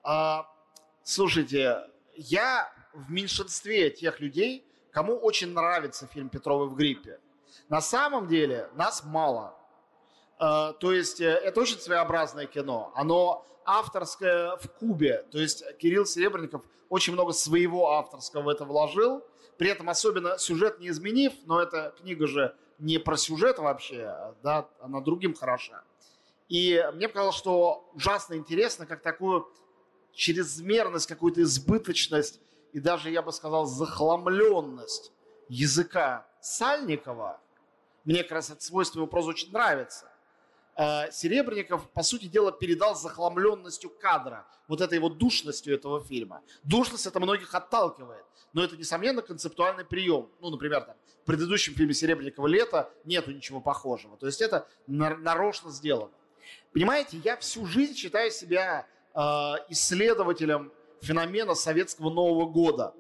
А, 0.03 0.49
слушайте, 1.03 1.89
я 2.15 2.73
в 2.93 3.11
меньшинстве 3.11 3.89
тех 3.89 4.19
людей, 4.19 4.65
кому 4.91 5.17
очень 5.17 5.53
нравится 5.53 6.07
фильм 6.07 6.29
Петрова 6.29 6.65
в 6.65 6.75
гриппе. 6.75 7.19
На 7.69 7.81
самом 7.81 8.27
деле 8.27 8.69
нас 8.75 9.03
мало. 9.03 9.57
А, 10.43 10.73
то 10.73 10.91
есть 10.91 11.21
э, 11.21 11.27
это 11.27 11.61
очень 11.61 11.77
своеобразное 11.77 12.47
кино. 12.47 12.91
Оно 12.95 13.45
авторское 13.63 14.57
в 14.57 14.67
кубе. 14.71 15.23
То 15.31 15.37
есть 15.37 15.63
Кирилл 15.77 16.07
Серебренников 16.07 16.63
очень 16.89 17.13
много 17.13 17.31
своего 17.31 17.91
авторского 17.91 18.41
в 18.41 18.49
это 18.49 18.65
вложил. 18.65 19.23
При 19.59 19.69
этом 19.69 19.87
особенно 19.87 20.39
сюжет 20.39 20.79
не 20.79 20.87
изменив, 20.89 21.33
но 21.45 21.61
эта 21.61 21.93
книга 22.01 22.25
же 22.25 22.55
не 22.79 22.97
про 22.97 23.17
сюжет 23.17 23.59
вообще, 23.59 24.33
да, 24.41 24.67
она 24.79 24.99
другим 25.01 25.35
хороша. 25.35 25.83
И 26.49 26.83
мне 26.95 27.07
показалось, 27.07 27.35
что 27.35 27.87
ужасно 27.93 28.33
интересно, 28.33 28.87
как 28.87 29.03
такую 29.03 29.47
чрезмерность, 30.11 31.05
какую-то 31.05 31.43
избыточность 31.43 32.41
и 32.73 32.79
даже, 32.79 33.11
я 33.11 33.21
бы 33.21 33.31
сказал, 33.31 33.67
захламленность 33.67 35.11
языка 35.49 36.25
Сальникова, 36.41 37.39
мне 38.05 38.23
как 38.23 38.31
раз 38.31 38.49
это 38.49 38.63
свойство 38.63 38.97
его 38.97 39.07
прозы 39.07 39.29
очень 39.29 39.51
нравится. 39.51 40.10
Э, 40.81 41.11
Серебренников, 41.11 41.87
по 41.91 42.01
сути 42.01 42.25
дела, 42.25 42.51
передал 42.51 42.95
захламленностью 42.95 43.91
кадра, 43.91 44.47
вот 44.67 44.81
этой 44.81 44.97
вот 44.97 45.19
душностью 45.19 45.75
этого 45.75 46.03
фильма. 46.03 46.41
Душность 46.63 47.05
это 47.05 47.19
многих 47.19 47.53
отталкивает, 47.53 48.25
но 48.53 48.63
это, 48.63 48.75
несомненно, 48.75 49.21
концептуальный 49.21 49.85
прием. 49.85 50.31
Ну, 50.39 50.49
например, 50.49 50.81
там, 50.81 50.95
в 51.21 51.25
предыдущем 51.25 51.75
фильме 51.75 51.93
Серебренникова 51.93 52.47
«Лето» 52.47 52.91
нету 53.05 53.31
ничего 53.31 53.61
похожего. 53.61 54.17
То 54.17 54.25
есть 54.25 54.41
это 54.41 54.67
нар- 54.87 55.19
нарочно 55.19 55.69
сделано. 55.69 56.13
Понимаете, 56.73 57.17
я 57.23 57.37
всю 57.37 57.67
жизнь 57.67 57.93
считаю 57.93 58.31
себя 58.31 58.87
э, 59.13 59.19
исследователем 59.69 60.71
феномена 61.01 61.53
советского 61.53 62.09
Нового 62.09 62.47
года. 62.47 62.95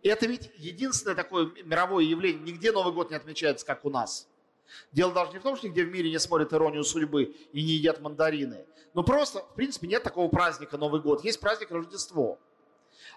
И 0.00 0.08
это 0.08 0.24
ведь 0.24 0.50
единственное 0.56 1.14
такое 1.14 1.52
мировое 1.62 2.04
явление. 2.04 2.42
Нигде 2.42 2.72
Новый 2.72 2.94
год 2.94 3.10
не 3.10 3.16
отмечается, 3.16 3.66
как 3.66 3.84
у 3.84 3.90
нас. 3.90 4.28
Дело 4.92 5.12
даже 5.12 5.32
не 5.32 5.38
в 5.38 5.42
том, 5.42 5.56
что 5.56 5.68
нигде 5.68 5.84
в 5.84 5.90
мире 5.90 6.10
не 6.10 6.18
смотрят 6.18 6.52
иронию 6.52 6.84
судьбы 6.84 7.34
и 7.52 7.62
не 7.62 7.72
едят 7.72 8.00
мандарины. 8.00 8.66
Но 8.94 9.02
просто, 9.02 9.40
в 9.40 9.54
принципе, 9.54 9.86
нет 9.86 10.02
такого 10.02 10.28
праздника 10.28 10.76
Новый 10.76 11.00
год. 11.00 11.24
Есть 11.24 11.40
праздник 11.40 11.70
Рождество. 11.70 12.38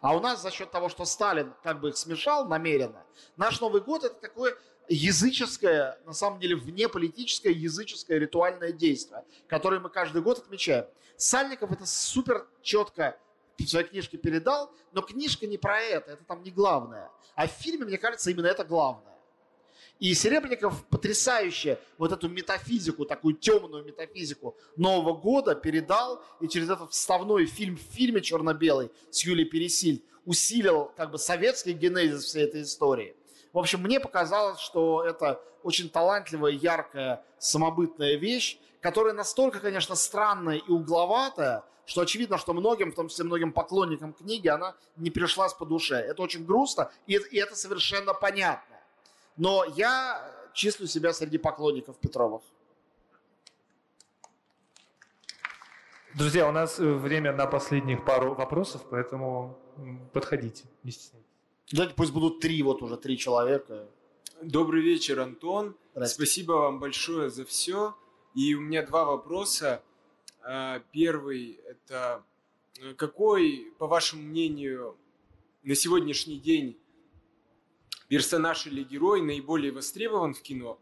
А 0.01 0.16
у 0.16 0.20
нас 0.20 0.41
за 0.41 0.51
счет 0.51 0.72
того, 0.72 0.89
что 0.89 1.06
Сталин 1.06 1.53
как 1.64 1.80
бы 1.80 1.89
их 1.89 1.97
смешал 1.97 2.47
намеренно, 2.47 3.03
наш 3.38 3.60
Новый 3.62 3.82
год 3.82 4.03
это 4.03 4.16
такое 4.16 4.58
языческое, 4.88 5.99
на 6.06 6.14
самом 6.14 6.39
деле 6.39 6.56
внеполитическое 6.56 7.51
языческое 7.51 8.20
ритуальное 8.20 8.72
действие, 8.72 9.24
которое 9.47 9.80
мы 9.80 9.89
каждый 9.89 10.22
год 10.22 10.39
отмечаем. 10.39 10.86
Сальников 11.18 11.72
это 11.72 11.86
супер 11.86 12.47
четко 12.62 13.18
в 13.58 13.68
своей 13.68 13.88
книжке 13.88 14.18
передал, 14.18 14.72
но 14.91 15.01
книжка 15.01 15.47
не 15.47 15.58
про 15.58 15.80
это, 15.80 16.12
это 16.12 16.24
там 16.26 16.43
не 16.43 16.51
главное. 16.51 17.10
А 17.36 17.47
в 17.47 17.51
фильме, 17.51 17.86
мне 17.86 17.97
кажется, 17.97 18.30
именно 18.30 18.47
это 18.47 18.64
главное. 18.64 19.14
И 20.00 20.14
Серебренников 20.14 20.86
потрясающе 20.88 21.80
вот 21.98 22.12
эту 22.12 22.28
метафизику, 22.28 23.06
такую 23.06 23.36
темную 23.36 23.86
метафизику 23.86 24.58
Нового 24.76 25.14
года 25.14 25.56
передал, 25.56 26.22
и 26.41 26.48
через 26.50 26.70
этот 26.70 26.91
вставной 26.91 27.46
фильм 27.46 27.78
в 27.78 27.96
фильме 27.96 28.22
черно-белый 28.22 28.91
с 29.10 29.24
Юлией 29.24 29.50
Пересиль 29.50 30.04
усилил 30.26 30.91
как 30.98 31.12
бы 31.12 31.18
советский 31.18 31.72
генезис 31.72 32.26
всей 32.26 32.43
этой 32.43 32.64
истории. 32.64 33.16
В 33.54 33.58
общем, 33.58 33.82
мне 33.82 34.02
показалось, 34.02 34.60
что 34.60 35.02
это 35.06 35.41
очень 35.64 35.89
талантливая, 35.89 36.52
яркая, 36.52 37.24
самобытная 37.39 38.16
вещь, 38.16 38.58
которая 38.82 39.14
настолько, 39.14 39.62
конечно, 39.62 39.96
странная 39.96 40.58
и 40.58 40.70
угловатая, 40.70 41.64
что 41.86 42.02
очевидно, 42.02 42.38
что 42.38 42.54
многим, 42.54 42.91
в 42.91 42.96
том 42.96 43.08
числе 43.08 43.24
многим 43.24 43.54
поклонникам 43.54 44.12
книги, 44.12 44.50
она 44.50 44.76
не 44.98 45.10
пришлась 45.10 45.54
по 45.54 45.66
душе. 45.66 45.96
Это 45.96 46.22
очень 46.22 46.46
грустно, 46.46 46.91
и, 47.08 47.14
и 47.14 47.38
это 47.38 47.56
совершенно 47.56 48.14
понятно. 48.14 48.75
Но 49.38 49.66
я 49.76 50.32
числю 50.54 50.88
себя 50.88 51.14
среди 51.14 51.38
поклонников 51.38 51.98
Петровых. 51.98 52.42
Друзья, 56.14 56.48
у 56.48 56.52
нас 56.54 56.80
э, 56.80 56.94
время 56.94 57.34
на 57.34 57.46
последних 57.46 58.06
пару 58.06 58.36
вопросов, 58.36 58.82
поэтому 58.90 59.60
подходите, 60.14 60.64
не 60.84 60.92
стесняйтесь. 60.92 61.30
Давайте 61.72 61.94
пусть 61.96 62.14
будут 62.14 62.40
три, 62.40 62.64
вот 62.64 62.82
уже 62.82 62.96
три 62.96 63.18
человека. 63.18 63.90
Добрый 64.42 64.82
вечер, 64.82 65.20
Антон. 65.20 65.76
Спасибо 66.06 66.54
вам 66.54 66.80
большое 66.80 67.30
за 67.30 67.44
все. 67.44 67.96
И 68.34 68.54
у 68.56 68.62
меня 68.62 68.86
два 68.86 69.04
вопроса. 69.04 69.82
А, 70.42 70.80
первый– 70.92 71.60
это 71.68 72.24
э, 72.80 72.94
какой, 72.94 73.74
по 73.78 73.88
вашему 73.88 74.22
мнению, 74.22 74.96
на 75.64 75.76
сегодняшний 75.76 76.38
день 76.38 76.78
персонаж 78.08 78.68
или 78.68 78.84
герой 78.84 79.22
наиболее 79.22 79.72
востребован 79.72 80.34
в 80.34 80.41
кино? 80.41 80.80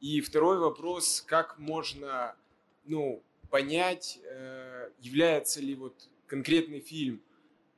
И 0.00 0.20
второй 0.20 0.58
вопрос– 0.58 1.22
как 1.26 1.58
можно 1.58 2.36
ну, 2.84 3.22
понять, 3.50 4.20
э, 4.22 4.90
является 5.00 5.60
ли 5.60 5.74
вот 5.74 6.08
конкретный 6.26 6.80
фильм 6.80 7.20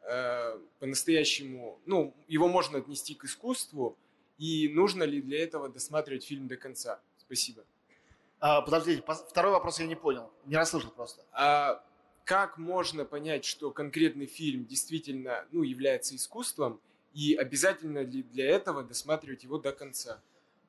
э, 0.03 0.59
по-настоящему, 0.79 1.81
ну, 1.87 2.15
его 2.29 2.49
можно 2.49 2.79
отнести 2.79 3.15
к 3.15 3.25
искусству, 3.25 3.97
и 4.39 4.69
нужно 4.69 5.05
ли 5.05 5.21
для 5.23 5.43
этого 5.43 5.69
досматривать 5.69 6.25
фильм 6.25 6.49
до 6.49 6.57
конца? 6.57 7.01
Спасибо. 7.19 7.65
А, 8.41 8.63
подождите, 8.63 9.05
второй 9.29 9.53
вопрос 9.53 9.81
я 9.81 9.87
не 9.87 9.97
понял, 9.97 10.31
не 10.47 10.57
расслышал 10.57 10.91
просто. 10.91 11.25
А 11.33 11.85
как 12.25 12.59
можно 12.59 13.05
понять, 13.05 13.45
что 13.45 13.71
конкретный 13.71 14.27
фильм 14.27 14.65
действительно 14.65 15.47
ну, 15.53 15.63
является 15.63 16.17
искусством, 16.17 16.81
и 17.13 17.35
обязательно 17.35 18.01
ли 18.01 18.23
для 18.23 18.49
этого 18.51 18.83
досматривать 18.83 19.45
его 19.45 19.59
до 19.59 19.73
конца? 19.73 20.21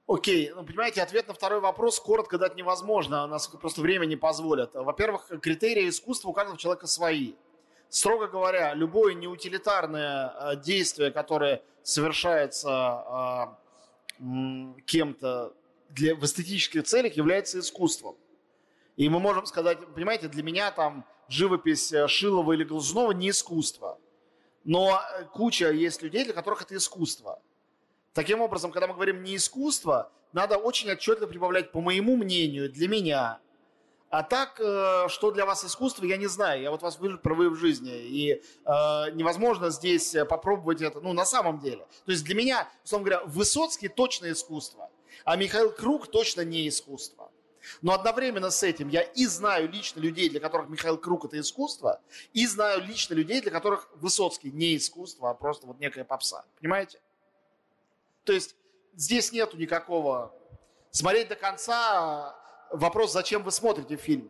Окей, 0.08 0.52
ну, 0.54 0.66
понимаете, 0.66 1.02
ответ 1.02 1.28
на 1.28 1.34
второй 1.34 1.60
вопрос 1.60 2.00
коротко 2.00 2.38
дать 2.38 2.56
невозможно, 2.56 3.24
у 3.24 3.28
нас 3.28 3.48
просто 3.48 3.82
время 3.82 4.06
не 4.06 4.16
позволит. 4.16 4.72
Во-первых, 4.74 5.30
критерии 5.42 5.88
искусства 5.88 6.30
у 6.30 6.34
каждого 6.34 6.58
человека 6.58 6.88
свои. 6.88 7.34
Строго 7.90 8.28
говоря, 8.28 8.74
любое 8.74 9.14
неутилитарное 9.14 10.34
э, 10.34 10.56
действие, 10.62 11.12
которое 11.12 11.62
совершается 11.84 13.58
э, 14.20 14.82
кем-то 14.86 15.54
для, 15.90 16.16
в 16.16 16.24
эстетических 16.24 16.84
целях, 16.84 17.14
является 17.16 17.60
искусством. 17.60 18.16
И 18.98 19.10
мы 19.10 19.20
можем 19.20 19.46
сказать, 19.46 19.80
понимаете, 19.94 20.28
для 20.28 20.44
меня 20.44 20.72
там 20.72 21.06
живопись 21.28 21.92
э, 21.92 22.08
Шилова 22.08 22.54
или 22.54 22.64
Глазунова 22.64 23.12
не 23.12 23.30
искусство. 23.30 23.98
Но 24.64 25.02
куча 25.34 25.72
есть 25.72 26.02
людей, 26.02 26.24
для 26.24 26.34
которых 26.34 26.62
это 26.62 26.76
искусство. 26.76 27.42
Таким 28.14 28.42
образом, 28.42 28.72
когда 28.72 28.88
мы 28.88 28.94
говорим 28.94 29.24
не 29.24 29.36
искусство, 29.36 30.12
надо 30.34 30.58
очень 30.58 30.92
отчетливо 30.92 31.28
прибавлять, 31.28 31.72
по 31.72 31.82
моему 31.82 32.16
мнению, 32.16 32.72
для 32.72 32.88
меня. 32.88 33.40
А 34.10 34.24
так, 34.24 34.60
э, 34.60 35.08
что 35.08 35.32
для 35.32 35.46
вас 35.46 35.64
искусство, 35.64 36.04
я 36.04 36.18
не 36.18 36.28
знаю. 36.28 36.62
Я 36.62 36.72
вот 36.72 36.82
вас 36.82 37.00
вижу 37.00 37.18
впервые 37.18 37.50
в 37.50 37.56
жизни. 37.56 37.94
И 37.94 38.32
э, 38.34 38.42
невозможно 39.14 39.70
здесь 39.70 40.14
попробовать 40.30 40.82
это, 40.82 41.00
ну, 41.00 41.14
на 41.14 41.24
самом 41.26 41.60
деле. 41.60 41.88
То 42.06 42.12
есть 42.12 42.26
для 42.26 42.36
меня, 42.36 42.70
условно 42.84 43.10
говоря, 43.10 43.26
Высоцкий 43.26 43.88
точно 43.88 44.32
искусство, 44.32 44.90
а 45.24 45.38
Михаил 45.38 45.72
Круг 45.72 46.12
точно 46.12 46.42
не 46.42 46.68
искусство. 46.68 47.31
Но 47.82 47.94
одновременно 47.94 48.50
с 48.50 48.64
этим 48.64 48.90
я 48.90 49.02
и 49.02 49.26
знаю 49.26 49.70
лично 49.70 50.00
людей, 50.00 50.30
для 50.30 50.40
которых 50.40 50.70
Михаил 50.70 50.98
Круг 50.98 51.26
это 51.26 51.40
искусство, 51.40 52.02
и 52.34 52.46
знаю 52.48 52.84
лично 52.84 53.14
людей, 53.14 53.42
для 53.42 53.52
которых 53.52 53.90
Высоцкий 53.96 54.52
не 54.52 54.76
искусство, 54.78 55.30
а 55.30 55.34
просто 55.34 55.68
вот 55.68 55.80
некая 55.80 56.04
попса. 56.04 56.46
Понимаете? 56.60 57.00
То 58.24 58.34
есть 58.34 58.56
здесь 58.96 59.32
нету 59.32 59.58
никакого... 59.58 60.34
Смотреть 60.94 61.30
до 61.30 61.36
конца 61.38 62.36
вопрос, 62.70 63.14
зачем 63.14 63.44
вы 63.44 63.52
смотрите 63.52 63.96
фильм. 63.96 64.30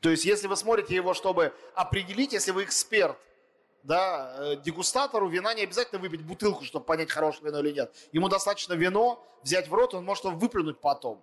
То 0.00 0.10
есть 0.10 0.24
если 0.24 0.46
вы 0.46 0.56
смотрите 0.56 0.94
его, 0.94 1.12
чтобы 1.14 1.52
определить, 1.74 2.32
если 2.32 2.52
вы 2.52 2.62
эксперт, 2.62 3.18
да, 3.82 4.34
э, 4.38 4.56
дегустатору 4.56 5.28
вина 5.28 5.54
не 5.54 5.62
обязательно 5.62 6.00
выпить 6.00 6.22
бутылку, 6.22 6.64
чтобы 6.64 6.84
понять, 6.84 7.10
хорошее 7.10 7.46
вино 7.46 7.60
или 7.60 7.72
нет. 7.72 7.94
Ему 8.12 8.28
достаточно 8.28 8.74
вино 8.74 9.24
взять 9.42 9.68
в 9.68 9.74
рот, 9.74 9.94
он 9.94 10.04
может 10.04 10.24
его 10.24 10.34
выплюнуть 10.34 10.80
потом. 10.80 11.22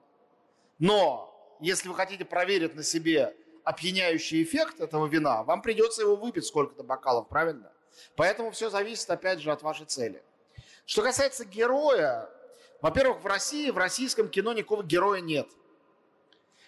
Но 0.80 1.58
если 1.60 1.88
вы 1.88 1.96
хотите 1.96 2.26
проверить 2.26 2.76
на 2.76 2.84
себе 2.84 3.36
опьяняющий 3.64 4.44
эффект 4.44 4.80
этого 4.82 5.08
вина, 5.08 5.44
вам 5.44 5.62
придется 5.62 6.02
его 6.02 6.16
выпить 6.16 6.46
сколько-то 6.46 6.84
бокалов, 6.84 7.30
правильно? 7.30 7.72
Поэтому 8.16 8.52
все 8.52 8.70
зависит, 8.70 9.10
опять 9.10 9.40
же, 9.40 9.52
от 9.52 9.62
вашей 9.62 9.86
цели. 9.86 10.24
Что 10.86 11.02
касается 11.02 11.46
героя, 11.46 12.30
во-первых, 12.82 13.22
в 13.22 13.28
России, 13.28 13.70
в 13.70 13.78
российском 13.78 14.28
кино 14.28 14.54
никакого 14.54 14.84
героя 14.84 15.22
нет. 15.22 15.48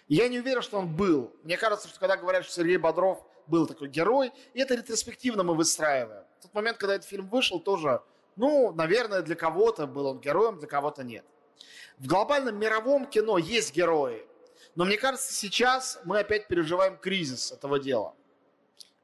я 0.08 0.28
не 0.28 0.38
уверен, 0.38 0.62
что 0.62 0.78
он 0.78 0.94
был. 0.94 1.34
Мне 1.42 1.56
кажется, 1.56 1.88
что 1.88 1.98
когда 2.00 2.16
говорят, 2.16 2.44
что 2.44 2.54
Сергей 2.54 2.78
Бодров 2.78 3.22
был 3.46 3.66
такой 3.66 3.88
герой, 3.88 4.32
и 4.54 4.60
это 4.60 4.74
ретроспективно 4.74 5.42
мы 5.42 5.54
выстраиваем. 5.54 6.24
В 6.38 6.42
тот 6.42 6.54
момент, 6.54 6.78
когда 6.78 6.94
этот 6.94 7.08
фильм 7.08 7.28
вышел, 7.28 7.60
тоже, 7.60 8.00
ну, 8.36 8.72
наверное, 8.72 9.22
для 9.22 9.34
кого-то 9.36 9.86
был 9.86 10.06
он 10.06 10.20
героем, 10.20 10.58
для 10.58 10.68
кого-то 10.68 11.04
нет. 11.04 11.24
В 11.98 12.06
глобальном 12.06 12.58
мировом 12.58 13.06
кино 13.06 13.38
есть 13.38 13.74
герои, 13.74 14.26
но 14.74 14.84
мне 14.84 14.98
кажется, 14.98 15.32
сейчас 15.32 15.98
мы 16.04 16.18
опять 16.18 16.48
переживаем 16.48 16.98
кризис 16.98 17.52
этого 17.52 17.78
дела. 17.78 18.14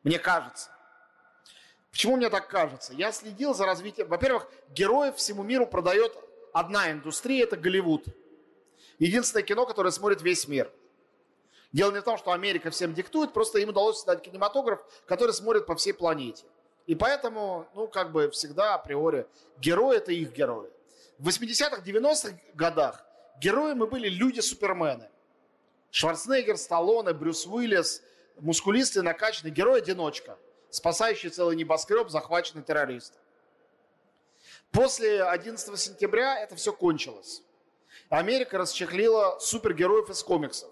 Мне 0.03 0.18
кажется. 0.18 0.70
Почему 1.90 2.16
мне 2.16 2.30
так 2.30 2.48
кажется? 2.48 2.92
Я 2.94 3.12
следил 3.12 3.55
за 3.55 3.66
развитием... 3.66 4.09
Во-первых, 4.09 4.48
героев 4.70 5.16
всему 5.16 5.42
миру 5.42 5.66
продает 5.66 6.16
одна 6.53 6.90
индустрия, 6.90 7.44
это 7.44 7.57
Голливуд. 7.57 8.05
Единственное 8.98 9.42
кино, 9.42 9.66
которое 9.66 9.90
смотрит 9.90 10.22
весь 10.22 10.48
мир. 10.48 10.70
Дело 11.72 11.90
не 11.92 12.00
в 12.00 12.05
том, 12.05 12.18
что 12.18 12.32
Америка 12.32 12.70
всем 12.70 12.92
диктует, 12.92 13.32
просто 13.32 13.59
им 13.59 13.70
удалось 13.70 13.96
создать 13.96 14.22
кинематограф, 14.22 14.84
который 15.07 15.32
смотрит 15.32 15.66
по 15.66 15.74
всей 15.74 15.92
планете. 15.92 16.44
И 16.86 16.94
поэтому, 16.94 17.66
ну, 17.74 17.88
как 17.88 18.12
бы 18.12 18.30
всегда 18.30 18.74
априори, 18.74 19.26
герои– 19.59 19.96
это 19.98 20.12
их 20.12 20.32
герои. 20.32 20.70
В 21.18 21.28
80-х, 21.28 21.82
90-х 21.82 22.38
годах 22.54 23.04
героями 23.40 23.84
были 23.84 24.08
люди-супермены. 24.08 25.08
Шварценеггер, 25.90 26.56
Сталлоне, 26.56 27.12
Брюс 27.12 27.46
Уиллис, 27.46 28.02
мускулистый, 28.38 29.02
накачанный, 29.02 29.50
герой-одиночка– 29.50 30.38
спасающий 30.72 31.28
целый 31.28 31.54
небоскреб, 31.54 32.08
захваченный 32.08 32.64
террористом. 32.64 33.20
После 34.70 35.22
11 35.22 35.78
сентября 35.78 36.40
это 36.40 36.56
все 36.56 36.72
кончилось. 36.72 37.42
Америка 38.08 38.56
расчехлила 38.56 39.38
супергероев 39.38 40.08
из 40.08 40.22
комиксов. 40.22 40.70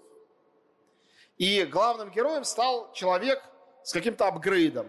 И 1.37 1.63
главным 1.65 2.09
героем 2.09 2.43
стал 2.43 2.91
человек 2.93 3.43
с 3.83 3.93
каким-то 3.93 4.27
апгрейдом. 4.27 4.87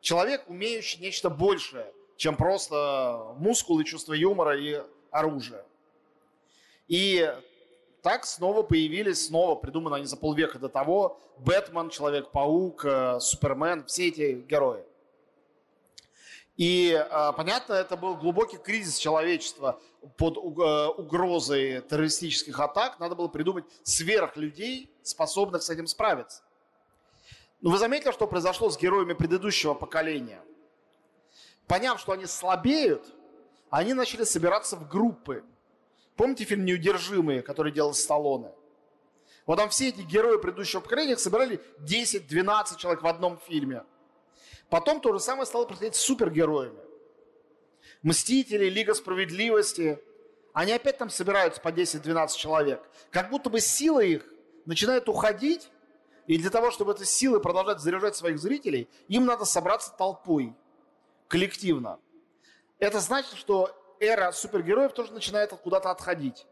Человек, 0.00 0.48
умеющий 0.48 1.00
нечто 1.00 1.30
большее, 1.30 1.92
чем 2.18 2.36
просто 2.36 3.34
мускулы, 3.38 3.84
чувство 3.84 4.12
юмора 4.12 4.58
и 4.58 4.82
оружие. 5.10 5.64
И 6.88 7.32
так 8.02 8.26
снова 8.26 8.62
появились, 8.62 9.26
снова 9.26 9.54
придуманы 9.54 9.94
они 9.94 10.04
за 10.04 10.16
полвека 10.16 10.58
до 10.58 10.68
того, 10.68 11.20
Бэтмен, 11.38 11.90
Человек-паук, 11.90 12.84
э, 12.84 13.20
Супермен, 13.20 13.84
все 13.84 14.08
эти 14.08 14.44
герои. 14.48 14.82
И, 16.56 16.90
э, 16.90 17.32
понятно, 17.36 17.74
это 17.74 17.96
был 17.96 18.16
глубокий 18.16 18.56
кризис 18.56 18.98
человечества 18.98 19.80
под 20.16 20.38
э, 20.38 20.40
угрозой 20.40 21.82
террористических 21.82 22.58
атак. 22.58 22.98
Надо 22.98 23.14
было 23.14 23.28
придумать 23.28 23.64
сверхлюдей, 23.84 24.90
способных 25.04 25.62
с 25.62 25.70
этим 25.70 25.86
справиться. 25.86 26.42
Но 27.60 27.70
вы 27.70 27.78
заметили, 27.78 28.10
что 28.10 28.26
произошло 28.26 28.70
с 28.70 28.78
героями 28.78 29.12
предыдущего 29.12 29.74
поколения? 29.74 30.42
Поняв, 31.68 32.00
что 32.00 32.12
они 32.12 32.26
слабеют, 32.26 33.14
они 33.70 33.94
начали 33.94 34.24
собираться 34.24 34.74
в 34.76 34.88
группы– 34.88 35.44
Помните 36.18 36.42
фильм 36.42 36.64
«Неудержимые», 36.64 37.42
который 37.42 37.70
делал 37.70 37.94
Сталлоне? 37.94 38.50
Вот 39.46 39.56
там 39.56 39.68
все 39.68 39.90
эти 39.90 40.00
герои 40.00 40.36
предыдущего 40.36 40.80
поколения 40.80 41.16
собирали 41.16 41.60
10-12 41.78 42.76
человек 42.76 43.02
в 43.02 43.06
одном 43.06 43.38
фильме. 43.46 43.84
Потом 44.68 45.00
то 45.00 45.12
же 45.12 45.20
самое 45.20 45.46
стало 45.46 45.64
происходить 45.64 45.94
с 45.94 46.00
супергероями. 46.00 46.80
Мстители, 48.02 48.68
Лига 48.68 48.94
Справедливости. 48.94 50.00
Они 50.52 50.72
опять 50.72 50.98
там 50.98 51.08
собираются 51.08 51.60
по 51.60 51.68
10-12 51.68 52.36
человек. 52.36 52.82
Как 53.12 53.30
будто 53.30 53.48
бы 53.48 53.60
сила 53.60 54.00
их 54.00 54.26
начинает 54.66 55.08
уходить. 55.08 55.70
И 56.26 56.36
для 56.36 56.50
того, 56.50 56.72
чтобы 56.72 56.92
этой 56.92 57.06
силой 57.06 57.40
продолжать 57.40 57.78
заряжать 57.78 58.16
своих 58.16 58.40
зрителей, 58.40 58.88
им 59.06 59.24
надо 59.24 59.44
собраться 59.44 59.94
толпой, 59.96 60.52
коллективно. 61.28 62.00
Это 62.78 63.00
значит, 63.00 63.36
что 63.36 63.70
эра 64.00 64.32
супергероев 64.32 64.92
тоже 64.92 65.12
начинает 65.12 65.50
куда-то 65.50 65.90
отходить. 65.90 66.46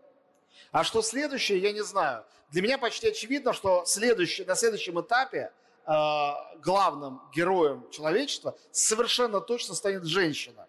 А 0.73 0.85
что 0.85 1.03
следующее, 1.03 1.59
я 1.59 1.73
не 1.73 1.83
знаю. 1.83 2.25
Для 2.51 2.63
меня 2.63 2.79
почти 2.79 3.09
очевидно, 3.09 3.53
что 3.53 3.85
следующий, 3.85 4.45
на 4.45 4.55
следующем 4.55 5.01
этапе 5.01 5.53
э, 5.87 6.31
главным 6.59 7.21
героем 7.35 7.89
человечества 7.91 8.57
совершенно 8.71 9.41
точно 9.41 9.75
станет 9.75 10.05
женщина. 10.05 10.67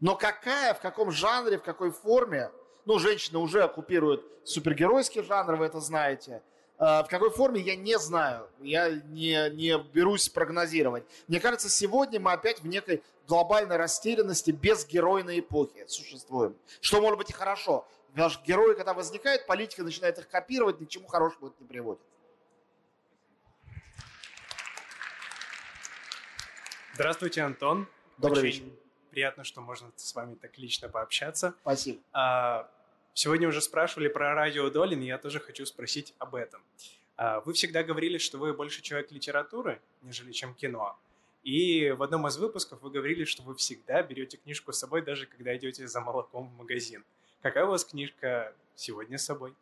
Но 0.00 0.16
какая, 0.16 0.74
в 0.74 0.80
каком 0.80 1.10
жанре, 1.10 1.58
в 1.58 1.62
какой 1.62 1.90
форме, 1.90 2.50
ну, 2.84 2.98
женщина 2.98 3.38
уже 3.38 3.62
оккупирует 3.64 4.24
супергеройский 4.44 5.22
жанр, 5.22 5.56
вы 5.56 5.66
это 5.66 5.80
знаете. 5.80 6.42
Э, 6.78 7.02
в 7.02 7.08
какой 7.08 7.30
форме, 7.30 7.60
я 7.60 7.76
не 7.76 7.98
знаю. 7.98 8.48
Я 8.60 8.90
не, 8.90 9.50
не 9.50 9.78
берусь 9.92 10.28
прогнозировать. 10.28 11.04
Мне 11.26 11.40
кажется, 11.40 11.68
сегодня 11.68 12.20
мы 12.20 12.32
опять 12.32 12.60
в 12.60 12.66
некой 12.66 13.02
глобальной 13.26 13.76
растерянности 13.76 14.52
без 14.52 14.86
геройной 14.86 15.40
эпохи 15.40 15.84
существуем. 15.88 16.56
Что 16.80 17.00
может 17.00 17.18
быть 17.18 17.30
и 17.30 17.32
хорошо. 17.32 17.86
Потому 18.12 18.30
что 18.30 18.44
герои, 18.44 18.74
когда 18.74 18.94
возникают, 18.94 19.46
политика 19.46 19.82
начинает 19.82 20.18
их 20.18 20.28
копировать, 20.28 20.80
ни 20.80 20.86
к 20.86 20.88
чему 20.88 21.06
хорошему 21.08 21.48
это 21.48 21.56
не 21.60 21.66
приводит. 21.66 22.00
Здравствуйте, 26.94 27.42
Антон. 27.42 27.86
Добрый 28.16 28.48
Очень 28.48 28.64
вечер. 28.64 28.78
приятно, 29.10 29.44
что 29.44 29.60
можно 29.60 29.92
с 29.94 30.14
вами 30.14 30.34
так 30.34 30.58
лично 30.58 30.88
пообщаться. 30.88 31.54
Спасибо. 31.60 32.00
А, 32.12 32.68
сегодня 33.18 33.48
уже 33.48 33.60
спрашивали 33.60 34.06
про 34.06 34.32
радио 34.32 34.70
Долин, 34.70 35.02
и 35.02 35.06
я 35.06 35.18
тоже 35.18 35.40
хочу 35.40 35.66
спросить 35.66 36.14
об 36.18 36.36
этом. 36.36 36.62
А, 37.16 37.40
вы 37.40 37.52
всегда 37.52 37.82
говорили, 37.82 38.16
что 38.16 38.38
вы 38.38 38.54
больше 38.54 38.80
человек 38.80 39.10
литературы, 39.10 39.80
нежели 40.02 40.30
чем 40.30 40.54
кино. 40.54 40.96
И 41.42 41.90
в 41.90 42.04
одном 42.04 42.28
из 42.28 42.36
выпусков 42.36 42.80
вы 42.80 42.90
говорили, 42.90 43.24
что 43.24 43.42
вы 43.42 43.56
всегда 43.56 44.04
берете 44.04 44.36
книжку 44.36 44.72
с 44.72 44.78
собой, 44.78 45.02
даже 45.02 45.26
когда 45.26 45.56
идете 45.56 45.88
за 45.88 46.00
молоком 46.00 46.48
в 46.48 46.56
магазин. 46.58 47.04
Какая 47.42 47.64
у 47.64 47.70
вас 47.70 47.84
книжка 47.84 48.54
сегодня 48.76 49.18
с 49.18 49.24
собой? 49.24 49.52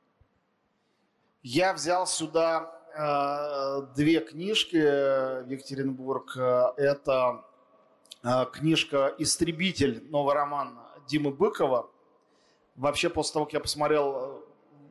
Я 1.43 1.73
взял 1.73 2.07
сюда 2.07 2.71
э, 2.95 3.95
две 3.95 4.21
книжки 4.21 4.77
э, 4.77 5.45
в 5.45 5.49
Екатеринбург. 5.49 6.37
Э, 6.37 6.73
Это 6.77 7.43
э, 8.23 8.45
книжка 8.53 9.15
«Истребитель», 9.17 10.05
новый 10.11 10.35
роман 10.35 10.79
Димы 11.07 11.31
Быкова. 11.31 11.91
Вообще, 12.77 13.09
после 13.09 13.33
того, 13.33 13.45
как 13.47 13.55
я 13.55 13.61
посмотрел 13.61 14.15
э, 14.17 14.41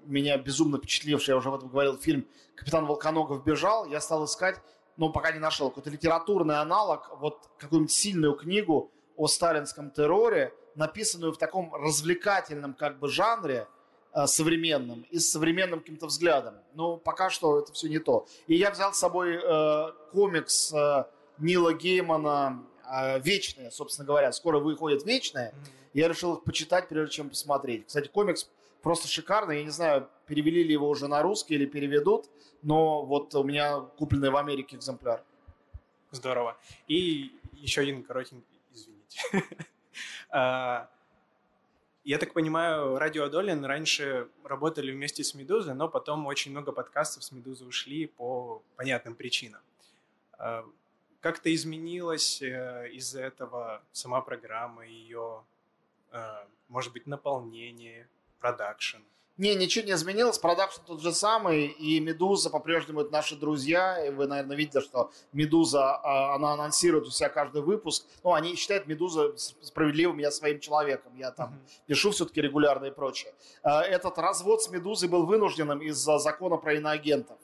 меня 0.06 0.38
безумно 0.38 0.78
впечатливший, 0.78 1.34
я 1.34 1.38
уже 1.38 1.50
об 1.50 1.56
этом 1.56 1.70
говорил, 1.70 1.98
фильм 1.98 2.28
«Капитан 2.56 2.86
Волконогов 2.86 3.44
бежал», 3.44 3.86
я 3.86 4.02
стал 4.02 4.26
искать, 4.26 4.60
но 4.98 5.10
пока 5.10 5.32
не 5.32 5.40
нашел, 5.40 5.70
какой-то 5.70 5.90
литературный 5.90 6.60
аналог, 6.60 7.12
вот 7.20 7.50
какую-нибудь 7.58 7.92
сильную 7.92 8.34
книгу 8.34 8.92
о 9.18 9.28
сталинском 9.28 9.92
терроре, 9.92 10.54
написанную 10.76 11.32
в 11.32 11.38
таком 11.38 11.74
развлекательном 11.76 12.74
как 12.74 12.98
бы 12.98 13.08
жанре, 13.08 13.68
э, 14.14 14.26
современным 14.26 15.06
и 15.12 15.20
с 15.20 15.32
современным 15.32 15.80
каким-то 15.80 16.08
взглядом. 16.08 16.56
Но 16.74 16.98
пока 16.98 17.30
что 17.30 17.60
это 17.60 17.72
все 17.72 17.88
не 17.88 18.00
то. 18.00 18.26
И 18.48 18.56
я 18.56 18.72
взял 18.72 18.94
с 18.94 19.00
собой 19.00 19.36
э, 19.36 19.92
комикс 20.12 20.74
э, 20.74 21.06
Нила 21.38 21.74
Геймана 21.74 22.64
э, 22.90 23.20
«Вечные», 23.20 23.70
собственно 23.70 24.08
говоря. 24.08 24.32
Скоро 24.32 24.60
выходит 24.60 25.06
«Вечные». 25.06 25.54
Я 25.96 26.10
решил 26.10 26.36
их 26.36 26.44
почитать, 26.44 26.90
прежде 26.90 27.16
чем 27.16 27.30
посмотреть. 27.30 27.88
Кстати, 27.88 28.10
комикс 28.10 28.50
просто 28.82 29.08
шикарный. 29.08 29.60
Я 29.60 29.64
не 29.64 29.70
знаю, 29.70 30.10
перевели 30.28 30.62
ли 30.62 30.74
его 30.74 30.90
уже 30.90 31.08
на 31.08 31.22
русский 31.22 31.56
или 31.56 31.66
переведут, 31.66 32.26
но 32.62 33.06
вот 33.06 33.34
у 33.34 33.44
меня 33.44 33.80
купленный 33.80 34.30
в 34.30 34.36
Америке 34.36 34.76
экземпляр. 34.76 35.24
Здорово. 36.12 36.58
И 36.90 37.32
еще 37.54 37.80
один 37.82 38.04
коротенький, 38.04 38.60
извините. 38.74 39.22
А, 40.30 40.90
Я 42.04 42.18
так 42.18 42.34
понимаю, 42.34 43.00
Радио 43.00 43.30
Долин 43.30 43.64
раньше 43.64 44.28
работали 44.44 44.92
вместе 44.92 45.24
с 45.24 45.34
Медузой, 45.34 45.76
но 45.76 45.88
потом 45.88 46.26
очень 46.26 46.52
много 46.52 46.74
подкастов 46.74 47.24
с 47.24 47.32
Медузы 47.32 47.64
ушли 47.64 48.08
по 48.08 48.62
понятным 48.76 49.16
причинам. 49.16 49.62
А, 50.38 50.66
Как-то 51.22 51.56
изменилась 51.56 52.42
э, 52.42 52.90
из-за 52.92 53.22
этого 53.22 53.82
сама 53.94 54.20
программа, 54.20 54.86
ее, 54.86 55.46
может 56.68 56.94
быть, 56.94 57.08
наполнение, 57.08 58.08
продакшн? 58.40 59.00
Не, 59.38 59.54
ничего 59.56 59.84
не 59.86 59.92
изменилось, 59.92 60.38
продакшн 60.38 60.82
тот 60.88 61.02
же 61.02 61.12
самый, 61.12 61.66
и 61.66 62.00
Медуза 62.00 62.50
по-прежнему 62.50 63.02
это 63.02 63.12
наши 63.12 63.36
друзья, 63.36 64.06
и 64.06 64.10
вы, 64.10 64.28
наверное, 64.28 64.56
видите, 64.56 64.80
что 64.80 65.12
Медуза, 65.34 65.94
а, 65.94 66.36
она 66.36 66.54
анонсирует 66.54 67.06
у 67.06 67.12
себя 67.12 67.28
каждый 67.28 67.62
выпуск, 67.62 68.06
ну, 68.24 68.34
они 68.34 68.56
считают 68.56 68.88
Медуза 68.88 69.36
справедливым, 69.36 70.20
я 70.20 70.32
своим 70.32 70.62
человеком, 70.62 71.14
я 71.18 71.32
там 71.32 71.60
пишу 71.86 72.12
все-таки 72.12 72.40
регулярно 72.40 72.86
и 72.86 72.92
прочее. 72.92 73.34
А, 73.62 73.82
Этот 73.84 74.18
развод 74.20 74.64
с 74.64 74.70
Медузой 74.70 75.10
был 75.10 75.26
вынужденным 75.26 75.82
из-за 75.82 76.18
закона 76.18 76.56
про 76.56 76.76
иноагентов. 76.76 77.38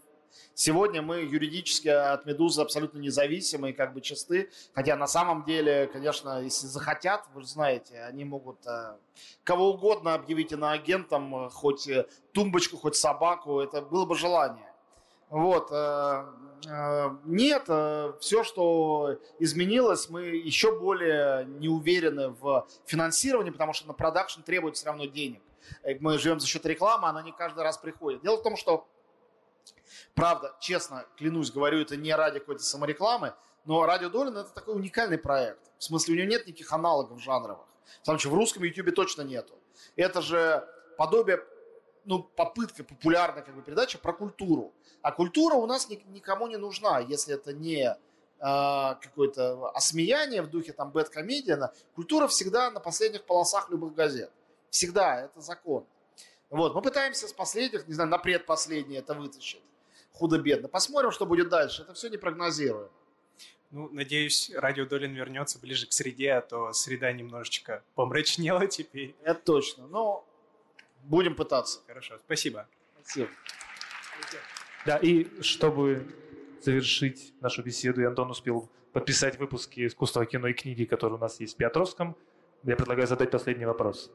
Сегодня 0.53 1.01
мы 1.01 1.17
юридически 1.17 1.87
от 1.87 2.25
Медузы 2.25 2.61
абсолютно 2.61 2.99
независимы 2.99 3.71
и 3.71 3.73
как 3.73 3.93
бы 3.93 4.01
чисты. 4.01 4.49
Хотя 4.73 4.95
на 4.95 5.07
самом 5.07 5.43
деле, 5.43 5.87
конечно, 5.87 6.41
если 6.41 6.67
захотят, 6.67 7.25
вы 7.33 7.43
знаете, 7.43 8.01
они 8.03 8.25
могут 8.25 8.65
э, 8.67 8.95
кого 9.43 9.71
угодно 9.73 10.13
объявить 10.13 10.51
иноагентом, 10.51 11.49
хоть 11.49 11.87
э, 11.87 12.07
тумбочку, 12.33 12.77
хоть 12.77 12.95
собаку. 12.95 13.59
Это 13.59 13.81
было 13.81 14.05
бы 14.05 14.15
желание. 14.15 14.71
Вот. 15.29 15.69
э, 15.71 16.25
Нет, 17.25 17.63
все, 18.19 18.43
что 18.43 19.17
изменилось, 19.39 20.09
мы 20.09 20.23
еще 20.23 20.77
более 20.77 21.45
не 21.45 21.69
уверены 21.69 22.29
в 22.29 22.67
финансировании, 22.85 23.51
потому 23.51 23.73
что 23.73 23.87
на 23.87 23.93
продакшн 23.93 24.41
требует 24.41 24.75
все 24.75 24.87
равно 24.87 25.05
денег. 25.05 25.41
Мы 25.99 26.17
живем 26.17 26.39
за 26.39 26.47
счет 26.47 26.65
рекламы, 26.65 27.07
она 27.07 27.21
не 27.21 27.31
каждый 27.31 27.63
раз 27.63 27.77
приходит. 27.77 28.21
Дело 28.21 28.37
в 28.37 28.43
том, 28.43 28.57
что 28.57 28.87
Правда, 30.13 30.55
честно, 30.59 31.05
клянусь, 31.17 31.51
говорю 31.51 31.79
это 31.79 31.95
не 31.97 32.13
ради 32.13 32.39
какой-то 32.39 32.63
саморекламы, 32.63 33.33
но 33.65 33.85
Радио 33.85 34.09
Долин 34.09 34.37
это 34.37 34.49
такой 34.49 34.75
уникальный 34.75 35.17
проект. 35.17 35.59
В 35.77 35.83
смысле, 35.83 36.13
у 36.13 36.17
него 36.17 36.29
нет 36.29 36.47
никаких 36.47 36.71
аналогов 36.73 37.21
жанровых. 37.21 37.65
Потому 37.99 38.19
что 38.19 38.29
в 38.29 38.33
русском 38.33 38.63
YouTube 38.63 38.93
точно 38.95 39.21
нету. 39.21 39.53
Это 39.95 40.21
же 40.21 40.67
подобие, 40.97 41.43
ну, 42.05 42.23
попытка 42.23 42.83
популярной 42.83 43.43
как 43.43 43.55
бы, 43.55 43.61
передачи 43.61 43.97
про 43.97 44.13
культуру. 44.13 44.73
А 45.01 45.11
культура 45.11 45.55
у 45.55 45.65
нас 45.65 45.89
ни- 45.89 46.03
никому 46.09 46.47
не 46.47 46.57
нужна, 46.57 46.99
если 46.99 47.35
это 47.35 47.53
не 47.53 47.85
э, 47.85 47.95
какое-то 48.39 49.69
осмеяние 49.69 50.41
в 50.41 50.49
духе 50.49 50.73
там 50.73 50.91
бэткомедиана. 50.91 51.73
Культура 51.95 52.27
всегда 52.27 52.71
на 52.71 52.79
последних 52.79 53.23
полосах 53.25 53.69
любых 53.69 53.93
газет. 53.93 54.31
Всегда, 54.69 55.21
это 55.21 55.41
закон. 55.41 55.85
Вот, 56.51 56.75
мы 56.75 56.81
пытаемся 56.81 57.29
с 57.29 57.33
последних, 57.33 57.87
не 57.87 57.93
знаю, 57.93 58.09
на 58.09 58.17
предпоследнее 58.17 58.99
это 58.99 59.13
вытащить. 59.13 59.61
Худо-бедно. 60.11 60.67
Посмотрим, 60.67 61.11
что 61.11 61.25
будет 61.25 61.47
дальше. 61.47 61.83
Это 61.83 61.93
все 61.93 62.09
не 62.09 62.17
прогнозируем. 62.17 62.89
Ну, 63.71 63.87
надеюсь, 63.93 64.51
Радио 64.53 64.85
Долин 64.85 65.13
вернется 65.13 65.57
ближе 65.59 65.87
к 65.87 65.93
среде, 65.93 66.33
а 66.33 66.41
то 66.41 66.73
среда 66.73 67.13
немножечко 67.13 67.83
помрачнела 67.95 68.67
теперь. 68.67 69.15
Это 69.23 69.39
точно. 69.39 69.87
Но 69.87 70.27
будем 71.03 71.35
пытаться. 71.35 71.79
Хорошо, 71.87 72.19
спасибо. 72.25 72.67
Спасибо. 73.01 73.29
Да, 74.85 74.97
и 74.97 75.41
чтобы 75.41 76.05
завершить 76.61 77.33
нашу 77.39 77.63
беседу, 77.63 78.01
и 78.01 78.03
Антон 78.03 78.29
успел 78.29 78.69
подписать 78.91 79.39
выпуски 79.39 79.87
искусства 79.87 80.25
кино 80.25 80.49
и 80.49 80.53
книги, 80.53 80.83
которые 80.83 81.17
у 81.17 81.21
нас 81.21 81.39
есть 81.39 81.53
в 81.53 81.57
Петровском, 81.57 82.17
я 82.63 82.75
предлагаю 82.75 83.07
задать 83.07 83.31
последний 83.31 83.65
вопрос. 83.65 84.11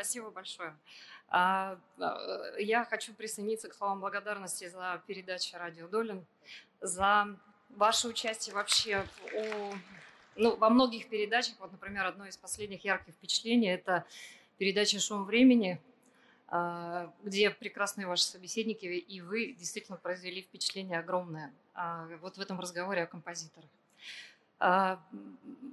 Спасибо 0.00 0.30
большое. 0.30 0.74
А, 1.28 1.78
а, 1.98 2.54
Я 2.58 2.86
хочу 2.86 3.12
присоединиться 3.12 3.68
к 3.68 3.74
словам 3.74 4.00
благодарности 4.00 4.66
за 4.66 5.02
передачу 5.06 5.58
«Радио 5.58 5.88
Долин», 5.88 6.24
за 6.80 7.36
ваше 7.68 8.08
участие 8.08 8.54
вообще 8.54 9.04
о- 9.34 9.74
ну, 10.36 10.56
во 10.56 10.70
многих 10.70 11.10
передачах. 11.10 11.56
Вот, 11.60 11.70
например, 11.70 12.06
одно 12.06 12.26
из 12.26 12.38
последних 12.38 12.82
ярких 12.82 13.12
впечатлений– 13.12 13.68
это 13.68 14.06
передача 14.56 14.98
«Шум 14.98 15.26
времени», 15.26 15.78
а, 16.48 17.12
где 17.22 17.50
прекрасные 17.50 18.06
ваши 18.06 18.24
собеседники, 18.24 18.86
и 18.86 19.20
вы 19.20 19.52
действительно 19.52 19.98
произвели 19.98 20.40
впечатление 20.40 20.98
огромное 20.98 21.52
а, 21.74 22.06
вот 22.22 22.38
в 22.38 22.40
этом 22.40 22.58
разговоре 22.58 23.02
о 23.02 23.06
композиторах. 23.06 23.68
А, 24.60 25.02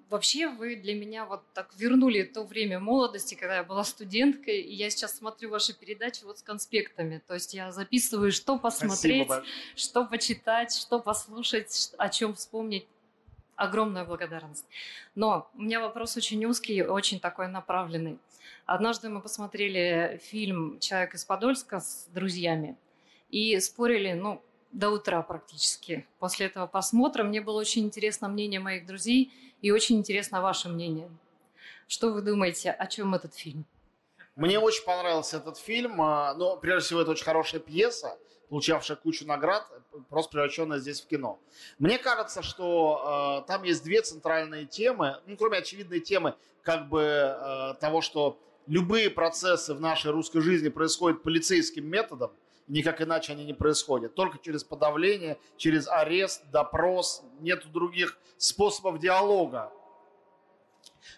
Вообще 0.09 0.47
вы 0.47 0.77
для 0.77 0.95
меня 0.95 1.25
вот 1.25 1.43
так 1.53 1.73
вернули 1.75 2.23
то 2.23 2.43
время 2.43 2.79
молодости, 2.79 3.35
когда 3.35 3.57
я 3.57 3.63
была 3.63 3.83
студенткой, 3.83 4.61
и 4.61 4.73
я 4.73 4.89
сейчас 4.89 5.17
смотрю 5.17 5.49
ваши 5.49 5.77
передачи 5.77 6.23
вот 6.23 6.39
с 6.39 6.43
конспектами. 6.43 7.21
То 7.27 7.33
есть 7.33 7.53
я 7.53 7.73
записываю, 7.73 8.31
что 8.31 8.57
посмотреть, 8.57 9.29
что 9.75 10.05
почитать, 10.05 10.73
что 10.73 10.99
послушать, 10.99 11.93
о 11.97 12.07
чем 12.07 12.35
вспомнить. 12.35 12.87
Огромная 13.57 14.05
благодарность. 14.05 14.65
Но 15.15 15.49
у 15.55 15.63
меня 15.63 15.81
вопрос 15.81 16.15
очень 16.15 16.45
узкий, 16.45 16.83
очень 16.83 17.19
такой 17.19 17.49
направленный. 17.49 18.17
Однажды 18.65 19.09
мы 19.09 19.19
посмотрели 19.19 20.21
фильм 20.23 20.79
«Человек 20.79 21.15
из 21.15 21.25
Подольска» 21.25 21.79
с 21.81 22.07
друзьями 22.13 22.77
и 23.29 23.59
спорили, 23.59 24.13
ну, 24.13 24.41
до 24.77 24.91
утра 24.91 25.23
практически. 25.23 26.05
После 26.19 26.45
этого 26.45 26.67
просмотра 26.67 27.23
мне 27.23 27.41
было 27.41 27.59
очень 27.59 27.85
интересно 27.85 28.27
мнение 28.27 28.59
моих 28.59 28.85
друзей 28.85 29.33
и 29.61 29.71
очень 29.71 29.97
интересно 29.97 30.39
ваше 30.39 30.69
мнение. 30.69 31.09
Что 31.87 32.11
вы 32.11 32.21
думаете, 32.21 32.71
о 32.71 32.85
чем 32.85 33.15
этот 33.15 33.33
фильм? 33.33 33.65
Мне 34.35 34.59
очень 34.59 34.85
понравился 34.85 35.37
этот 35.37 35.57
фильм. 35.57 35.99
А, 35.99 36.35
но, 36.35 36.57
прежде 36.57 36.85
всего, 36.85 37.01
это 37.01 37.11
очень 37.11 37.25
хорошая 37.25 37.59
пьеса, 37.59 38.19
получавшая 38.49 38.97
кучу 38.97 39.25
наград, 39.25 39.67
просто 40.09 40.33
превращенная 40.33 40.77
здесь 40.77 41.01
в 41.01 41.07
кино. 41.07 41.39
Мне 41.79 41.97
кажется, 41.97 42.43
что 42.43 43.41
э, 43.43 43.47
там 43.47 43.63
есть 43.63 43.83
две 43.83 44.01
центральные 44.03 44.65
темы, 44.67 45.17
ну, 45.25 45.35
кроме 45.37 45.57
очевидной 45.57 46.01
темы, 46.01 46.35
как 46.61 46.87
бы 46.87 47.01
э, 47.01 47.73
того, 47.79 48.01
что 48.01 48.39
любые 48.67 49.09
процессы 49.09 49.73
в 49.73 49.81
нашей 49.81 50.11
русской 50.11 50.41
жизни 50.41 50.69
происходят 50.69 51.23
полицейским 51.23 51.87
методом, 51.87 52.31
никак 52.67 53.01
иначе 53.01 53.33
они 53.33 53.45
не 53.45 53.53
происходят. 53.53 54.15
Только 54.15 54.37
через 54.39 54.63
подавление, 54.63 55.39
через 55.57 55.87
арест, 55.87 56.43
допрос, 56.51 57.23
нет 57.39 57.71
других 57.71 58.17
способов 58.37 58.99
диалога. 58.99 59.71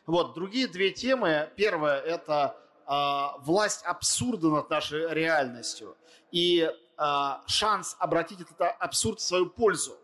Вот, 0.06 0.34
другие 0.34 0.68
две 0.68 0.92
темы. 0.92 1.50
Первая– 1.56 2.00
это 2.02 2.56
э, 2.88 3.42
власть 3.44 3.84
абсурда 3.84 4.50
над 4.50 4.70
нашей 4.70 5.14
реальностью 5.14 5.98
и 6.32 6.70
э, 6.70 7.32
шанс 7.48 7.96
обратить 8.00 8.42
этот 8.42 8.62
абсурд 8.80 9.20
в 9.20 9.24
свою 9.24 9.50
пользу. 9.50 9.98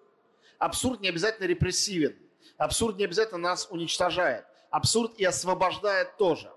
Абсурд 0.58 1.02
не 1.02 1.10
обязательно 1.10 1.46
репрессивен, 1.46 2.18
абсурд 2.58 2.98
не 2.98 3.04
обязательно 3.04 3.40
нас 3.40 3.68
уничтожает, 3.70 4.46
абсурд 4.70 5.14
и 5.18 5.26
освобождает 5.26 6.18
тоже. 6.18 6.52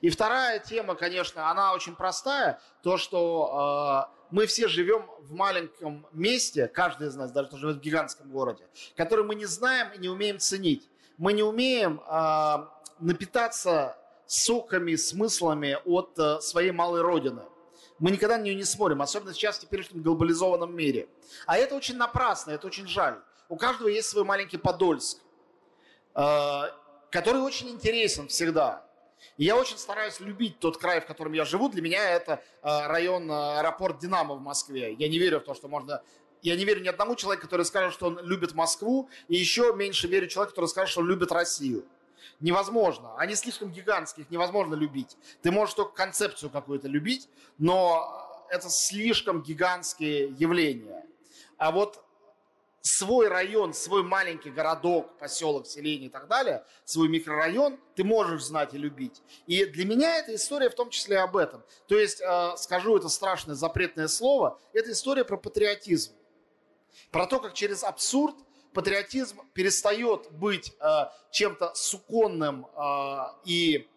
И 0.00 0.10
вторая 0.10 0.58
тема, 0.58 0.94
конечно, 0.94 1.50
она 1.50 1.74
очень 1.74 1.94
простая, 1.94 2.60
то, 2.82 2.96
что 2.96 4.08
э, 4.10 4.14
мы 4.30 4.46
все 4.46 4.68
живем 4.68 5.08
в 5.20 5.32
маленьком 5.32 6.06
месте, 6.12 6.68
каждый 6.68 7.08
из 7.08 7.14
нас, 7.14 7.30
даже 7.30 7.48
кто 7.48 7.56
живет 7.56 7.76
в 7.76 7.80
гигантском 7.80 8.30
городе, 8.30 8.66
который 8.96 9.24
мы 9.24 9.34
не 9.34 9.46
знаем 9.46 9.92
и 9.92 9.98
не 9.98 10.08
умеем 10.08 10.38
ценить. 10.38 10.88
Мы 11.18 11.32
не 11.32 11.42
умеем 11.42 12.00
э, 12.00 12.66
напитаться 12.98 13.96
соками, 14.26 14.96
смыслами 14.96 15.78
от 15.84 16.18
э, 16.18 16.40
своей 16.40 16.72
малой 16.72 17.02
родины. 17.02 17.42
Мы 17.98 18.10
никогда 18.10 18.38
на 18.38 18.42
нее 18.42 18.54
не 18.54 18.64
смотрим, 18.64 19.02
особенно 19.02 19.32
сейчас 19.32 19.58
в 19.58 19.60
теперешнем 19.60 20.02
глобализованном 20.02 20.74
мире. 20.74 21.08
А 21.46 21.56
это 21.56 21.76
очень 21.76 21.96
напрасно, 21.96 22.50
это 22.50 22.66
очень 22.66 22.88
жаль. 22.88 23.20
У 23.48 23.56
каждого 23.56 23.88
есть 23.88 24.08
свой 24.08 24.24
маленький 24.24 24.56
Подольск, 24.56 25.18
э, 26.14 26.62
который 27.10 27.40
очень 27.42 27.70
интересен 27.70 28.28
всегда. 28.28 28.84
И 29.36 29.44
я 29.44 29.56
очень 29.56 29.78
стараюсь 29.78 30.20
любить 30.20 30.58
тот 30.58 30.78
край, 30.78 31.00
в 31.00 31.06
котором 31.06 31.32
я 31.32 31.44
живу. 31.44 31.68
Для 31.68 31.82
меня 31.82 32.10
это 32.10 32.42
э, 32.62 32.86
район 32.86 33.30
э, 33.30 33.58
аэропорт 33.58 33.98
Динамо 33.98 34.34
в 34.34 34.40
Москве. 34.40 34.94
Я 34.94 35.08
не 35.08 35.18
верю 35.18 35.40
в 35.40 35.44
то, 35.44 35.54
что 35.54 35.68
можно... 35.68 36.02
Я 36.42 36.56
не 36.56 36.64
верю 36.64 36.82
ни 36.82 36.88
одному 36.88 37.16
человеку, 37.16 37.46
который 37.46 37.64
скажет, 37.64 37.94
что 37.94 38.06
он 38.06 38.20
любит 38.20 38.54
Москву, 38.54 39.08
и 39.28 39.36
еще 39.36 39.72
меньше 39.74 40.08
верю 40.08 40.28
человеку, 40.28 40.50
который 40.52 40.66
скажет, 40.66 40.90
что 40.90 41.00
он 41.00 41.08
любит 41.08 41.32
Россию. 41.32 41.86
Невозможно. 42.40 43.16
Они 43.16 43.34
слишком 43.34 43.70
гигантские, 43.70 44.24
их 44.24 44.30
невозможно 44.30 44.74
любить. 44.74 45.16
Ты 45.42 45.50
можешь 45.50 45.74
только 45.74 45.94
концепцию 45.94 46.50
какую-то 46.50 46.86
любить, 46.86 47.28
но 47.56 48.46
это 48.50 48.68
слишком 48.68 49.42
гигантские 49.42 50.34
явления. 50.38 51.06
А 51.56 51.70
вот 51.70 52.03
свой 52.84 53.28
район, 53.28 53.72
свой 53.72 54.02
маленький 54.02 54.50
городок, 54.50 55.16
поселок, 55.18 55.66
селение 55.66 56.08
и 56.08 56.10
так 56.10 56.28
далее, 56.28 56.66
свой 56.84 57.08
микрорайон 57.08 57.80
ты 57.94 58.04
можешь 58.04 58.44
знать 58.44 58.74
и 58.74 58.78
любить. 58.78 59.22
И 59.46 59.64
для 59.64 59.86
меня 59.86 60.18
эта 60.18 60.34
история 60.34 60.68
в 60.68 60.74
том 60.74 60.90
числе 60.90 61.18
об 61.20 61.34
этом. 61.38 61.64
То 61.88 61.98
есть, 61.98 62.20
э, 62.20 62.56
скажу 62.58 62.94
это 62.94 63.08
страшное 63.08 63.54
запретное 63.54 64.06
слово, 64.06 64.60
это 64.74 64.92
история 64.92 65.24
про 65.24 65.38
патриотизм. 65.38 66.12
Про 67.10 67.26
то, 67.26 67.40
как 67.40 67.54
через 67.54 67.82
абсурд 67.84 68.36
патриотизм 68.74 69.40
перестает 69.54 70.30
быть 70.32 70.74
э, 70.78 71.06
чем-то 71.30 71.72
суконным 71.74 72.66
э, 72.66 73.18
и 73.46 73.88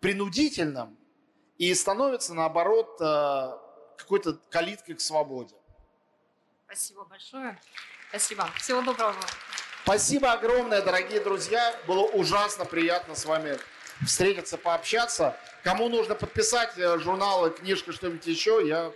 принудительным 0.00 0.98
и 1.56 1.72
становится, 1.72 2.34
наоборот, 2.34 2.98
какой-то 2.98 4.34
калиткой 4.50 4.96
к 4.96 5.00
свободе. 5.00 5.54
Спасибо 6.66 7.06
большое. 7.06 7.58
Спасибо. 8.10 8.48
Всего 8.56 8.82
доброго. 8.82 9.14
Спасибо 9.84 10.32
огромное, 10.32 10.82
дорогие 10.82 11.20
друзья. 11.20 11.74
Было 11.86 12.02
ужасно 12.02 12.64
приятно 12.64 13.14
с 13.14 13.24
вами 13.24 13.56
встретиться, 14.04 14.58
пообщаться. 14.58 15.36
Кому 15.62 15.88
нужно 15.88 16.14
подписать 16.14 16.76
э, 16.76 16.98
журналы, 16.98 17.50
книжка, 17.50 17.92
что-нибудь 17.92 18.26
еще, 18.26 18.62
я 18.66 18.92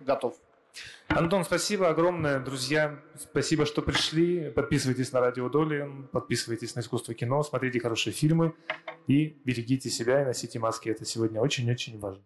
готов. 0.00 0.36
Антон, 1.08 1.44
спасибо 1.44 1.88
огромное, 1.88 2.40
друзья. 2.40 2.98
Спасибо, 3.20 3.66
что 3.66 3.82
пришли. 3.82 4.50
Подписывайтесь 4.50 5.12
на 5.12 5.20
Радио 5.20 5.48
Долин, 5.48 6.08
подписывайтесь 6.08 6.74
на 6.74 6.80
искусство 6.80 7.14
кино, 7.14 7.42
смотрите 7.42 7.80
хорошие 7.80 8.12
фильмы 8.12 8.54
и 9.06 9.36
берегите 9.44 9.90
себя 9.90 10.22
и 10.22 10.24
носите 10.24 10.58
маски. 10.58 10.88
Это 10.88 11.04
сегодня 11.04 11.40
очень-очень 11.40 11.98
важно. 11.98 12.22